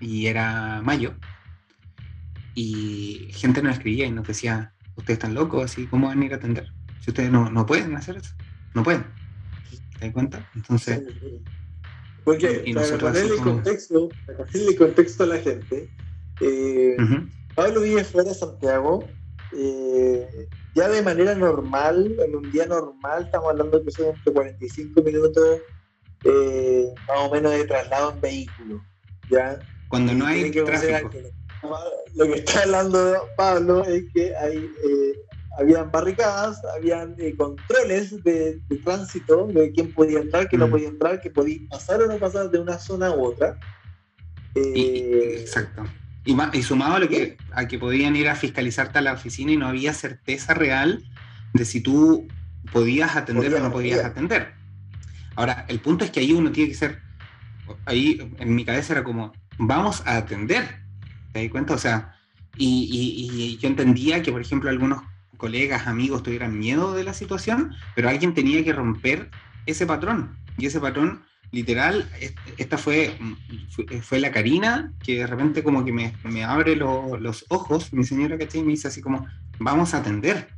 Y 0.00 0.26
era 0.26 0.80
mayo. 0.82 1.14
Y 2.54 3.28
gente 3.32 3.62
nos 3.62 3.74
escribía 3.74 4.06
y 4.06 4.10
nos 4.10 4.26
decía, 4.26 4.72
ustedes 5.00 5.18
están 5.18 5.34
locos, 5.34 5.64
así, 5.64 5.86
¿cómo 5.86 6.08
van 6.08 6.22
a 6.22 6.24
ir 6.24 6.32
a 6.32 6.36
atender? 6.36 6.72
Si 7.00 7.10
ustedes 7.10 7.30
no, 7.30 7.50
no 7.50 7.66
pueden 7.66 7.96
hacer 7.96 8.16
eso, 8.16 8.34
no 8.74 8.82
pueden. 8.82 9.04
¿Te 9.98 10.06
das 10.06 10.12
cuenta? 10.12 10.50
Entonces... 10.54 11.02
Porque 12.24 12.62
y 12.66 12.74
para 12.74 12.98
ponerle, 12.98 13.36
contexto, 13.38 14.08
para 14.26 14.38
ponerle 14.38 14.76
contexto 14.76 15.24
a 15.24 15.26
la 15.26 15.38
gente, 15.38 15.90
eh, 16.40 16.96
Pablo 17.54 17.80
vive 17.80 18.04
fuera 18.04 18.28
de 18.28 18.34
Santiago, 18.34 19.08
eh, 19.56 20.48
ya 20.74 20.88
de 20.88 21.02
manera 21.02 21.34
normal, 21.34 22.14
en 22.24 22.36
un 22.36 22.52
día 22.52 22.66
normal, 22.66 23.24
estamos 23.24 23.50
hablando 23.50 23.82
que 23.82 23.90
son 23.90 24.14
entre 24.14 24.32
45 24.32 25.02
minutos 25.02 25.60
eh, 26.24 26.92
más 27.08 27.18
o 27.18 27.30
menos 27.30 27.52
de 27.52 27.64
traslado 27.64 28.12
en 28.12 28.20
vehículo. 28.20 28.84
¿ya? 29.30 29.58
Cuando 29.88 30.12
no 30.12 30.26
hay 30.26 30.50
tráfico. 30.50 31.10
Lo 32.14 32.26
que 32.26 32.38
está 32.38 32.62
hablando 32.62 33.28
Pablo 33.36 33.84
es 33.84 34.04
que 34.12 34.34
hay, 34.36 34.56
eh, 34.58 35.20
habían 35.58 35.90
barricadas, 35.90 36.62
habían 36.76 37.14
eh, 37.18 37.34
controles 37.36 38.22
de, 38.24 38.60
tránsito, 38.84 39.46
de 39.48 39.72
quién 39.72 39.92
podía 39.92 40.20
entrar, 40.20 40.48
quién 40.48 40.60
no 40.60 40.68
mm. 40.68 40.70
podía 40.70 40.88
entrar, 40.88 41.20
que 41.20 41.30
podía 41.30 41.60
pasar 41.68 42.02
o 42.02 42.06
no 42.06 42.18
pasar 42.18 42.50
de 42.50 42.58
una 42.58 42.78
zona 42.78 43.10
u 43.10 43.24
otra. 43.24 43.58
Eh, 44.54 45.38
exacto. 45.40 45.84
Y, 46.24 46.36
y, 46.52 46.62
sumado 46.62 46.94
a 46.96 46.98
lo 46.98 47.08
que, 47.08 47.36
a 47.52 47.66
que 47.66 47.78
podían 47.78 48.16
ir 48.16 48.28
a 48.28 48.34
fiscalizarte 48.34 48.98
a 48.98 49.02
la 49.02 49.14
oficina 49.14 49.52
y 49.52 49.56
no 49.56 49.66
había 49.66 49.94
certeza 49.94 50.54
real 50.54 51.04
de 51.54 51.64
si 51.64 51.80
tú 51.80 52.28
podías 52.72 53.16
atender 53.16 53.54
o 53.54 53.60
no 53.60 53.72
podías 53.72 54.04
atender. 54.04 54.52
Ahora, 55.36 55.64
el 55.68 55.80
punto 55.80 56.04
es 56.04 56.10
que 56.10 56.20
ahí 56.20 56.32
uno 56.32 56.52
tiene 56.52 56.70
que 56.70 56.76
ser, 56.76 57.00
ahí 57.86 58.34
en 58.38 58.54
mi 58.54 58.64
cabeza 58.64 58.92
era 58.92 59.04
como, 59.04 59.32
vamos 59.58 60.02
a 60.06 60.16
atender. 60.16 60.79
¿Te 61.32 61.42
das 61.42 61.50
cuenta? 61.50 61.74
O 61.74 61.78
sea, 61.78 62.14
y, 62.56 63.58
yo 63.60 63.68
entendía 63.68 64.22
que, 64.22 64.32
por 64.32 64.40
ejemplo, 64.40 64.70
algunos 64.70 65.02
colegas, 65.36 65.86
amigos 65.86 66.22
tuvieran 66.22 66.58
miedo 66.58 66.92
de 66.92 67.04
la 67.04 67.14
situación, 67.14 67.74
pero 67.94 68.08
alguien 68.08 68.34
tenía 68.34 68.62
que 68.62 68.72
romper 68.72 69.30
ese 69.66 69.86
patrón. 69.86 70.36
Y 70.58 70.66
ese 70.66 70.80
patrón, 70.80 71.22
literal, 71.52 72.08
esta 72.58 72.76
fue, 72.76 73.16
fue 74.02 74.20
la 74.20 74.30
Karina, 74.30 74.92
que 75.02 75.18
de 75.18 75.26
repente 75.26 75.62
como 75.62 75.84
que 75.84 75.92
me, 75.92 76.14
me 76.24 76.44
abre 76.44 76.76
los 76.76 77.46
ojos, 77.48 77.92
mi 77.92 78.04
señora, 78.04 78.36
¿cachai? 78.36 78.60
Y 78.60 78.64
me 78.64 78.70
dice 78.72 78.88
así 78.88 79.00
como, 79.00 79.26
vamos 79.58 79.94
a 79.94 79.98
atender. 79.98 80.48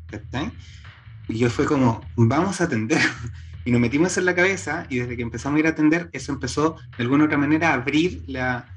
Y 1.29 1.39
yo 1.39 1.51
fue 1.51 1.67
como, 1.67 2.01
vamos 2.17 2.61
a 2.61 2.65
atender. 2.65 3.01
Y 3.65 3.71
nos 3.71 3.81
metimos 3.81 4.19
en 4.19 4.25
la 4.25 4.35
cabeza 4.35 4.87
y 4.89 4.99
desde 4.99 5.17
que 5.17 5.23
empezamos 5.23 5.57
a 5.57 5.61
ir 5.61 5.67
a 5.69 5.71
atender, 5.71 6.11
eso 6.13 6.33
empezó 6.33 6.79
de 6.97 7.05
alguna 7.05 7.23
u 7.23 7.27
otra 7.27 7.39
manera 7.39 7.71
a 7.71 7.75
abrir 7.75 8.25
la, 8.27 8.72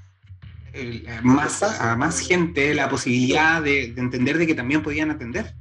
más, 1.24 1.64
a 1.64 1.96
más 1.96 2.20
gente 2.20 2.74
la 2.74 2.90
posibilidad 2.90 3.62
de, 3.62 3.86
entender 3.98 4.38
de 4.38 4.48
que 4.48 4.56
también 4.56 4.84
podían 4.84 5.12
atender. 5.12 5.54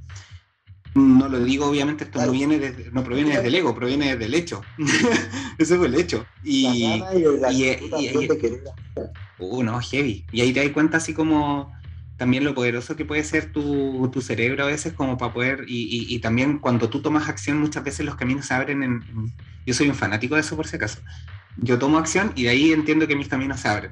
No 0.95 1.29
lo 1.29 1.43
digo, 1.43 1.67
obviamente, 1.67 2.05
esto 2.05 2.25
no, 2.25 2.31
viene 2.31 2.73
no 2.93 3.03
proviene 3.03 3.35
desde 3.35 3.49
el 3.49 3.55
ego, 3.57 3.75
proviene 3.75 4.13
desde 4.13 4.27
el 4.27 4.35
hecho. 4.35 4.63
Eso 5.59 5.77
fue 5.77 5.89
el 5.89 5.97
hecho. 5.97 6.25
Y, 6.45 6.67
y, 6.67 7.83
uh, 9.39 9.63
no, 9.65 9.81
heavy. 9.81 10.25
Y 10.31 10.41
ahí 10.41 10.53
te 10.53 10.63
das 10.63 10.73
cuenta 10.73 10.99
así 10.99 11.13
como 11.13 11.73
también 12.17 12.45
lo 12.45 12.55
poderoso 12.55 12.95
que 12.95 13.05
puede 13.05 13.25
ser 13.25 13.51
tu, 13.53 14.09
tu 14.13 14.21
cerebro 14.21 14.65
a 14.65 14.69
veces 14.69 14.93
como 14.93 15.19
para 15.19 15.33
poder, 15.33 15.65
y, 15.67 16.07
y, 16.09 16.19
también 16.21 16.59
cuando 16.59 16.89
tú 16.89 17.03
tomas 17.03 17.29
acción 17.29 17.59
muchas 17.59 17.83
veces 17.83 18.07
los 18.07 18.15
caminos 18.15 18.47
se 18.47 18.55
abren 18.55 18.83
en, 18.85 19.03
Yo 19.67 19.75
soy 19.75 19.89
un 19.89 19.97
fanático 19.97 20.37
de 20.37 20.43
eso 20.43 20.55
por 20.55 20.69
si 20.69 20.77
acaso. 20.77 21.01
Yo 21.57 21.79
tomo 21.79 21.99
acción 21.99 22.33
y 22.37 22.45
de 22.45 22.51
ahí 22.51 22.73
entiendo 22.73 23.09
que 23.09 23.17
mis 23.17 23.29
caminos 23.29 23.61
se 23.61 23.69
abren. 23.69 23.91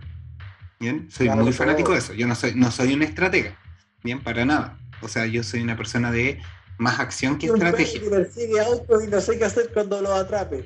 Bien, 0.83 1.07
soy 1.13 1.29
muy 1.29 1.53
fanático 1.53 1.93
de 1.93 1.99
eso. 1.99 2.13
Yo 2.13 2.27
no 2.27 2.35
soy, 2.35 2.57
no 2.57 2.73
soy 2.73 2.93
un 2.93 3.05
estratega, 3.05 3.57
bien, 4.03 4.21
para 4.21 4.45
nada. 4.45 4.81
O 5.01 5.07
sea, 5.07 5.27
yo 5.27 5.45
soy 5.45 5.61
una 5.61 5.77
persona 5.77 6.11
de 6.11 6.43
más 6.77 6.99
acción 6.99 7.39
que 7.39 7.47
estrategia. 7.47 8.01
y 8.03 9.09
no 9.09 9.21
sé 9.21 9.39
qué 9.39 9.45
hacer 9.45 9.71
cuando 9.73 10.03
lo 10.03 10.13
atrape. 10.13 10.65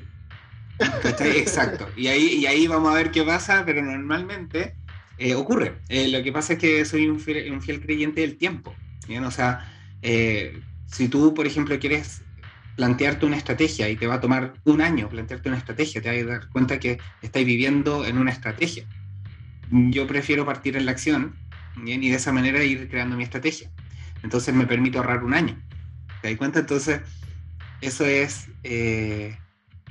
Exacto. 1.20 1.86
Y 1.98 2.06
ahí, 2.06 2.28
y 2.38 2.46
ahí 2.46 2.66
vamos 2.66 2.92
a 2.92 2.94
ver 2.94 3.10
qué 3.10 3.24
pasa, 3.24 3.62
pero 3.66 3.82
normalmente 3.82 4.74
eh, 5.18 5.34
ocurre. 5.34 5.80
Eh, 5.90 6.08
lo 6.08 6.22
que 6.22 6.32
pasa 6.32 6.54
es 6.54 6.60
que 6.60 6.86
soy 6.86 7.08
un 7.08 7.20
fiel, 7.20 7.82
creyente 7.82 8.22
del 8.22 8.38
tiempo. 8.38 8.74
¿bien? 9.06 9.22
O 9.22 9.30
sea, 9.30 9.70
eh, 10.00 10.62
si 10.86 11.08
tú, 11.08 11.34
por 11.34 11.46
ejemplo, 11.46 11.78
quieres 11.78 12.22
plantearte 12.76 13.26
una 13.26 13.36
estrategia 13.36 13.90
y 13.90 13.96
te 13.96 14.06
va 14.06 14.14
a 14.14 14.20
tomar 14.22 14.54
un 14.64 14.80
año 14.80 15.10
plantearte 15.10 15.50
una 15.50 15.58
estrategia, 15.58 16.00
te 16.00 16.08
vas 16.08 16.22
a 16.22 16.38
dar 16.38 16.48
cuenta 16.48 16.80
que 16.80 16.96
estáis 17.20 17.44
viviendo 17.44 18.06
en 18.06 18.16
una 18.16 18.30
estrategia 18.30 18.86
yo 19.70 20.06
prefiero 20.06 20.44
partir 20.44 20.76
en 20.76 20.86
la 20.86 20.92
acción 20.92 21.34
y 21.84 22.08
de 22.08 22.16
esa 22.16 22.32
manera 22.32 22.62
ir 22.64 22.88
creando 22.88 23.16
mi 23.16 23.24
estrategia. 23.24 23.70
Entonces 24.22 24.54
me 24.54 24.66
permito 24.66 24.98
ahorrar 24.98 25.24
un 25.24 25.34
año. 25.34 25.60
¿Te 26.22 26.28
das 26.28 26.38
cuenta? 26.38 26.60
Entonces, 26.60 27.00
eso 27.80 28.04
es, 28.04 28.48
eh, 28.64 29.36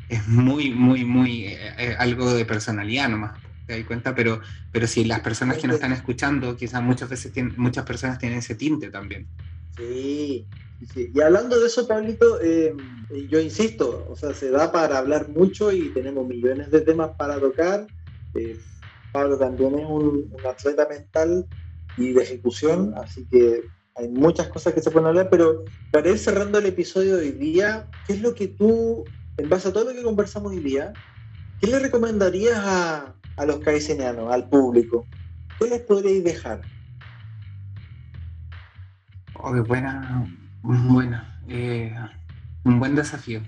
es 0.09 0.27
muy, 0.27 0.71
muy, 0.71 1.05
muy 1.05 1.45
eh, 1.45 1.73
eh, 1.77 1.95
algo 1.97 2.33
de 2.33 2.45
personalidad 2.45 3.09
nomás. 3.09 3.39
¿Te 3.67 3.77
das 3.77 3.87
cuenta? 3.87 4.13
Pero, 4.15 4.41
pero 4.71 4.87
si 4.87 5.05
las 5.05 5.21
personas 5.21 5.57
que 5.57 5.67
nos 5.67 5.75
están 5.75 5.91
escuchando, 5.91 6.55
quizás 6.55 6.81
muchas 6.81 7.09
veces 7.09 7.31
tienen, 7.31 7.53
muchas 7.57 7.85
personas 7.85 8.19
tienen 8.19 8.39
ese 8.39 8.55
tinte 8.55 8.89
también. 8.89 9.27
Sí, 9.77 10.45
sí. 10.93 11.11
Y 11.13 11.21
hablando 11.21 11.59
de 11.59 11.67
eso, 11.67 11.87
Pablito, 11.87 12.39
yo 13.29 13.39
insisto, 13.39 14.05
o 14.09 14.15
sea, 14.15 14.33
se 14.33 14.51
da 14.51 14.71
para 14.71 14.99
hablar 14.99 15.29
mucho 15.29 15.71
y 15.71 15.89
tenemos 15.89 16.27
millones 16.27 16.69
de 16.71 16.81
temas 16.81 17.11
para 17.17 17.39
tocar. 17.39 17.87
Pablo 19.15 19.37
también 19.37 19.79
es 19.79 19.85
un, 19.85 20.29
atleta 20.45 20.85
mental 20.89 21.47
y 21.95 22.11
de 22.11 22.21
ejecución, 22.21 22.93
así 22.97 23.25
que 23.31 23.61
hay 23.95 24.09
muchas 24.09 24.49
cosas 24.49 24.73
que 24.73 24.81
se 24.81 24.91
pueden 24.91 25.07
hablar, 25.07 25.29
pero 25.31 25.63
para 25.89 26.09
ir 26.09 26.19
cerrando 26.19 26.57
el 26.57 26.65
episodio 26.65 27.15
de 27.15 27.27
hoy 27.27 27.31
día, 27.31 27.87
¿qué 28.05 28.11
es 28.11 28.21
lo 28.21 28.35
que 28.35 28.49
tú, 28.49 29.05
en 29.37 29.47
base 29.47 29.69
a 29.69 29.71
todo 29.71 29.85
lo 29.85 29.93
que 29.93 30.03
conversamos 30.03 30.51
hoy 30.51 30.59
día, 30.59 30.91
qué 31.61 31.67
le 31.67 31.79
recomendarías 31.79 32.57
a, 32.57 33.15
los 33.45 33.59
caicenianos, 33.59 34.33
al 34.33 34.49
público? 34.49 35.05
¿Qué 35.59 35.69
les 35.69 35.79
podríais 35.79 36.21
dejar? 36.21 36.59
Oh, 39.35 39.53
buena, 39.63 40.27
buena. 40.61 41.41
Eh, 41.47 41.95
un 42.65 42.79
buen 42.79 42.95
desafío. 42.95 43.39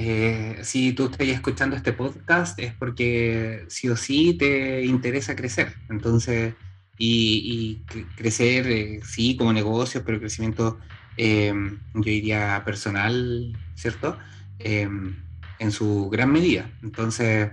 Eh, 0.00 0.60
si 0.62 0.92
tú 0.92 1.06
estás 1.06 1.26
escuchando 1.26 1.74
este 1.74 1.92
podcast 1.92 2.56
es 2.60 2.72
porque 2.72 3.64
sí 3.66 3.88
o 3.88 3.96
sí 3.96 4.34
te 4.34 4.84
interesa 4.84 5.34
crecer. 5.34 5.74
Entonces, 5.90 6.54
y, 6.96 7.82
crecer, 8.16 8.68
eh, 8.68 9.00
sí, 9.02 9.36
como 9.36 9.52
negocio, 9.52 10.04
pero 10.04 10.20
crecimiento, 10.20 10.78
eh, 11.16 11.52
yo 11.94 12.02
diría 12.02 12.62
personal, 12.64 13.58
¿cierto? 13.74 14.16
en 14.60 15.72
su 15.72 16.08
gran 16.10 16.32
medida. 16.32 16.70
Entonces, 16.82 17.50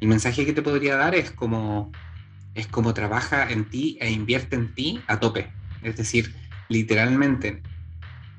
el 0.00 0.08
mensaje 0.08 0.44
que 0.44 0.52
te 0.52 0.62
podría 0.62 0.96
dar 0.96 1.14
es 1.14 1.30
como, 1.30 1.92
es 2.54 2.66
como 2.66 2.92
trabaja 2.92 3.50
en 3.50 3.70
ti 3.70 3.96
e 4.00 4.10
invierte 4.10 4.56
en 4.56 4.74
ti 4.74 5.00
a 5.06 5.18
tope. 5.18 5.50
Es 5.82 5.96
decir, 5.96 6.34
literalmente, 6.68 7.62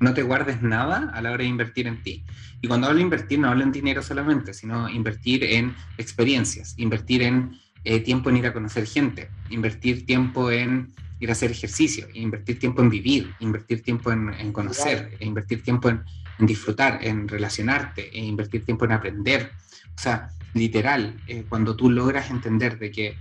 no 0.00 0.14
te 0.14 0.22
guardes 0.22 0.62
nada 0.62 1.10
a 1.12 1.20
la 1.20 1.32
hora 1.32 1.42
de 1.42 1.48
invertir 1.48 1.86
en 1.86 2.02
ti. 2.02 2.24
Y 2.60 2.68
cuando 2.68 2.86
hablo 2.86 2.98
de 2.98 3.04
invertir, 3.04 3.38
no 3.38 3.48
hablo 3.48 3.62
en 3.62 3.72
dinero 3.72 4.02
solamente, 4.02 4.54
sino 4.54 4.88
invertir 4.88 5.44
en 5.44 5.74
experiencias, 5.96 6.74
invertir 6.76 7.22
en 7.22 7.58
eh, 7.84 8.00
tiempo 8.00 8.30
en 8.30 8.36
ir 8.36 8.46
a 8.46 8.52
conocer 8.52 8.86
gente, 8.86 9.30
invertir 9.50 10.04
tiempo 10.06 10.50
en 10.50 10.92
ir 11.20 11.28
a 11.28 11.32
hacer 11.32 11.50
ejercicio, 11.50 12.06
invertir 12.14 12.58
tiempo 12.58 12.82
en 12.82 12.90
vivir, 12.90 13.34
invertir 13.40 13.82
tiempo 13.82 14.12
en, 14.12 14.52
conocer, 14.52 15.16
invertir 15.20 15.62
tiempo 15.62 15.88
en, 15.88 16.04
disfrutar, 16.38 17.00
en 17.02 17.26
relacionarte, 17.26 18.16
e 18.16 18.24
invertir 18.24 18.64
tiempo 18.64 18.84
en 18.84 18.92
aprender. 18.92 19.50
O 19.96 20.00
sea, 20.00 20.30
literal, 20.54 21.20
eh, 21.26 21.44
cuando 21.48 21.74
tú 21.74 21.90
logras 21.90 22.30
entender 22.30 22.78
de 22.78 22.90
que 22.90 23.16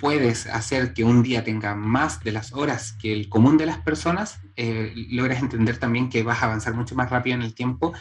puedes 0.00 0.46
hacer 0.46 0.94
que 0.94 1.04
un 1.04 1.22
día 1.22 1.44
tenga 1.44 1.74
más 1.74 2.24
de 2.24 2.32
las 2.32 2.52
horas 2.54 2.92
que 2.94 3.12
el 3.12 3.28
común 3.28 3.58
de 3.58 3.66
las 3.66 3.78
personas, 3.78 4.40
eh, 4.56 4.92
logras 5.10 5.42
entender 5.42 5.76
también 5.76 6.08
que 6.08 6.22
vas 6.22 6.42
a 6.42 6.46
avanzar 6.46 6.74
mucho 6.74 6.94
más 6.94 7.10
rápido 7.10 7.36
en 7.36 7.42
el 7.42 7.54
tiempo, 7.54 7.92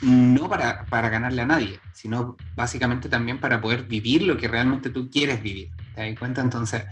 no 0.00 0.48
para, 0.48 0.84
para, 0.86 1.08
ganarle 1.08 1.42
a 1.42 1.46
nadie, 1.46 1.80
sino 1.92 2.36
básicamente 2.54 3.08
también 3.08 3.40
para 3.40 3.60
poder 3.60 3.84
vivir 3.84 4.22
lo 4.22 4.36
que 4.36 4.46
realmente 4.46 4.90
tú 4.90 5.10
quieres 5.10 5.42
vivir. 5.42 5.70
¿Te 5.94 6.08
das 6.08 6.18
cuenta? 6.18 6.40
Entonces, 6.40 6.84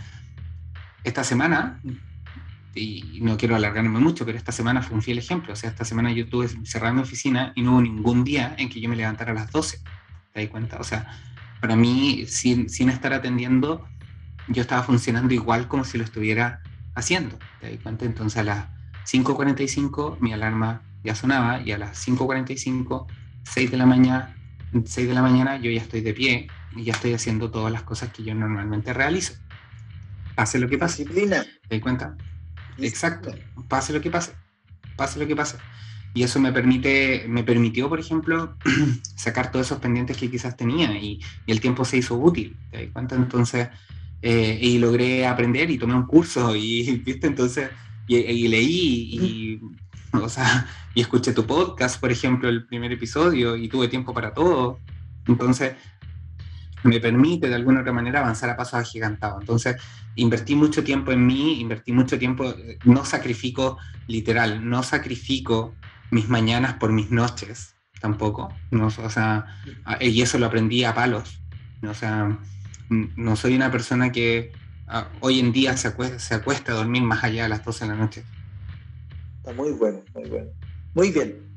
esta 1.04 1.22
semana, 1.22 1.80
y 2.74 3.20
no 3.22 3.36
quiero 3.36 3.54
alargarme 3.54 4.00
mucho, 4.00 4.26
pero 4.26 4.36
esta 4.36 4.52
semana 4.52 4.82
fue 4.82 4.96
un 4.96 5.02
fiel 5.02 5.18
ejemplo. 5.18 5.52
O 5.52 5.56
sea, 5.56 5.70
esta 5.70 5.84
semana 5.84 6.10
yo 6.12 6.28
tuve 6.28 6.48
cerrada 6.64 6.92
mi 6.92 7.02
oficina 7.02 7.52
y 7.54 7.62
no 7.62 7.72
hubo 7.72 7.82
ningún 7.82 8.24
día 8.24 8.54
en 8.58 8.68
que 8.68 8.80
yo 8.80 8.88
me 8.88 8.96
levantara 8.96 9.30
a 9.30 9.34
las 9.34 9.50
12. 9.52 9.78
¿Te 10.32 10.40
das 10.40 10.50
cuenta? 10.50 10.78
O 10.78 10.84
sea, 10.84 11.06
para 11.60 11.76
mí, 11.76 12.24
sin, 12.26 12.68
sin 12.68 12.88
estar 12.88 13.12
atendiendo 13.12 13.86
yo 14.48 14.62
estaba 14.62 14.82
funcionando 14.82 15.32
igual 15.34 15.68
como 15.68 15.84
si 15.84 15.98
lo 15.98 16.04
estuviera 16.04 16.62
haciendo. 16.94 17.38
¿Te 17.60 17.78
cuenta? 17.78 18.04
Entonces 18.04 18.38
a 18.38 18.44
las 18.44 18.66
5.45 19.06 20.18
mi 20.20 20.32
alarma 20.32 20.82
ya 21.04 21.14
sonaba 21.14 21.60
y 21.62 21.72
a 21.72 21.78
las 21.78 22.06
5.45, 22.06 23.06
6 23.44 23.70
de 23.70 23.76
la 23.76 23.86
mañana, 23.86 24.34
6 24.84 25.08
de 25.08 25.14
la 25.14 25.22
mañana 25.22 25.56
yo 25.58 25.70
ya 25.70 25.80
estoy 25.80 26.00
de 26.00 26.12
pie 26.12 26.48
y 26.76 26.84
ya 26.84 26.92
estoy 26.92 27.14
haciendo 27.14 27.50
todas 27.50 27.72
las 27.72 27.82
cosas 27.82 28.10
que 28.10 28.22
yo 28.22 28.34
normalmente 28.34 28.92
realizo. 28.92 29.34
Pase 30.34 30.58
lo 30.58 30.68
que 30.68 30.78
pase. 30.78 31.02
Disciplina. 31.02 31.44
¿Te 31.68 31.76
das 31.76 31.82
cuenta? 31.82 32.16
Exacto. 32.78 33.34
Pase 33.68 33.92
lo 33.92 34.00
que 34.00 34.10
pase. 34.10 34.32
Pase 34.96 35.18
lo 35.18 35.26
que 35.26 35.34
pase. 35.34 35.58
Y 36.14 36.22
eso 36.22 36.40
me 36.40 36.52
permite, 36.52 37.26
me 37.28 37.42
permitió, 37.42 37.88
por 37.88 38.00
ejemplo, 38.00 38.56
sacar 39.16 39.50
todos 39.50 39.66
esos 39.66 39.78
pendientes 39.78 40.16
que 40.16 40.30
quizás 40.30 40.56
tenía 40.56 40.92
y, 40.98 41.20
y 41.46 41.52
el 41.52 41.60
tiempo 41.60 41.84
se 41.84 41.98
hizo 41.98 42.16
útil. 42.16 42.56
¿Te 42.70 42.84
das 42.84 42.92
cuenta? 42.92 43.14
Entonces, 43.14 43.68
eh, 44.22 44.58
y 44.60 44.78
logré 44.78 45.26
aprender 45.26 45.70
y 45.70 45.78
tomé 45.78 45.94
un 45.94 46.06
curso 46.06 46.54
y, 46.56 46.98
¿viste? 47.04 47.26
Entonces, 47.26 47.70
y, 48.06 48.48
leí 48.48 49.10
y, 49.12 49.60
o 50.16 50.28
sea, 50.28 50.66
y 50.94 51.00
escuché 51.00 51.32
tu 51.32 51.46
podcast, 51.46 52.00
por 52.00 52.10
ejemplo, 52.10 52.48
el 52.48 52.66
primer 52.66 52.92
episodio 52.92 53.56
y 53.56 53.68
tuve 53.68 53.88
tiempo 53.88 54.14
para 54.14 54.32
todo. 54.32 54.80
Entonces, 55.26 55.74
me 56.84 57.00
permite 57.00 57.48
de 57.48 57.54
alguna 57.54 57.80
otra 57.80 57.92
manera 57.92 58.20
avanzar 58.20 58.50
a 58.50 58.56
pasos 58.56 58.74
agigantados. 58.74 59.40
Entonces, 59.40 59.76
invertí 60.14 60.54
mucho 60.54 60.82
tiempo 60.82 61.12
en 61.12 61.26
mí, 61.26 61.60
invertí 61.60 61.92
mucho 61.92 62.18
tiempo, 62.18 62.44
eh, 62.50 62.78
no 62.84 63.04
sacrifico 63.04 63.78
literal, 64.06 64.68
no 64.68 64.82
sacrifico 64.82 65.74
mis 66.10 66.28
mañanas 66.28 66.74
por 66.74 66.92
mis 66.92 67.10
noches 67.10 67.74
tampoco, 68.00 68.54
no, 68.70 68.86
o 68.86 69.10
sea, 69.10 69.46
y 70.00 70.22
eso 70.22 70.38
lo 70.38 70.46
aprendí 70.46 70.84
a 70.84 70.94
palos, 70.94 71.40
o 71.82 71.94
sea, 71.94 72.38
no 72.88 73.36
soy 73.36 73.54
una 73.54 73.70
persona 73.70 74.12
que 74.12 74.52
hoy 75.20 75.40
en 75.40 75.52
día 75.52 75.76
se 75.76 75.88
acuesta, 75.88 76.18
se 76.18 76.34
acuesta 76.34 76.72
a 76.72 76.76
dormir 76.76 77.02
más 77.02 77.22
allá 77.24 77.44
de 77.44 77.48
las 77.50 77.64
12 77.64 77.84
de 77.84 77.90
la 77.90 77.96
noche. 77.96 78.24
Está 79.38 79.52
muy 79.52 79.72
bueno, 79.72 80.00
muy 80.14 80.28
bueno. 80.28 80.48
Muy 80.94 81.12
bien, 81.12 81.48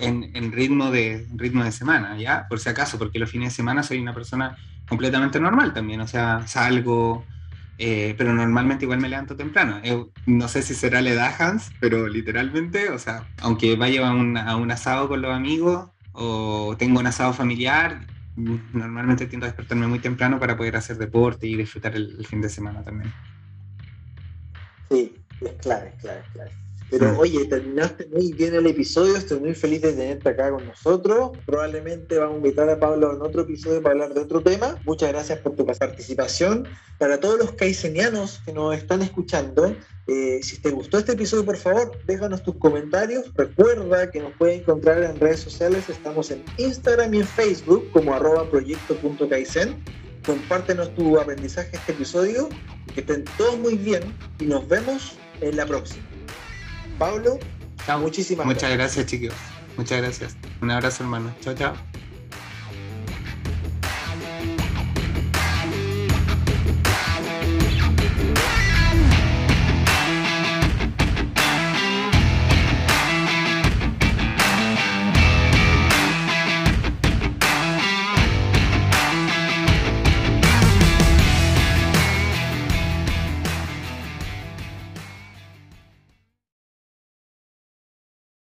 en, 0.00 0.52
ritmo, 0.52 0.90
de, 0.90 1.26
ritmo 1.34 1.64
de 1.64 1.72
semana, 1.72 2.16
¿ya? 2.18 2.46
Por 2.48 2.58
si 2.58 2.68
acaso, 2.68 2.98
porque 2.98 3.18
los 3.18 3.30
fines 3.30 3.50
de 3.50 3.56
semana 3.56 3.82
soy 3.82 3.98
una 3.98 4.14
persona 4.14 4.56
completamente 4.88 5.40
normal 5.40 5.72
también, 5.72 6.00
o 6.00 6.08
sea, 6.08 6.46
salgo, 6.46 7.24
eh, 7.78 8.14
pero 8.18 8.32
normalmente 8.32 8.84
igual 8.84 9.00
me 9.00 9.08
levanto 9.08 9.36
temprano. 9.36 9.80
Eh, 9.82 10.04
no 10.26 10.48
sé 10.48 10.62
si 10.62 10.74
será 10.74 11.00
la 11.00 11.10
edad, 11.10 11.34
Hans, 11.40 11.70
pero 11.80 12.08
literalmente, 12.08 12.90
o 12.90 12.98
sea, 12.98 13.26
aunque 13.40 13.76
vaya 13.76 14.08
a 14.08 14.12
un, 14.12 14.36
a 14.36 14.56
un 14.56 14.70
asado 14.70 15.08
con 15.08 15.22
los 15.22 15.34
amigos 15.34 15.88
o 16.12 16.74
tengo 16.78 17.00
un 17.00 17.06
asado 17.06 17.32
familiar, 17.32 18.06
normalmente 18.36 19.26
tiendo 19.26 19.46
a 19.46 19.48
despertarme 19.48 19.86
muy 19.86 19.98
temprano 19.98 20.38
para 20.38 20.56
poder 20.56 20.76
hacer 20.76 20.96
deporte 20.96 21.46
y 21.46 21.56
disfrutar 21.56 21.94
el, 21.94 22.24
fin 22.26 22.40
de 22.40 22.48
semana 22.48 22.82
también. 22.82 23.12
Sí, 24.90 25.14
es 25.40 25.52
clave, 25.60 25.88
es 25.88 25.94
clave, 26.00 26.20
es 26.20 26.32
clave. 26.32 26.50
Pero 26.92 27.18
oye, 27.18 27.46
terminaste 27.46 28.06
muy 28.12 28.34
bien 28.34 28.54
el 28.54 28.66
episodio, 28.66 29.16
estoy 29.16 29.40
muy 29.40 29.54
feliz 29.54 29.80
de 29.80 29.94
tenerte 29.94 30.28
acá 30.28 30.50
con 30.50 30.66
nosotros. 30.66 31.30
Probablemente 31.46 32.18
vamos 32.18 32.34
a 32.34 32.36
invitar 32.36 32.68
a 32.68 32.78
Pablo 32.78 33.16
en 33.16 33.22
otro 33.22 33.42
episodio 33.42 33.80
para 33.80 33.94
hablar 33.94 34.12
de 34.12 34.20
otro 34.20 34.42
tema. 34.42 34.76
Muchas 34.84 35.08
gracias 35.08 35.38
por 35.38 35.56
tu 35.56 35.64
participación. 35.64 36.68
Para 36.98 37.18
todos 37.18 37.38
los 37.38 37.52
caicenianos 37.52 38.42
que 38.44 38.52
nos 38.52 38.76
están 38.76 39.00
escuchando, 39.00 39.74
eh, 40.06 40.40
si 40.42 40.60
te 40.60 40.70
gustó 40.70 40.98
este 40.98 41.12
episodio, 41.12 41.46
por 41.46 41.56
favor, 41.56 41.98
déjanos 42.06 42.42
tus 42.42 42.56
comentarios. 42.56 43.32
Recuerda 43.36 44.10
que 44.10 44.20
nos 44.20 44.34
puedes 44.34 44.60
encontrar 44.60 45.02
en 45.02 45.18
redes 45.18 45.40
sociales. 45.40 45.88
Estamos 45.88 46.30
en 46.30 46.44
Instagram 46.58 47.14
y 47.14 47.20
en 47.20 47.26
Facebook 47.26 47.90
como 47.92 48.12
arroba 48.12 48.50
proyecto.kaizen. 48.50 49.82
Compártenos 50.26 50.94
tu 50.94 51.18
aprendizaje 51.18 51.74
este 51.74 51.92
episodio. 51.92 52.50
Que 52.94 53.00
estén 53.00 53.24
todos 53.38 53.58
muy 53.58 53.78
bien 53.78 54.02
y 54.38 54.44
nos 54.44 54.68
vemos 54.68 55.16
en 55.40 55.56
la 55.56 55.64
próxima. 55.64 56.04
Pablo, 57.02 57.36
muchísimas 57.98 58.46
Muchas 58.46 58.70
gracias, 58.70 59.06
chicos. 59.06 59.34
Muchas 59.76 60.00
gracias. 60.00 60.36
Un 60.60 60.70
abrazo, 60.70 61.02
hermano. 61.02 61.34
Chao, 61.40 61.52
chao. 61.52 61.74